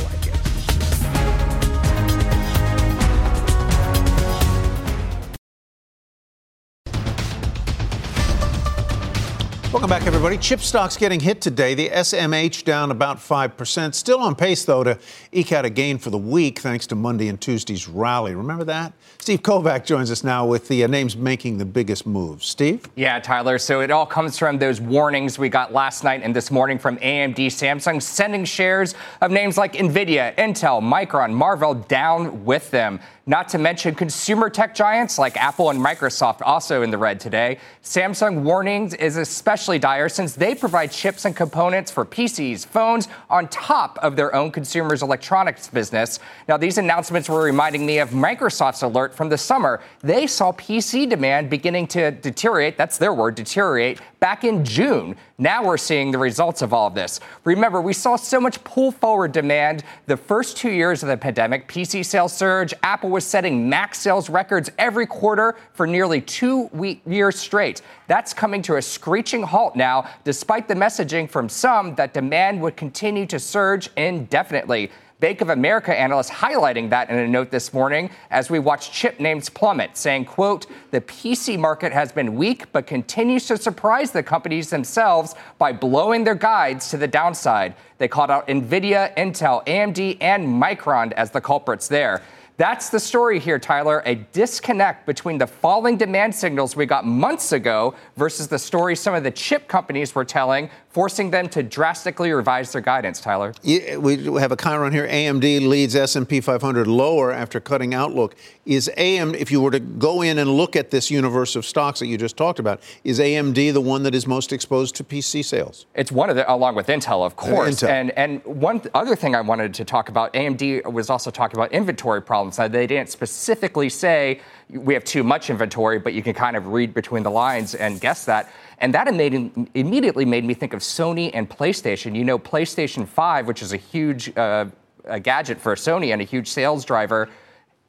Welcome 9.77 9.91
back, 9.91 10.07
everybody. 10.07 10.39
Chip 10.39 10.61
stocks 10.61 10.97
getting 10.97 11.21
hit 11.21 11.43
today. 11.43 11.75
The 11.75 11.91
SMH 11.91 12.65
down 12.65 12.91
about 12.91 13.19
5%. 13.19 13.95
Still 13.95 14.21
on 14.21 14.35
pace, 14.35 14.65
though, 14.65 14.83
to 14.83 14.99
eke 15.33 15.53
out 15.53 15.67
a 15.67 15.71
gain 15.71 15.99
for 15.99 16.09
the 16.09 16.17
week 16.17 16.61
thanks 16.61 16.87
to 16.87 16.95
Monday 16.95 17.29
and 17.29 17.39
Tuesday's 17.39 17.87
rally. 17.87 18.35
Remember 18.35 18.65
that? 18.65 18.95
Steve 19.19 19.43
Kovac 19.43 19.85
joins 19.85 20.11
us 20.11 20.25
now 20.25 20.47
with 20.47 20.69
the 20.69 20.83
uh, 20.83 20.87
names 20.87 21.15
making 21.15 21.59
the 21.59 21.67
biggest 21.67 22.07
moves. 22.07 22.47
Steve? 22.47 22.89
Yeah, 22.95 23.21
Tyler. 23.21 23.59
So 23.59 23.83
it 23.83 23.91
all 23.91 24.07
comes 24.07 24.39
from 24.39 24.57
those 24.57 24.81
warnings 24.81 25.39
we 25.39 25.51
got 25.51 25.75
last 25.75 26.05
night 26.05 26.23
and 26.23 26.35
this 26.35 26.51
morning 26.51 26.79
from 26.79 26.97
AMD, 26.97 27.37
Samsung, 27.37 28.01
sending 28.01 28.47
shares 28.47 28.95
of 29.21 29.31
names 29.31 29.59
like 29.59 29.75
NVIDIA, 29.75 30.35
Intel, 30.37 30.81
Micron, 30.81 31.35
Marvell 31.35 31.75
down 31.75 32.47
with 32.47 32.71
them. 32.71 32.99
Not 33.29 33.49
to 33.49 33.59
mention 33.59 33.97
consumer 33.97 34.49
tech 34.49 34.73
giants 34.73 35.19
like 35.19 35.37
Apple 35.37 35.71
and 35.71 35.81
Microsoft 35.81 36.43
also 36.43 36.83
in 36.83 36.93
the 36.93 36.99
red 36.99 37.19
today. 37.19 37.59
Samsung 37.83 38.43
warnings 38.43 38.95
is 38.95 39.17
especially 39.17 39.81
dire 39.81 40.09
since 40.09 40.35
they 40.35 40.55
provide 40.55 40.93
chips 40.93 41.25
and 41.25 41.35
components 41.35 41.91
for 41.91 42.05
PCs, 42.05 42.65
phones 42.65 43.09
on 43.29 43.49
top 43.49 43.99
of 44.01 44.15
their 44.15 44.33
own 44.33 44.53
consumers 44.53 45.03
electronics 45.03 45.67
business. 45.67 46.21
Now 46.47 46.57
these 46.57 46.79
announcements 46.79 47.29
were 47.29 47.43
reminding 47.43 47.85
me 47.85 47.99
of 47.99 48.11
Microsoft's 48.11 48.83
alert 48.83 49.13
from 49.13 49.29
the 49.29 49.39
summer. 49.39 49.83
They 50.03 50.29
saw 50.29 50.53
PC 50.53 51.11
demand 51.11 51.51
beginning 51.51 51.89
to 51.89 52.13
deteriorate, 52.13 52.77
that's 52.77 52.97
their 52.97 53.13
word, 53.13 53.35
deteriorate 53.35 53.99
back 54.21 54.45
in 54.45 54.65
June. 54.65 55.17
Now 55.37 55.65
we're 55.65 55.77
seeing 55.79 56.13
the 56.13 56.19
results 56.19 56.63
of 56.63 56.73
all 56.73 56.87
of 56.87 56.95
this. 56.95 57.19
Remember, 57.45 57.81
we 57.81 57.93
saw 57.93 58.15
so 58.15 58.41
much 58.41 58.63
pull 58.63 58.93
forward 58.93 59.33
demand 59.33 59.83
the 60.07 60.17
first 60.17 60.57
2 60.57 60.71
years 60.71 61.03
of 61.03 61.09
the 61.09 61.17
pandemic. 61.17 61.67
PC 61.69 62.05
sales 62.05 62.33
surge, 62.33 62.73
Apple 62.85 63.16
was 63.17 63.25
setting 63.25 63.67
max 63.67 63.99
sales 63.99 64.29
records 64.29 64.71
every 64.77 65.07
quarter 65.07 65.57
for 65.73 65.87
nearly 65.87 66.21
two 66.21 66.69
years 67.07 67.39
straight. 67.39 67.81
That's 68.09 68.35
coming 68.35 68.61
to 68.61 68.77
a 68.77 68.83
screeching 68.83 69.43
halt 69.43 69.75
now, 69.75 70.11
despite 70.23 70.69
the 70.69 70.75
messaging 70.75 71.27
from 71.27 71.49
some 71.49 71.95
that 71.95 72.13
demand 72.13 72.61
would 72.61 72.77
continue 72.77 73.25
to 73.25 73.39
surge 73.39 73.89
indefinitely. 73.97 74.91
Bank 75.19 75.41
of 75.41 75.49
America 75.49 75.99
analysts 75.99 76.31
highlighting 76.31 76.91
that 76.91 77.09
in 77.09 77.17
a 77.17 77.27
note 77.27 77.51
this 77.51 77.73
morning 77.73 78.11
as 78.31 78.51
we 78.51 78.59
watch 78.59 78.93
chip 78.93 79.19
names 79.19 79.49
plummet, 79.49 79.97
saying, 79.97 80.27
quote, 80.27 80.67
the 80.91 81.01
PC 81.01 81.59
market 81.59 81.91
has 81.91 82.13
been 82.13 82.35
weak 82.35 82.71
but 82.71 82.87
continues 82.87 83.47
to 83.47 83.57
surprise 83.57 84.11
the 84.11 84.23
companies 84.23 84.69
themselves 84.69 85.35
by 85.57 85.73
blowing 85.73 86.25
their 86.25 86.35
guides 86.35 86.91
to 86.91 86.99
the 86.99 87.09
downside. 87.09 87.75
They 87.97 88.09
called 88.09 88.31
out 88.31 88.47
Nvidia, 88.47 89.17
Intel, 89.17 89.67
AMD, 89.67 90.19
and 90.21 90.47
Micron 90.47 91.13
as 91.13 91.31
the 91.31 91.41
culprits 91.41 91.89
there. 91.89 92.21
That's 92.59 92.89
the 92.89 93.01
story 93.01 93.39
here, 93.39 93.59
Tyler. 93.59 94.03
A 94.07 94.15
disconnect 94.15 95.05
between 95.05 95.37
the 95.37 95.47
falling 95.47 95.99
demand 95.99 96.35
signals 96.35 96.75
we 96.75 96.87
got 96.87 97.05
months 97.05 97.53
ago 97.53 97.95
versus 98.17 98.49
the 98.49 98.59
story 98.59 98.97
some 98.97 99.15
of 99.15 99.25
the 99.25 99.31
chip 99.31 99.69
companies 99.69 100.15
were 100.15 100.25
telling, 100.25 100.71
forcing 100.97 101.31
them 101.31 101.47
to 101.47 101.63
drastically 101.63 102.33
revise 102.33 102.73
their 102.73 102.81
guidance, 102.81 103.21
Tyler. 103.21 103.53
Yeah, 103.63 103.99
we 103.99 104.17
have 104.41 104.51
a 104.51 104.57
chyron 104.57 104.93
here. 104.93 105.07
AMD 105.07 105.69
leads 105.69 105.95
S&P 105.95 106.41
500 106.41 106.87
lower 106.87 107.31
after 107.31 107.61
cutting 107.61 107.93
outlook. 107.93 108.35
Is 108.65 108.91
AM, 108.97 109.35
if 109.35 109.53
you 109.53 109.61
were 109.61 109.71
to 109.73 109.79
go 109.79 110.23
in 110.23 110.39
and 110.39 110.51
look 110.51 110.75
at 110.75 110.91
this 110.91 111.11
universe 111.11 111.55
of 111.55 111.67
stocks 111.67 112.01
that 112.01 112.07
you 112.07 112.17
just 112.17 112.39
talked 112.39 112.59
about, 112.59 112.81
is 113.05 113.21
AMD 113.21 113.75
the 113.75 113.81
one 113.83 114.05
that 114.05 114.15
is 114.15 114.27
most 114.27 114.55
exposed 114.55 114.97
to 114.97 115.05
PC 115.05 115.45
sales? 115.45 115.85
It's 115.95 116.11
one 116.11 116.31
of 116.31 116.37
the, 116.37 116.51
along 116.51 116.77
with 116.77 116.87
Intel, 116.87 117.27
of 117.27 117.37
course. 117.37 117.83
Uh, 117.83 117.89
Intel. 117.89 117.91
And 117.91 118.11
and 118.13 118.45
one 118.47 118.81
other 118.95 119.15
thing 119.15 119.35
I 119.35 119.43
wanted 119.43 119.75
to 119.75 119.85
talk 119.85 120.09
about, 120.09 120.33
AMD 120.33 120.91
was 120.91 121.11
also 121.11 121.31
talking 121.31 121.59
about 121.59 121.73
inventory 121.73 122.23
problems. 122.23 122.57
Now, 122.57 122.69
they 122.69 122.87
didn't 122.87 123.11
specifically 123.11 123.91
say 123.91 124.41
we 124.71 124.95
have 124.95 125.05
too 125.05 125.23
much 125.23 125.51
inventory, 125.51 125.99
but 125.99 126.15
you 126.15 126.23
can 126.23 126.33
kind 126.33 126.57
of 126.57 126.69
read 126.69 126.95
between 126.95 127.23
the 127.23 127.31
lines 127.31 127.75
and 127.75 128.01
guess 128.01 128.25
that. 128.25 128.51
And 128.79 128.93
that 128.95 129.13
made, 129.15 129.69
immediately 129.75 130.25
made 130.25 130.45
me 130.45 130.55
think 130.55 130.75
of 130.75 130.81
Sony 130.81 131.31
and 131.33 131.49
PlayStation. 131.49 132.15
You 132.15 132.25
know, 132.25 132.39
PlayStation 132.39 133.07
5, 133.07 133.47
which 133.47 133.63
is 133.63 133.73
a 133.73 133.77
huge 133.77 134.37
uh, 134.37 134.67
a 135.07 135.21
gadget 135.21 135.61
for 135.61 135.75
Sony 135.75 136.13
and 136.13 136.21
a 136.21 136.25
huge 136.25 136.49
sales 136.49 136.85
driver, 136.85 137.29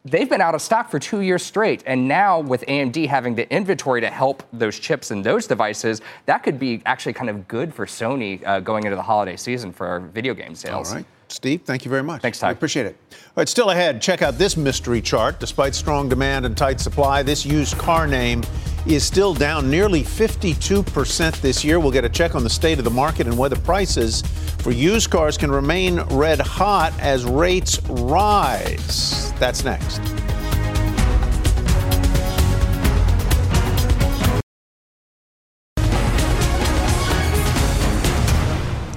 they've 0.06 0.30
been 0.30 0.42
out 0.42 0.56
of 0.56 0.62
stock 0.62 0.90
for 0.90 1.00
two 1.00 1.22
years 1.22 1.44
straight. 1.44 1.84
And 1.86 2.08
now, 2.08 2.40
with 2.40 2.66
AMD 2.68 3.08
having 3.08 3.36
the 3.36 3.52
inventory 3.54 4.02
to 4.02 4.10
help 4.10 4.44
those 4.54 4.80
chips 4.80 5.12
and 5.12 5.24
those 5.24 5.48
devices, 5.48 6.02
that 6.26 6.44
could 6.44 6.60
be 6.60 6.82
actually 6.86 7.14
kind 7.14 7.30
of 7.30 7.48
good 7.48 7.74
for 7.74 7.86
Sony 7.86 8.46
uh, 8.46 8.60
going 8.60 8.86
into 8.86 8.96
the 8.96 9.02
holiday 9.02 9.36
season 9.36 9.74
for 9.74 10.00
video 10.14 10.34
game 10.34 10.56
sales. 10.56 10.90
All 10.90 10.98
right. 10.98 11.06
Steve, 11.30 11.64
thank 11.64 11.84
you 11.84 11.92
very 11.92 12.04
much. 12.04 12.22
Thanks, 12.22 12.40
Ty. 12.40 12.48
I 12.48 12.52
appreciate 12.52 12.86
it. 12.86 12.96
All 13.12 13.18
right, 13.36 13.50
still 13.50 13.72
ahead, 13.72 14.02
check 14.02 14.22
out 14.22 14.38
this 14.38 14.56
mystery 14.56 15.02
chart. 15.02 15.42
Despite 15.42 15.76
strong 15.76 16.08
demand 16.08 16.46
and 16.46 16.56
tight 16.56 16.80
supply, 16.80 17.22
this 17.22 17.46
used 17.46 17.78
car 17.78 18.08
name 18.08 18.44
is 18.88 19.04
still 19.04 19.34
down 19.34 19.70
nearly 19.70 20.02
52% 20.02 21.42
this 21.42 21.64
year. 21.64 21.80
We'll 21.80 21.92
get 21.92 22.06
a 22.06 22.10
check 22.10 22.36
on 22.36 22.44
the 22.44 22.50
state 22.50 22.78
of 22.80 22.86
the 22.86 22.92
market 22.92 23.28
and 23.28 23.38
whether 23.38 23.58
prices 23.58 24.22
for 24.60 24.72
used 24.72 25.10
cars 25.10 25.38
can 25.38 25.52
remain 25.52 26.00
red 26.12 26.40
hot 26.40 26.94
as 27.00 27.26
rates 27.26 27.82
rise. 27.90 29.34
That's 29.34 29.64
next. 29.64 30.00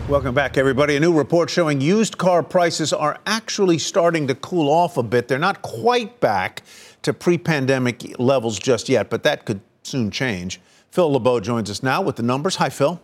Welcome 0.09 0.35
back, 0.35 0.57
everybody. 0.57 0.97
A 0.97 1.01
new 1.01 1.17
report 1.17 1.51
showing 1.51 1.81
used 1.81 2.19
car 2.19 2.43
prices 2.43 2.93
are 2.93 3.21
actually 3.27 3.79
starting 3.79 4.27
to 4.27 4.35
cool 4.35 4.69
off 4.69 4.97
a 4.97 5.05
bit. 5.05 5.29
They're 5.29 5.39
not 5.39 5.63
quite 5.63 6.19
back 6.19 6.63
to 7.03 7.13
pre 7.13 7.39
pandemic 7.39 8.19
levels 8.19 8.59
just 8.59 8.89
yet, 8.89 9.09
but 9.09 9.23
that 9.23 9.45
could 9.45 9.61
soon 9.91 10.11
change. 10.11 10.61
Phil 10.91 11.13
LeBeau 11.13 11.41
joins 11.41 11.71
us 11.71 11.83
now 11.83 12.01
with 12.01 12.17
the 12.17 12.23
numbers. 12.23 12.57
Hi, 12.57 12.69
Phil. 12.69 13.01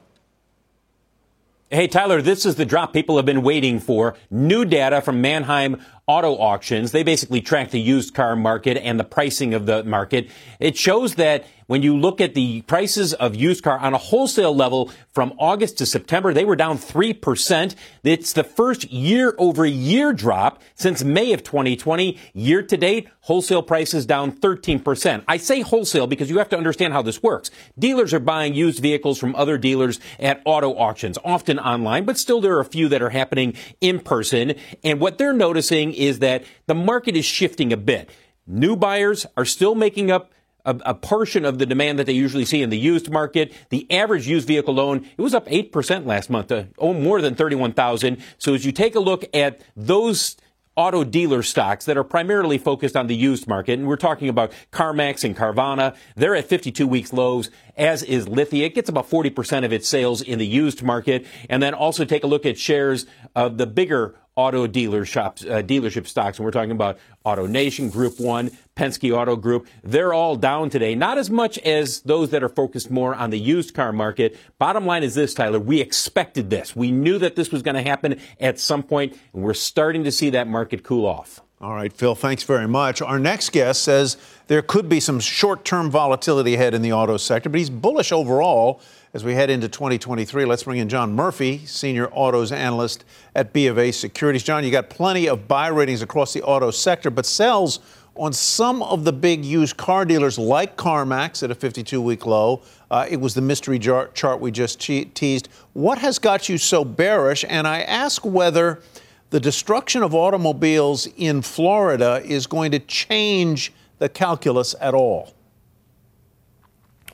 Hey, 1.68 1.88
Tyler, 1.88 2.22
this 2.22 2.46
is 2.46 2.54
the 2.54 2.64
drop 2.64 2.92
people 2.92 3.16
have 3.16 3.26
been 3.26 3.42
waiting 3.42 3.80
for. 3.80 4.14
New 4.30 4.64
data 4.64 5.00
from 5.00 5.20
Manheim 5.20 5.82
Auto 6.06 6.36
Auctions. 6.38 6.92
They 6.92 7.02
basically 7.02 7.40
track 7.40 7.70
the 7.70 7.80
used 7.80 8.14
car 8.14 8.36
market 8.36 8.76
and 8.76 8.98
the 8.98 9.04
pricing 9.04 9.54
of 9.54 9.66
the 9.66 9.82
market. 9.82 10.30
It 10.60 10.76
shows 10.76 11.16
that 11.16 11.46
when 11.66 11.82
you 11.82 11.96
look 11.96 12.20
at 12.20 12.34
the 12.34 12.62
prices 12.62 13.12
of 13.12 13.34
used 13.34 13.64
car 13.64 13.78
on 13.78 13.92
a 13.92 13.98
wholesale 13.98 14.54
level 14.54 14.92
from 15.12 15.34
August 15.36 15.78
to 15.78 15.86
September, 15.86 16.32
they 16.32 16.44
were 16.44 16.54
down 16.54 16.78
3%. 16.78 17.74
It's 18.04 18.32
the 18.32 18.44
first 18.44 18.84
year 18.92 19.34
over 19.36 19.66
year 19.66 20.12
drop 20.12 20.62
since 20.76 21.02
May 21.02 21.32
of 21.32 21.42
2020. 21.42 22.18
Year 22.34 22.62
to 22.62 22.76
date, 22.76 23.08
wholesale 23.22 23.62
prices 23.62 24.06
down 24.06 24.30
13%. 24.30 25.24
I 25.26 25.38
say 25.38 25.60
wholesale 25.62 26.06
because 26.06 26.30
you 26.30 26.38
have 26.38 26.48
to 26.50 26.56
understand 26.56 26.92
how 26.92 27.02
this 27.02 27.20
works. 27.20 27.50
Dealers 27.76 28.14
are 28.14 28.20
buying 28.20 28.54
used 28.54 28.80
vehicles 28.80 29.18
from 29.18 29.34
other 29.34 29.58
dealers 29.58 29.98
at 30.20 30.42
auto 30.44 30.72
auctions, 30.76 31.18
often 31.24 31.58
online, 31.58 32.04
but 32.04 32.16
still 32.16 32.40
there 32.40 32.56
are 32.56 32.60
a 32.60 32.64
few 32.64 32.88
that 32.90 33.02
are 33.02 33.10
happening 33.10 33.54
in 33.80 33.98
person. 33.98 34.54
And 34.84 35.00
what 35.00 35.18
they're 35.18 35.32
noticing 35.32 35.94
is 35.96 36.20
that 36.20 36.44
the 36.66 36.74
market 36.74 37.16
is 37.16 37.24
shifting 37.24 37.72
a 37.72 37.76
bit. 37.76 38.10
New 38.46 38.76
buyers 38.76 39.26
are 39.36 39.44
still 39.44 39.74
making 39.74 40.10
up 40.10 40.32
a, 40.64 40.76
a, 40.84 40.94
portion 40.94 41.44
of 41.44 41.58
the 41.58 41.66
demand 41.66 41.98
that 41.98 42.06
they 42.06 42.12
usually 42.12 42.44
see 42.44 42.60
in 42.60 42.70
the 42.70 42.78
used 42.78 43.10
market. 43.10 43.52
The 43.70 43.90
average 43.90 44.26
used 44.26 44.46
vehicle 44.46 44.74
loan, 44.74 45.08
it 45.16 45.22
was 45.22 45.34
up 45.34 45.46
8% 45.46 46.06
last 46.06 46.28
month, 46.28 46.48
to, 46.48 46.68
oh, 46.78 46.92
more 46.92 47.20
than 47.20 47.34
31,000. 47.34 48.18
So 48.38 48.54
as 48.54 48.64
you 48.66 48.72
take 48.72 48.94
a 48.94 49.00
look 49.00 49.24
at 49.32 49.60
those 49.76 50.36
auto 50.76 51.04
dealer 51.04 51.42
stocks 51.42 51.86
that 51.86 51.96
are 51.96 52.04
primarily 52.04 52.58
focused 52.58 52.96
on 52.96 53.06
the 53.06 53.16
used 53.16 53.48
market. 53.48 53.78
And 53.78 53.88
we're 53.88 53.96
talking 53.96 54.28
about 54.28 54.52
CarMax 54.72 55.24
and 55.24 55.34
Carvana. 55.34 55.96
They're 56.16 56.36
at 56.36 56.44
52 56.44 56.86
weeks 56.86 57.14
lows, 57.14 57.50
as 57.76 58.02
is 58.02 58.28
Lithia. 58.28 58.66
It 58.66 58.74
gets 58.74 58.90
about 58.90 59.08
40% 59.08 59.64
of 59.64 59.72
its 59.72 59.88
sales 59.88 60.20
in 60.20 60.38
the 60.38 60.46
used 60.46 60.82
market. 60.82 61.26
And 61.48 61.62
then 61.62 61.72
also 61.72 62.04
take 62.04 62.24
a 62.24 62.26
look 62.26 62.44
at 62.44 62.58
shares 62.58 63.06
of 63.34 63.56
the 63.56 63.66
bigger 63.66 64.16
auto 64.36 64.66
dealer 64.66 65.04
shops, 65.04 65.44
uh, 65.44 65.62
dealership 65.62 66.06
stocks, 66.06 66.38
and 66.38 66.44
we're 66.44 66.50
talking 66.50 66.70
about 66.70 66.98
AutoNation, 67.24 67.90
Group 67.90 68.20
One, 68.20 68.50
Penske 68.76 69.10
Auto 69.16 69.34
Group. 69.34 69.66
They're 69.82 70.12
all 70.12 70.36
down 70.36 70.68
today, 70.68 70.94
not 70.94 71.16
as 71.16 71.30
much 71.30 71.58
as 71.58 72.00
those 72.02 72.30
that 72.30 72.42
are 72.42 72.48
focused 72.48 72.90
more 72.90 73.14
on 73.14 73.30
the 73.30 73.38
used 73.38 73.74
car 73.74 73.92
market. 73.92 74.38
Bottom 74.58 74.84
line 74.84 75.02
is 75.02 75.14
this, 75.14 75.32
Tyler: 75.34 75.58
we 75.58 75.80
expected 75.80 76.50
this. 76.50 76.76
We 76.76 76.92
knew 76.92 77.18
that 77.18 77.34
this 77.34 77.50
was 77.50 77.62
going 77.62 77.76
to 77.76 77.82
happen 77.82 78.20
at 78.38 78.60
some 78.60 78.82
point, 78.82 79.16
and 79.32 79.42
we're 79.42 79.54
starting 79.54 80.04
to 80.04 80.12
see 80.12 80.30
that 80.30 80.46
market 80.46 80.84
cool 80.84 81.06
off. 81.06 81.40
All 81.58 81.74
right, 81.74 81.90
Phil, 81.90 82.14
thanks 82.14 82.42
very 82.42 82.68
much. 82.68 83.00
Our 83.00 83.18
next 83.18 83.50
guest 83.50 83.82
says 83.82 84.18
there 84.46 84.60
could 84.60 84.90
be 84.90 85.00
some 85.00 85.18
short 85.20 85.64
term 85.64 85.90
volatility 85.90 86.54
ahead 86.54 86.74
in 86.74 86.82
the 86.82 86.92
auto 86.92 87.16
sector, 87.16 87.48
but 87.48 87.58
he's 87.58 87.70
bullish 87.70 88.12
overall 88.12 88.82
as 89.16 89.24
we 89.24 89.32
head 89.32 89.48
into 89.48 89.66
2023. 89.66 90.44
Let's 90.44 90.64
bring 90.64 90.76
in 90.76 90.90
John 90.90 91.14
Murphy, 91.14 91.64
senior 91.64 92.08
autos 92.08 92.52
analyst 92.52 93.06
at 93.34 93.50
B 93.54 93.66
of 93.66 93.78
A 93.78 93.90
Securities. 93.90 94.42
John, 94.42 94.62
you 94.62 94.70
got 94.70 94.90
plenty 94.90 95.26
of 95.26 95.48
buy 95.48 95.68
ratings 95.68 96.02
across 96.02 96.34
the 96.34 96.42
auto 96.42 96.70
sector, 96.70 97.08
but 97.08 97.24
sells 97.24 97.80
on 98.14 98.34
some 98.34 98.82
of 98.82 99.04
the 99.04 99.14
big 99.14 99.42
used 99.42 99.78
car 99.78 100.04
dealers 100.04 100.38
like 100.38 100.76
CarMax 100.76 101.42
at 101.42 101.50
a 101.50 101.54
52 101.54 101.98
week 101.98 102.26
low. 102.26 102.60
Uh, 102.90 103.06
it 103.08 103.16
was 103.16 103.32
the 103.32 103.40
mystery 103.40 103.78
jar- 103.78 104.08
chart 104.08 104.38
we 104.38 104.50
just 104.50 104.78
che- 104.78 105.06
teased. 105.06 105.48
What 105.72 105.96
has 105.96 106.18
got 106.18 106.50
you 106.50 106.58
so 106.58 106.84
bearish? 106.84 107.42
And 107.48 107.66
I 107.66 107.80
ask 107.80 108.22
whether 108.22 108.82
the 109.30 109.40
destruction 109.40 110.02
of 110.02 110.14
automobiles 110.14 111.08
in 111.16 111.40
Florida 111.40 112.20
is 112.22 112.46
going 112.46 112.70
to 112.72 112.80
change 112.80 113.72
the 113.98 114.10
calculus 114.10 114.74
at 114.78 114.92
all. 114.92 115.32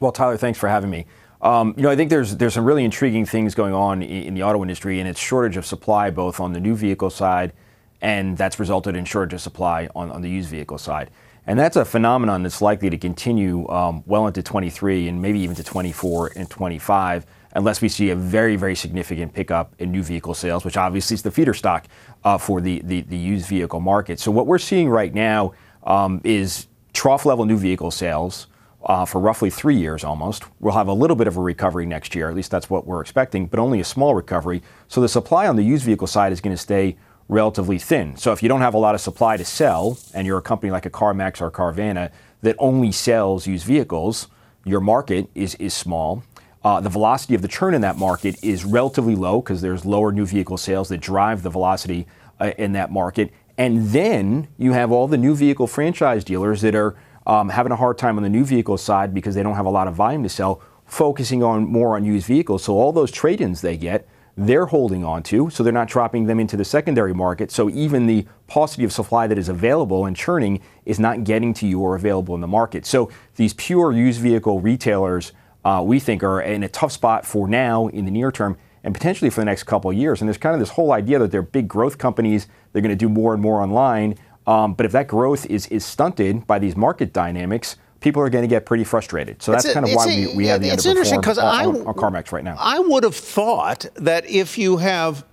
Well, 0.00 0.11
Tyler, 0.11 0.36
thanks 0.36 0.59
for 0.59 0.68
having 0.68 0.90
me. 0.90 1.07
Um, 1.43 1.74
you 1.76 1.82
know, 1.82 1.90
I 1.90 1.97
think 1.97 2.09
there's 2.09 2.36
there's 2.36 2.55
some 2.55 2.64
really 2.64 2.84
intriguing 2.84 3.26
things 3.26 3.55
going 3.55 3.74
on 3.74 4.01
in, 4.03 4.34
the 4.34 4.45
auto 4.45 4.62
industry, 4.62 5.01
and 5.01 5.09
it's 5.09 5.20
shortage 5.20 5.57
of 5.57 5.66
supply 5.66 6.09
both 6.11 6.38
on 6.38 6.53
the 6.53 6.61
new 6.61 6.76
vehicle 6.76 7.11
side, 7.11 7.53
and 8.01 8.38
that's 8.38 8.61
resulted 8.61 8.95
in 8.95 9.05
shortage 9.05 9.34
of 9.34 9.40
supply 9.40 9.88
on, 9.97 10.11
on 10.12 10.22
the 10.22 10.30
used 10.30 10.51
vehicle 10.51 10.78
side. 10.78 11.11
And 11.45 11.59
that's 11.59 11.76
a 11.76 11.84
phenomenon 11.84 12.45
that's 12.45 12.62
likely 12.62 12.88
to 12.90 12.97
continue 12.97 13.68
um, 13.68 14.05
well 14.07 14.28
into 14.28 14.43
23 14.43 15.09
and 15.09 15.20
maybe 15.20 15.40
even 15.40 15.57
to 15.57 15.64
24 15.64 16.32
and 16.36 16.49
25 16.49 17.26
unless 17.55 17.82
we 17.82 17.88
see 17.88 18.11
a 18.11 18.16
very, 18.16 18.57
very 18.57 18.74
significant 18.74 19.34
pickup 19.34 19.74
in 19.78 19.90
new 19.90 20.03
vehicle 20.03 20.34
sales, 20.34 20.64
which 20.64 20.76
obviously 20.76 21.14
is 21.14 21.22
the 21.22 21.30
feeder 21.30 21.53
stock 21.53 21.86
uh, 22.24 22.38
for 22.38 22.61
the, 22.61 22.80
the, 22.84 23.03
the, 23.03 23.16
used 23.16 23.47
vehicle 23.47 23.80
market. 23.80 24.18
So, 24.20 24.30
what 24.30 24.47
we're 24.47 24.59
seeing 24.59 24.88
right 24.88 25.12
now 25.12 25.53
um, 25.82 26.20
is 26.24 26.68
trough 26.95 27.26
level 27.26 27.45
new 27.45 27.59
vehicle 27.59 27.90
sales. 27.90 28.47
Uh, 28.84 29.04
for 29.04 29.20
roughly 29.20 29.48
three 29.48 29.76
years 29.76 30.02
almost. 30.02 30.42
We'll 30.58 30.74
have 30.74 30.88
a 30.88 30.92
little 30.92 31.14
bit 31.14 31.28
of 31.28 31.36
a 31.36 31.40
recovery 31.40 31.86
next 31.86 32.16
year, 32.16 32.28
at 32.28 32.34
least 32.34 32.50
that's 32.50 32.68
what 32.68 32.84
we're 32.84 33.00
expecting, 33.00 33.46
but 33.46 33.60
only 33.60 33.78
a 33.78 33.84
small 33.84 34.12
recovery. 34.12 34.60
So 34.88 35.00
the 35.00 35.08
supply 35.08 35.46
on 35.46 35.54
the 35.54 35.62
used 35.62 35.84
vehicle 35.84 36.08
side 36.08 36.32
is 36.32 36.40
going 36.40 36.56
to 36.56 36.60
stay 36.60 36.96
relatively 37.28 37.78
thin. 37.78 38.16
So 38.16 38.32
if 38.32 38.42
you 38.42 38.48
don't 38.48 38.60
have 38.60 38.74
a 38.74 38.78
lot 38.78 38.96
of 38.96 39.00
supply 39.00 39.36
to 39.36 39.44
sell, 39.44 39.98
and 40.14 40.26
you're 40.26 40.38
a 40.38 40.42
company 40.42 40.72
like 40.72 40.84
a 40.84 40.90
CarMax 40.90 41.40
or 41.40 41.50
Carvana 41.50 42.10
that 42.42 42.56
only 42.58 42.90
sells 42.90 43.46
used 43.46 43.64
vehicles, 43.64 44.26
your 44.64 44.80
market 44.80 45.28
is, 45.34 45.54
is 45.56 45.74
small. 45.74 46.24
Uh, 46.64 46.80
the 46.80 46.90
velocity 46.90 47.34
of 47.34 47.42
the 47.42 47.48
churn 47.48 47.74
in 47.74 47.80
that 47.80 47.96
market 47.96 48.42
is 48.42 48.64
relatively 48.64 49.14
low 49.14 49.40
because 49.40 49.60
there's 49.60 49.84
lower 49.84 50.12
new 50.12 50.26
vehicle 50.26 50.56
sales 50.56 50.88
that 50.88 50.98
drive 50.98 51.42
the 51.42 51.50
velocity 51.50 52.06
uh, 52.40 52.52
in 52.58 52.72
that 52.72 52.90
market. 52.90 53.32
And 53.58 53.88
then 53.88 54.48
you 54.58 54.72
have 54.72 54.92
all 54.92 55.08
the 55.08 55.18
new 55.18 55.34
vehicle 55.34 55.66
franchise 55.66 56.24
dealers 56.24 56.62
that 56.62 56.74
are 56.74 56.96
um, 57.26 57.48
having 57.48 57.72
a 57.72 57.76
hard 57.76 57.98
time 57.98 58.16
on 58.16 58.22
the 58.22 58.30
new 58.30 58.44
vehicle 58.44 58.78
side 58.78 59.14
because 59.14 59.34
they 59.34 59.42
don't 59.42 59.54
have 59.54 59.66
a 59.66 59.70
lot 59.70 59.88
of 59.88 59.94
volume 59.94 60.22
to 60.22 60.28
sell, 60.28 60.62
focusing 60.86 61.42
on 61.42 61.64
more 61.64 61.96
on 61.96 62.04
used 62.04 62.26
vehicles. 62.26 62.64
So 62.64 62.74
all 62.74 62.92
those 62.92 63.10
trade-ins 63.10 63.60
they 63.60 63.76
get, 63.76 64.08
they're 64.36 64.66
holding 64.66 65.04
on 65.04 65.22
to, 65.24 65.50
so 65.50 65.62
they're 65.62 65.72
not 65.72 65.88
dropping 65.88 66.24
them 66.24 66.40
into 66.40 66.56
the 66.56 66.64
secondary 66.64 67.12
market. 67.12 67.50
So 67.50 67.68
even 67.68 68.06
the 68.06 68.26
paucity 68.46 68.84
of 68.84 68.92
supply 68.92 69.26
that 69.26 69.36
is 69.36 69.48
available 69.48 70.06
and 70.06 70.16
churning 70.16 70.60
is 70.86 70.98
not 70.98 71.24
getting 71.24 71.52
to 71.54 71.66
you 71.66 71.80
or 71.80 71.94
available 71.94 72.34
in 72.34 72.40
the 72.40 72.46
market. 72.46 72.86
So 72.86 73.10
these 73.36 73.52
pure 73.52 73.92
used 73.92 74.20
vehicle 74.20 74.60
retailers 74.60 75.32
uh, 75.64 75.82
we 75.84 76.00
think 76.00 76.22
are 76.22 76.40
in 76.40 76.62
a 76.62 76.68
tough 76.68 76.92
spot 76.92 77.24
for 77.24 77.46
now 77.46 77.86
in 77.88 78.04
the 78.04 78.10
near 78.10 78.32
term 78.32 78.56
and 78.84 78.92
potentially 78.92 79.30
for 79.30 79.40
the 79.40 79.44
next 79.44 79.62
couple 79.64 79.90
of 79.90 79.96
years. 79.96 80.20
And 80.20 80.28
there's 80.28 80.38
kind 80.38 80.54
of 80.54 80.60
this 80.60 80.70
whole 80.70 80.92
idea 80.92 81.18
that 81.20 81.30
they're 81.30 81.42
big 81.42 81.68
growth 81.68 81.98
companies, 81.98 82.48
they're 82.72 82.82
going 82.82 82.90
to 82.90 82.96
do 82.96 83.08
more 83.08 83.32
and 83.32 83.42
more 83.42 83.60
online. 83.60 84.16
Um, 84.47 84.74
but 84.74 84.86
if 84.86 84.93
that 84.93 85.09
growth 85.09 85.47
is, 85.47 85.66
is 85.68 85.84
stunted 85.84 86.47
by 86.47 86.59
these 86.59 86.76
market 86.76 87.12
dynamics, 87.12 87.76
people 88.01 88.20
are 88.22 88.30
going 88.30 88.43
to 88.43 88.49
get 88.49 88.66
pretty 88.66 88.84
frustrated. 88.84 89.43
So 89.43 89.53
that's 89.53 89.64
a, 89.64 89.72
kind 89.74 89.86
of 89.86 89.95
why 89.95 90.11
a, 90.11 90.26
we, 90.28 90.36
we 90.36 90.47
have 90.47 90.61
the 90.61 90.68
it's 90.68 90.84
interesting 90.84 91.20
because 91.20 91.38
on, 91.38 91.76
on, 91.76 91.86
on 91.86 91.95
CarMax 91.95 92.32
right 92.32 92.45
now. 92.45 92.57
I 92.59 92.78
would 92.78 93.05
have 93.05 93.16
thought 93.16 93.86
that 93.95 94.28
if 94.28 94.59
you 94.59 94.78
have 94.78 95.24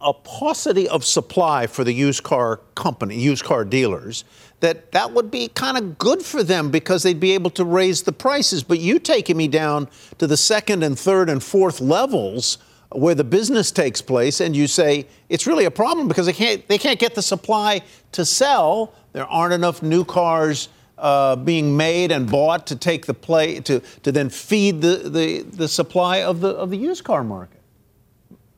a 0.00 0.12
paucity 0.12 0.88
of 0.88 1.04
supply 1.04 1.66
for 1.66 1.84
the 1.84 1.92
used 1.92 2.22
car 2.24 2.58
company, 2.74 3.18
used 3.18 3.44
car 3.44 3.64
dealers, 3.64 4.24
that 4.60 4.92
that 4.92 5.12
would 5.12 5.30
be 5.30 5.48
kind 5.48 5.76
of 5.76 5.98
good 5.98 6.22
for 6.22 6.42
them 6.42 6.70
because 6.70 7.02
they'd 7.02 7.20
be 7.20 7.32
able 7.32 7.50
to 7.50 7.64
raise 7.64 8.02
the 8.02 8.12
prices. 8.12 8.62
But 8.62 8.80
you 8.80 8.98
taking 8.98 9.36
me 9.36 9.48
down 9.48 9.88
to 10.18 10.26
the 10.26 10.36
second 10.36 10.82
and 10.82 10.98
third 10.98 11.28
and 11.28 11.42
fourth 11.42 11.80
levels 11.80 12.58
where 12.94 13.14
the 13.14 13.24
business 13.24 13.70
takes 13.70 14.00
place, 14.02 14.40
and 14.40 14.54
you 14.54 14.66
say 14.66 15.06
it's 15.28 15.46
really 15.46 15.64
a 15.64 15.70
problem 15.70 16.08
because 16.08 16.26
they 16.26 16.32
can't 16.32 16.66
they 16.68 16.78
can't 16.78 16.98
get 16.98 17.14
the 17.14 17.22
supply 17.22 17.82
to 18.12 18.24
sell. 18.24 18.94
There 19.12 19.26
aren't 19.26 19.54
enough 19.54 19.82
new 19.82 20.04
cars. 20.04 20.68
Uh, 20.98 21.34
being 21.34 21.76
made 21.76 22.12
and 22.12 22.30
bought 22.30 22.64
to 22.64 22.76
take 22.76 23.06
the 23.06 23.14
play 23.14 23.58
to, 23.58 23.80
to 24.04 24.12
then 24.12 24.28
feed 24.30 24.80
the, 24.80 24.98
the, 25.08 25.42
the 25.42 25.66
supply 25.66 26.22
of 26.22 26.40
the 26.40 26.50
of 26.50 26.70
the 26.70 26.76
used 26.76 27.02
car 27.02 27.24
market. 27.24 27.60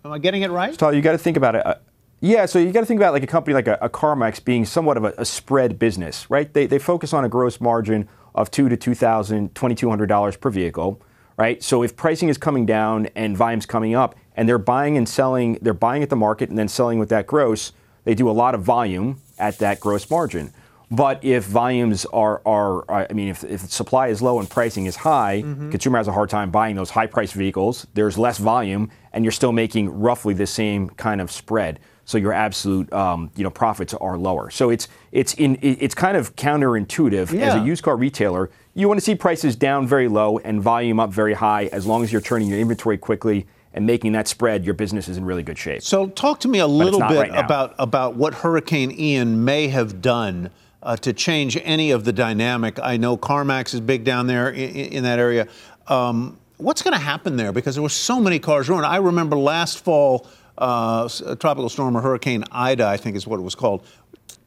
Am 0.05 0.13
I 0.13 0.19
getting 0.19 0.43
it 0.43 0.51
right? 0.51 0.79
So 0.79 0.91
you 0.91 1.01
got 1.01 1.13
to 1.13 1.19
think 1.19 1.39
about 1.39 1.55
it. 1.55 1.65
Uh, 1.65 1.77
yeah, 2.21 2.47
so 2.47 2.59
you 2.59 2.73
got 2.73 2.81
to 2.81 2.87
think 2.87 2.99
about 2.99 3.13
like 3.13 3.23
a 3.23 3.27
company 3.27 3.55
like 3.55 3.67
a, 3.69 3.79
a 3.81 3.89
CarMax 3.89 4.45
being 4.45 4.65
somewhat 4.65 4.97
of 4.97 5.05
a, 5.05 5.15
a, 5.19 5.25
spread 5.25 5.79
business, 5.79 6.31
right? 6.31 6.53
They, 6.53 6.67
they 6.67 6.79
focus 6.79 7.13
on 7.13 7.25
a 7.25 7.29
gross 7.29 7.61
margin 7.61 8.09
of 8.35 8.51
two 8.51 8.69
to 8.69 8.77
two 8.77 8.95
thousand, 8.95 9.55
twenty 9.55 9.75
two 9.75 9.89
hundred 9.89 10.07
dollars 10.07 10.37
per 10.37 10.51
vehicle, 10.51 11.01
right? 11.37 11.63
So 11.63 11.83
if 11.83 11.97
pricing 11.97 12.29
is 12.29 12.39
coming 12.39 12.67
down 12.67 13.09
and 13.15 13.37
volume's 13.37 13.67
coming 13.67 13.95
up, 13.95 14.15
and 14.37 14.49
they're 14.49 14.59
buying 14.59 14.97
and 14.97 15.09
selling, 15.09 15.59
they're 15.63 15.75
buying 15.75 16.03
at 16.03 16.11
the 16.11 16.17
market 16.17 16.49
and 16.49 16.59
then 16.59 16.69
selling 16.69 16.99
with 16.99 17.09
that 17.11 17.27
gross, 17.27 17.73
they 18.05 18.15
do 18.15 18.29
a 18.29 18.33
lot 18.33 18.55
of 18.55 18.63
volume 18.63 19.21
at 19.39 19.59
that 19.59 19.81
gross 19.81 20.09
margin. 20.11 20.53
But 20.91 21.25
if 21.25 21.45
volumes 21.45 22.05
are, 22.07 22.43
are 22.47 23.09
I 23.09 23.13
mean, 23.13 23.29
if, 23.29 23.43
if 23.43 23.63
supply 23.63 24.09
is 24.09 24.21
low 24.21 24.39
and 24.39 24.49
pricing 24.49 24.87
is 24.87 24.97
high, 24.97 25.43
mm-hmm. 25.43 25.71
consumer 25.71 25.99
has 25.99 26.09
a 26.09 26.13
hard 26.13 26.31
time 26.31 26.51
buying 26.51 26.77
those 26.77 26.91
high 26.91 27.07
priced 27.07 27.35
vehicles. 27.35 27.87
There's 27.95 28.19
less 28.19 28.39
volume, 28.39 28.91
and 29.13 29.25
you're 29.25 29.33
still 29.33 29.53
making 29.53 29.99
roughly 29.99 30.35
the 30.35 30.47
same 30.47 30.91
kind 30.91 31.21
of 31.21 31.33
spread 31.33 31.81
so 32.05 32.19
your 32.19 32.33
absolute 32.33 32.93
um, 32.93 33.31
you 33.35 33.43
know 33.43 33.51
profits 33.51 33.95
are 33.95 34.17
lower. 34.19 34.51
So 34.51 34.71
it's 34.71 34.89
it's 35.13 35.35
in 35.35 35.59
it's 35.63 35.95
kind 35.95 36.17
of 36.17 36.37
counterintuitive 36.37 37.33
yeah. 37.33 37.47
as 37.47 37.55
a 37.55 37.65
used 37.65 37.83
car 37.83 37.97
retailer. 37.97 38.51
You 38.75 38.89
want 38.89 38.99
to 38.99 39.05
see 39.05 39.15
prices 39.15 39.57
down 39.57 39.87
very 39.87 40.09
low 40.09 40.39
and 40.39 40.61
volume 40.61 41.01
up 41.01 41.11
very 41.11 41.35
high 41.35 41.67
as 41.67 41.87
long 41.87 42.03
as 42.03 42.13
you're 42.13 42.21
turning 42.21 42.49
your 42.49 42.59
inventory 42.59 42.99
quickly 42.99 43.47
and 43.75 43.85
making 43.85 44.13
that 44.13 44.29
spread, 44.29 44.65
your 44.65 44.75
business 44.75 45.09
is 45.09 45.17
in 45.17 45.25
really 45.25 45.43
good 45.43 45.59
shape. 45.59 45.83
So 45.83 46.07
talk 46.07 46.41
to 46.41 46.49
me 46.49 46.61
a 46.61 46.67
little 46.67 47.01
bit 47.01 47.31
right 47.31 47.35
about 47.35 47.75
about 47.79 48.17
what 48.17 48.33
Hurricane 48.35 48.91
Ian 48.93 49.45
may 49.45 49.69
have 49.69 50.01
done. 50.01 50.51
Uh, 50.83 50.95
to 50.95 51.15
change 51.15 51.59
any 51.65 51.93
of 51.93 52.05
the 52.05 52.13
dynamic, 52.13 52.79
I 52.79 52.99
know 52.99 53.17
CarMax 53.17 53.73
is 53.73 53.81
big 53.81 54.05
down 54.05 54.27
there 54.27 54.51
in, 54.51 54.69
in 54.69 55.03
that 55.05 55.19
area. 55.19 55.49
Um, 55.89 56.39
what's 56.59 56.83
going 56.83 56.93
to 56.93 57.01
happen 57.01 57.37
there? 57.37 57.53
Because 57.53 57.75
there 57.75 57.83
were 57.83 57.89
so 57.89 58.21
many 58.21 58.39
cars 58.39 58.69
ruined. 58.69 58.85
I 58.85 58.97
remember 58.97 59.35
last 59.35 59.83
fall, 59.83 60.27
uh, 60.59 61.09
tropical 61.41 61.71
storm 61.71 61.97
or 61.97 62.03
Hurricane 62.03 62.45
Ida, 62.53 62.87
I 62.87 62.99
think 62.99 63.17
is 63.17 63.27
what 63.27 63.41
it 63.41 63.43
was 63.43 63.55
called, 63.55 63.87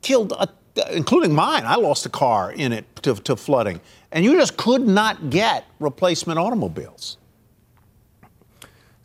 killed, 0.03 0.31
a, 0.33 0.47
including 0.91 1.33
mine. 1.33 1.63
I 1.65 1.75
lost 1.75 2.05
a 2.05 2.09
car 2.09 2.51
in 2.51 2.71
it 2.71 2.85
to, 2.97 3.15
to 3.15 3.35
flooding. 3.35 3.81
And 4.11 4.23
you 4.23 4.35
just 4.35 4.57
could 4.57 4.87
not 4.87 5.31
get 5.31 5.65
replacement 5.79 6.37
automobiles. 6.37 7.17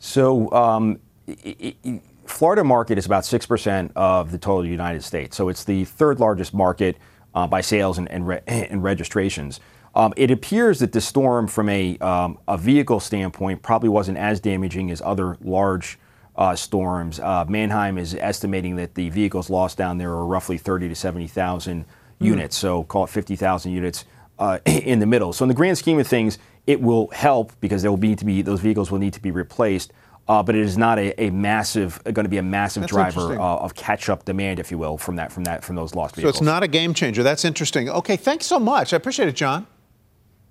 So, 0.03 0.51
um, 0.51 0.99
it, 1.27 1.77
it, 1.81 2.01
Florida 2.25 2.61
market 2.61 2.97
is 2.97 3.05
about 3.05 3.23
6% 3.23 3.91
of 3.95 4.31
the 4.31 4.37
total 4.37 4.65
United 4.65 5.01
States. 5.01 5.37
So 5.37 5.47
it's 5.47 5.63
the 5.63 5.85
third 5.85 6.19
largest 6.19 6.53
market 6.53 6.97
uh, 7.33 7.47
by 7.47 7.61
sales 7.61 7.97
and, 7.97 8.11
and, 8.11 8.27
re- 8.27 8.41
and 8.47 8.83
registrations. 8.83 9.61
Um, 9.95 10.13
it 10.17 10.29
appears 10.29 10.79
that 10.79 10.91
the 10.91 10.99
storm, 10.99 11.47
from 11.47 11.69
a, 11.69 11.97
um, 11.99 12.37
a 12.49 12.57
vehicle 12.57 12.99
standpoint, 12.99 13.61
probably 13.61 13.87
wasn't 13.87 14.17
as 14.17 14.41
damaging 14.41 14.91
as 14.91 15.01
other 15.01 15.37
large 15.39 15.97
uh, 16.35 16.53
storms. 16.53 17.21
Uh, 17.21 17.45
Manheim 17.47 17.97
is 17.97 18.13
estimating 18.13 18.75
that 18.75 18.95
the 18.95 19.09
vehicles 19.09 19.49
lost 19.49 19.77
down 19.77 19.99
there 19.99 20.11
are 20.11 20.25
roughly 20.25 20.57
30 20.57 20.89
to 20.89 20.95
70,000 20.95 21.85
mm. 21.85 21.85
units, 22.19 22.57
so 22.57 22.83
call 22.83 23.05
it 23.05 23.09
50,000 23.09 23.71
units 23.71 24.03
uh, 24.37 24.59
in 24.65 24.99
the 24.99 25.05
middle. 25.05 25.31
So 25.31 25.45
in 25.45 25.47
the 25.47 25.55
grand 25.55 25.77
scheme 25.77 25.97
of 25.97 26.07
things, 26.07 26.39
it 26.67 26.81
will 26.81 27.07
help 27.09 27.51
because 27.59 27.81
there 27.81 27.91
will 27.91 27.97
need 27.97 28.19
to 28.19 28.25
be 28.25 28.41
those 28.41 28.61
vehicles 28.61 28.91
will 28.91 28.99
need 28.99 29.13
to 29.13 29.21
be 29.21 29.31
replaced. 29.31 29.93
Uh, 30.25 30.41
but 30.41 30.55
it 30.55 30.61
is 30.61 30.77
not 30.77 30.97
a, 30.97 31.21
a 31.21 31.29
massive 31.31 32.01
going 32.05 32.23
to 32.23 32.29
be 32.29 32.37
a 32.37 32.43
massive 32.43 32.83
That's 32.83 32.93
driver 32.93 33.37
uh, 33.37 33.57
of 33.57 33.75
catch-up 33.75 34.23
demand, 34.23 34.57
if 34.57 34.71
you 34.71 34.77
will, 34.77 34.97
from 34.97 35.17
that 35.17 35.33
from 35.33 35.43
that 35.43 35.65
from 35.65 35.75
those 35.75 35.95
lost 35.95 36.15
vehicles. 36.15 36.35
So 36.35 36.39
it's 36.39 36.45
not 36.45 36.63
a 36.63 36.67
game 36.67 36.93
changer. 36.93 37.23
That's 37.23 37.43
interesting. 37.43 37.89
Okay, 37.89 38.15
thanks 38.15 38.45
so 38.45 38.57
much. 38.57 38.93
I 38.93 38.95
appreciate 38.95 39.27
it, 39.27 39.35
John. 39.35 39.67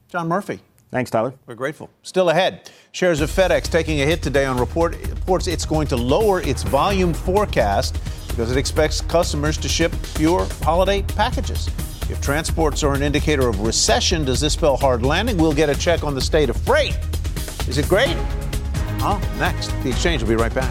John 0.08 0.28
Murphy. 0.28 0.60
Thanks, 0.90 1.10
Tyler. 1.10 1.32
We're 1.46 1.54
grateful. 1.54 1.88
Still 2.02 2.28
ahead, 2.28 2.70
shares 2.92 3.22
of 3.22 3.30
FedEx 3.30 3.70
taking 3.70 4.02
a 4.02 4.04
hit 4.04 4.20
today 4.20 4.44
on 4.44 4.60
report, 4.60 4.94
reports 5.08 5.46
it's 5.46 5.64
going 5.64 5.86
to 5.86 5.96
lower 5.96 6.42
its 6.42 6.62
volume 6.64 7.14
forecast 7.14 7.98
because 8.28 8.50
it 8.50 8.58
expects 8.58 9.00
customers 9.00 9.56
to 9.56 9.70
ship 9.70 9.90
fewer 9.94 10.46
holiday 10.60 11.00
packages. 11.00 11.70
If 12.10 12.20
transports 12.20 12.82
are 12.82 12.94
an 12.94 13.02
indicator 13.02 13.48
of 13.48 13.60
recession, 13.60 14.24
does 14.24 14.40
this 14.40 14.54
spell 14.54 14.76
hard 14.76 15.04
landing? 15.04 15.36
We'll 15.36 15.52
get 15.52 15.70
a 15.70 15.74
check 15.74 16.04
on 16.04 16.14
the 16.14 16.20
state 16.20 16.50
of 16.50 16.56
freight. 16.56 16.98
Is 17.68 17.78
it 17.78 17.88
great? 17.88 18.16
Oh, 19.04 19.20
next. 19.38 19.68
The 19.82 19.90
exchange 19.90 20.22
will 20.22 20.28
be 20.28 20.34
right 20.34 20.52
back. 20.52 20.70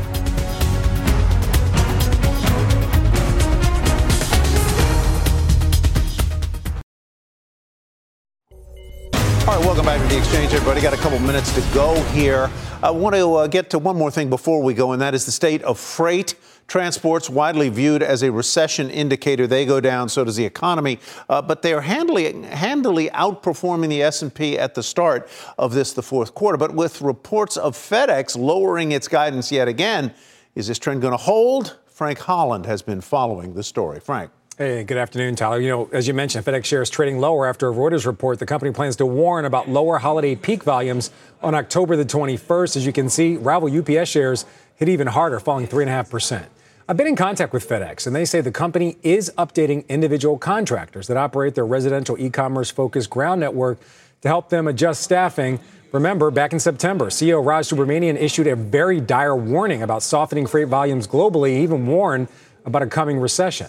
All 9.48 9.58
right, 9.58 9.66
welcome 9.66 9.86
back 9.86 10.02
to 10.02 10.08
the 10.08 10.18
exchange, 10.18 10.54
everybody. 10.54 10.82
Got 10.82 10.94
a 10.94 10.98
couple 10.98 11.20
minutes 11.20 11.54
to 11.56 11.62
go 11.74 12.02
here. 12.12 12.50
I 12.84 12.92
want 12.92 13.16
to 13.16 13.36
uh, 13.36 13.48
get 13.48 13.70
to 13.72 13.80
one 13.80 13.98
more 13.98 14.12
thing 14.12 14.30
before 14.30 14.62
we 14.62 14.74
go, 14.74 14.92
and 14.92 15.02
that 15.02 15.14
is 15.14 15.26
the 15.26 15.32
state 15.32 15.62
of 15.64 15.80
freight. 15.80 16.36
Transports 16.72 17.30
widely 17.30 17.68
viewed 17.68 18.02
as 18.02 18.24
a 18.24 18.32
recession 18.32 18.90
indicator. 18.90 19.46
They 19.46 19.66
go 19.66 19.82
down, 19.82 20.08
so 20.08 20.24
does 20.24 20.38
the 20.38 20.46
economy. 20.46 21.00
Uh, 21.28 21.42
but 21.42 21.64
they 21.64 21.74
are 21.74 21.82
handily, 21.82 22.32
handily 22.44 23.10
outperforming 23.10 23.90
the 23.90 24.02
S&P 24.04 24.58
at 24.58 24.74
the 24.74 24.82
start 24.82 25.28
of 25.58 25.74
this, 25.74 25.92
the 25.92 26.02
fourth 26.02 26.34
quarter. 26.34 26.58
But 26.58 26.74
with 26.74 27.02
reports 27.02 27.58
of 27.58 27.76
FedEx 27.76 28.38
lowering 28.38 28.94
its 28.94 29.10
guidance 29.10 29.52
yet 29.52 29.68
again, 29.68 30.14
is 30.56 30.70
this 30.70 30.80
trend 30.80 31.02
going 31.02 31.12
to 31.12 31.18
hold? 31.18 31.78
Frank 31.88 32.20
Holland 32.20 32.66
has 32.68 32.82
been 32.82 33.02
following 33.02 33.54
the 33.54 33.64
story. 33.64 34.00
Frank. 34.00 34.32
Hey, 34.58 34.86
good 34.86 34.98
afternoon, 34.98 35.36
Tyler. 35.36 35.60
You 35.60 35.68
know, 35.68 35.90
as 35.92 36.08
you 36.08 36.14
mentioned, 36.14 36.46
FedEx 36.46 36.64
shares 36.64 36.90
trading 36.90 37.20
lower 37.20 37.48
after 37.48 37.68
a 37.68 37.74
Reuters 37.74 38.06
report. 38.06 38.40
The 38.40 38.46
company 38.46 38.72
plans 38.72 38.96
to 38.96 39.06
warn 39.06 39.44
about 39.44 39.68
lower 39.68 39.98
holiday 39.98 40.38
peak 40.38 40.64
volumes 40.64 41.12
on 41.42 41.54
October 41.54 41.98
the 41.98 42.06
21st. 42.06 42.78
As 42.78 42.86
you 42.86 42.94
can 42.94 43.10
see, 43.10 43.36
rival 43.36 43.68
UPS 43.78 44.08
shares 44.10 44.46
hit 44.78 44.88
even 44.88 45.08
harder, 45.08 45.42
falling 45.42 45.68
3.5%. 45.68 46.46
I've 46.92 46.98
been 46.98 47.08
in 47.08 47.16
contact 47.16 47.54
with 47.54 47.66
FedEx, 47.70 48.06
and 48.06 48.14
they 48.14 48.26
say 48.26 48.42
the 48.42 48.52
company 48.52 48.98
is 49.02 49.32
updating 49.38 49.88
individual 49.88 50.38
contractors 50.38 51.08
that 51.08 51.16
operate 51.16 51.56
their 51.56 51.66
residential 51.66 52.20
e 52.20 52.30
commerce 52.30 52.70
focused 52.70 53.10
ground 53.10 53.40
network 53.40 53.80
to 54.24 54.28
help 54.28 54.50
them 54.50 54.68
adjust 54.68 55.02
staffing. 55.02 55.62
Remember, 55.94 56.30
back 56.32 56.52
in 56.52 56.60
September, 56.60 57.06
CEO 57.06 57.46
Raj 57.46 57.70
Subramaniam 57.70 58.18
issued 58.18 58.46
a 58.46 58.58
very 58.58 59.00
dire 59.00 59.38
warning 59.38 59.82
about 59.82 60.04
softening 60.04 60.46
freight 60.46 60.68
volumes 60.68 61.08
globally, 61.08 61.60
even 61.60 61.88
warned 61.88 62.28
about 62.66 62.82
a 62.82 62.88
coming 62.88 63.20
recession. 63.20 63.68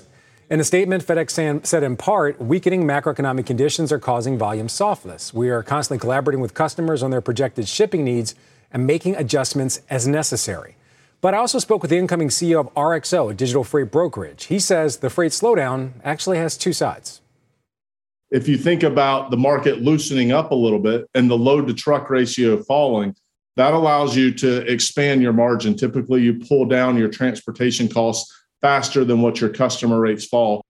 In 0.50 0.58
a 0.58 0.64
statement, 0.64 1.06
FedEx 1.06 1.64
said 1.64 1.84
in 1.84 1.96
part, 1.96 2.42
weakening 2.42 2.82
macroeconomic 2.82 3.46
conditions 3.46 3.92
are 3.92 4.00
causing 4.00 4.36
volume 4.36 4.68
softness. 4.68 5.32
We 5.32 5.48
are 5.48 5.62
constantly 5.62 6.00
collaborating 6.00 6.40
with 6.40 6.54
customers 6.54 7.04
on 7.04 7.12
their 7.12 7.20
projected 7.20 7.68
shipping 7.68 8.02
needs 8.02 8.34
and 8.72 8.84
making 8.84 9.14
adjustments 9.14 9.80
as 9.88 10.08
necessary. 10.08 10.74
But 11.22 11.34
I 11.34 11.36
also 11.38 11.60
spoke 11.60 11.82
with 11.82 11.90
the 11.90 11.98
incoming 11.98 12.28
CEO 12.28 12.58
of 12.58 12.74
RXO, 12.74 13.30
a 13.30 13.34
digital 13.34 13.62
freight 13.62 13.92
brokerage. 13.92 14.46
He 14.46 14.58
says 14.58 14.98
the 14.98 15.08
freight 15.08 15.30
slowdown 15.30 15.92
actually 16.02 16.38
has 16.38 16.58
two 16.58 16.72
sides. 16.72 17.20
If 18.32 18.48
you 18.48 18.58
think 18.58 18.82
about 18.82 19.30
the 19.30 19.36
market 19.36 19.82
loosening 19.82 20.32
up 20.32 20.50
a 20.50 20.54
little 20.56 20.80
bit 20.80 21.08
and 21.14 21.30
the 21.30 21.38
load 21.38 21.68
to 21.68 21.74
truck 21.74 22.10
ratio 22.10 22.60
falling, 22.64 23.14
that 23.54 23.72
allows 23.72 24.16
you 24.16 24.34
to 24.34 24.68
expand 24.70 25.22
your 25.22 25.32
margin. 25.32 25.76
Typically, 25.76 26.22
you 26.22 26.40
pull 26.40 26.64
down 26.64 26.96
your 26.96 27.08
transportation 27.08 27.88
costs 27.88 28.34
faster 28.60 29.04
than 29.04 29.22
what 29.22 29.40
your 29.40 29.50
customer 29.50 30.00
rates 30.00 30.26
fall. 30.26 30.64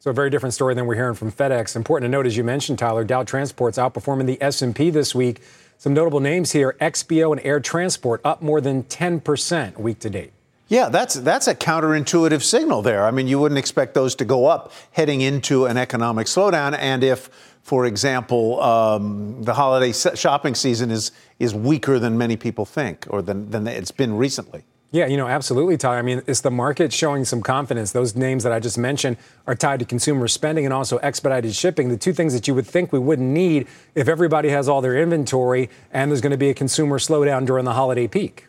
So 0.00 0.10
a 0.10 0.12
very 0.14 0.28
different 0.28 0.52
story 0.52 0.74
than 0.74 0.84
we're 0.84 0.96
hearing 0.96 1.14
from 1.14 1.32
FedEx. 1.32 1.74
Important 1.74 2.10
to 2.10 2.10
note, 2.10 2.26
as 2.26 2.36
you 2.36 2.44
mentioned, 2.44 2.78
Tyler, 2.78 3.04
Dow 3.04 3.22
Transport's 3.22 3.78
outperforming 3.78 4.26
the 4.26 4.36
S&P 4.42 4.90
this 4.90 5.14
week. 5.14 5.40
Some 5.78 5.94
notable 5.94 6.20
names 6.20 6.52
here: 6.52 6.76
XPO 6.80 7.32
and 7.32 7.40
Air 7.44 7.60
Transport 7.60 8.20
up 8.24 8.42
more 8.42 8.60
than 8.60 8.84
10% 8.84 9.78
week 9.78 9.98
to 10.00 10.10
date. 10.10 10.32
Yeah, 10.68 10.88
that's 10.88 11.14
that's 11.14 11.46
a 11.46 11.54
counterintuitive 11.54 12.42
signal 12.42 12.82
there. 12.82 13.04
I 13.04 13.10
mean, 13.10 13.28
you 13.28 13.38
wouldn't 13.38 13.58
expect 13.58 13.94
those 13.94 14.14
to 14.16 14.24
go 14.24 14.46
up 14.46 14.72
heading 14.92 15.20
into 15.20 15.66
an 15.66 15.76
economic 15.76 16.26
slowdown, 16.26 16.76
and 16.78 17.04
if 17.04 17.28
for 17.62 17.86
example, 17.86 18.62
um, 18.62 19.42
the 19.42 19.54
holiday 19.54 19.92
shopping 19.92 20.54
season 20.54 20.90
is 20.90 21.12
is 21.38 21.54
weaker 21.54 21.98
than 21.98 22.16
many 22.16 22.36
people 22.36 22.64
think, 22.64 23.06
or 23.08 23.22
than, 23.22 23.50
than 23.50 23.66
it's 23.66 23.90
been 23.90 24.16
recently. 24.16 24.64
Yeah, 24.94 25.06
you 25.06 25.16
know, 25.16 25.26
absolutely, 25.26 25.76
Tyler. 25.76 25.98
I 25.98 26.02
mean, 26.02 26.22
it's 26.28 26.40
the 26.40 26.52
market 26.52 26.92
showing 26.92 27.24
some 27.24 27.42
confidence. 27.42 27.90
Those 27.90 28.14
names 28.14 28.44
that 28.44 28.52
I 28.52 28.60
just 28.60 28.78
mentioned 28.78 29.16
are 29.44 29.56
tied 29.56 29.80
to 29.80 29.84
consumer 29.84 30.28
spending 30.28 30.64
and 30.64 30.72
also 30.72 30.98
expedited 30.98 31.52
shipping, 31.52 31.88
the 31.88 31.96
two 31.96 32.12
things 32.12 32.32
that 32.32 32.46
you 32.46 32.54
would 32.54 32.64
think 32.64 32.92
we 32.92 33.00
wouldn't 33.00 33.28
need 33.28 33.66
if 33.96 34.06
everybody 34.06 34.50
has 34.50 34.68
all 34.68 34.80
their 34.80 34.96
inventory 34.96 35.68
and 35.90 36.12
there's 36.12 36.20
going 36.20 36.30
to 36.30 36.36
be 36.36 36.48
a 36.48 36.54
consumer 36.54 37.00
slowdown 37.00 37.44
during 37.44 37.64
the 37.64 37.72
holiday 37.72 38.06
peak. 38.06 38.46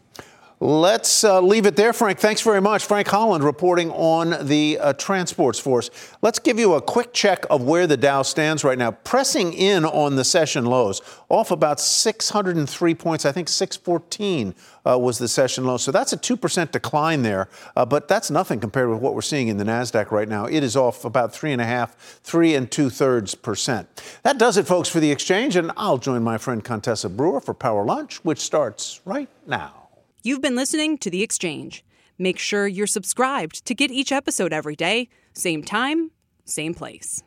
Let's 0.66 1.24
uh, 1.24 1.42
leave 1.42 1.68
it 1.68 1.76
there, 1.76 1.94
Frank. 1.94 2.18
Thanks 2.18 2.42
very 2.42 2.60
much. 2.60 2.86
Frank 2.86 3.08
Holland 3.08 3.44
reporting 3.44 3.92
on 3.92 4.48
the 4.48 4.80
uh, 4.80 4.94
transports 4.94 5.60
force. 5.60 5.92
Let's 6.24 6.40
give 6.40 6.58
you 6.58 6.74
a 6.74 6.82
quick 6.82 7.14
check 7.14 7.46
of 7.52 7.62
where 7.62 7.86
the 7.86 7.98
Dow 7.98 8.24
stands 8.24 8.64
right 8.64 8.76
now, 8.76 8.90
pressing 8.90 9.54
in 9.54 9.86
on 9.86 10.16
the 10.16 10.24
session 10.24 10.66
lows, 10.66 11.04
off 11.30 11.52
about 11.52 11.80
603 11.80 12.96
points. 12.96 13.28
I 13.28 13.32
think 13.32 13.48
614 13.48 14.56
uh, 14.88 14.98
was 14.98 15.20
the 15.20 15.28
session 15.28 15.66
low. 15.66 15.78
So 15.78 15.92
that's 15.92 16.14
a 16.14 16.18
2% 16.18 16.72
decline 16.72 17.22
there. 17.22 17.48
Uh, 17.76 17.86
but 17.86 18.08
that's 18.08 18.32
nothing 18.32 18.60
compared 18.60 18.90
with 18.90 19.02
what 19.02 19.14
we're 19.14 19.22
seeing 19.22 19.50
in 19.50 19.58
the 19.58 19.66
NASDAQ 19.66 20.10
right 20.10 20.28
now. 20.28 20.46
It 20.46 20.64
is 20.64 20.76
off 20.76 21.06
about 21.06 21.32
three 21.32 21.52
and 21.52 21.62
a 21.62 21.66
half, 21.66 21.96
three 22.24 22.56
and 22.56 22.72
two 22.72 22.90
thirds 22.90 23.36
percent. 23.36 23.88
That 24.24 24.40
does 24.40 24.58
it, 24.58 24.66
folks, 24.66 24.90
for 24.90 25.00
the 25.00 25.12
exchange. 25.12 25.58
And 25.58 25.72
I'll 25.78 26.00
join 26.00 26.24
my 26.24 26.40
friend 26.40 26.64
Contessa 26.64 27.08
Brewer 27.08 27.40
for 27.40 27.54
Power 27.54 27.86
Lunch, 27.86 28.26
which 28.26 28.40
starts 28.40 29.00
right 29.06 29.30
now. 29.46 29.85
You've 30.26 30.42
been 30.42 30.56
listening 30.56 30.98
to 31.00 31.12
The 31.12 31.22
Exchange. 31.22 31.86
Make 32.18 32.40
sure 32.40 32.66
you're 32.66 32.88
subscribed 32.88 33.64
to 33.68 33.76
get 33.76 33.92
each 33.92 34.12
episode 34.12 34.54
every 34.54 34.76
day, 34.76 35.08
same 35.34 35.64
time, 35.64 36.10
same 36.46 36.74
place. 36.74 37.22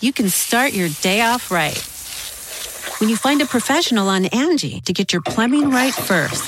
You 0.00 0.12
can 0.12 0.28
start 0.28 0.74
your 0.74 0.90
day 1.00 1.22
off 1.22 1.50
right 1.50 1.78
when 3.00 3.08
you 3.08 3.16
find 3.16 3.40
a 3.40 3.46
professional 3.46 4.10
on 4.10 4.26
Angie 4.26 4.82
to 4.82 4.92
get 4.92 5.14
your 5.14 5.22
plumbing 5.22 5.70
right 5.70 5.94
first. 5.94 6.46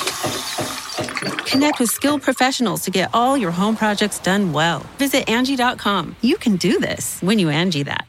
Connect 1.47 1.81
with 1.81 1.89
skilled 1.89 2.21
professionals 2.21 2.83
to 2.83 2.91
get 2.91 3.09
all 3.15 3.35
your 3.35 3.51
home 3.51 3.75
projects 3.75 4.19
done 4.19 4.53
well. 4.53 4.81
Visit 4.99 5.31
Angie.com. 5.31 6.15
You 6.21 6.37
can 6.37 6.57
do 6.57 6.79
this 6.79 7.23
when 7.23 7.39
you 7.39 7.49
Angie 7.49 7.85
that. 7.85 8.07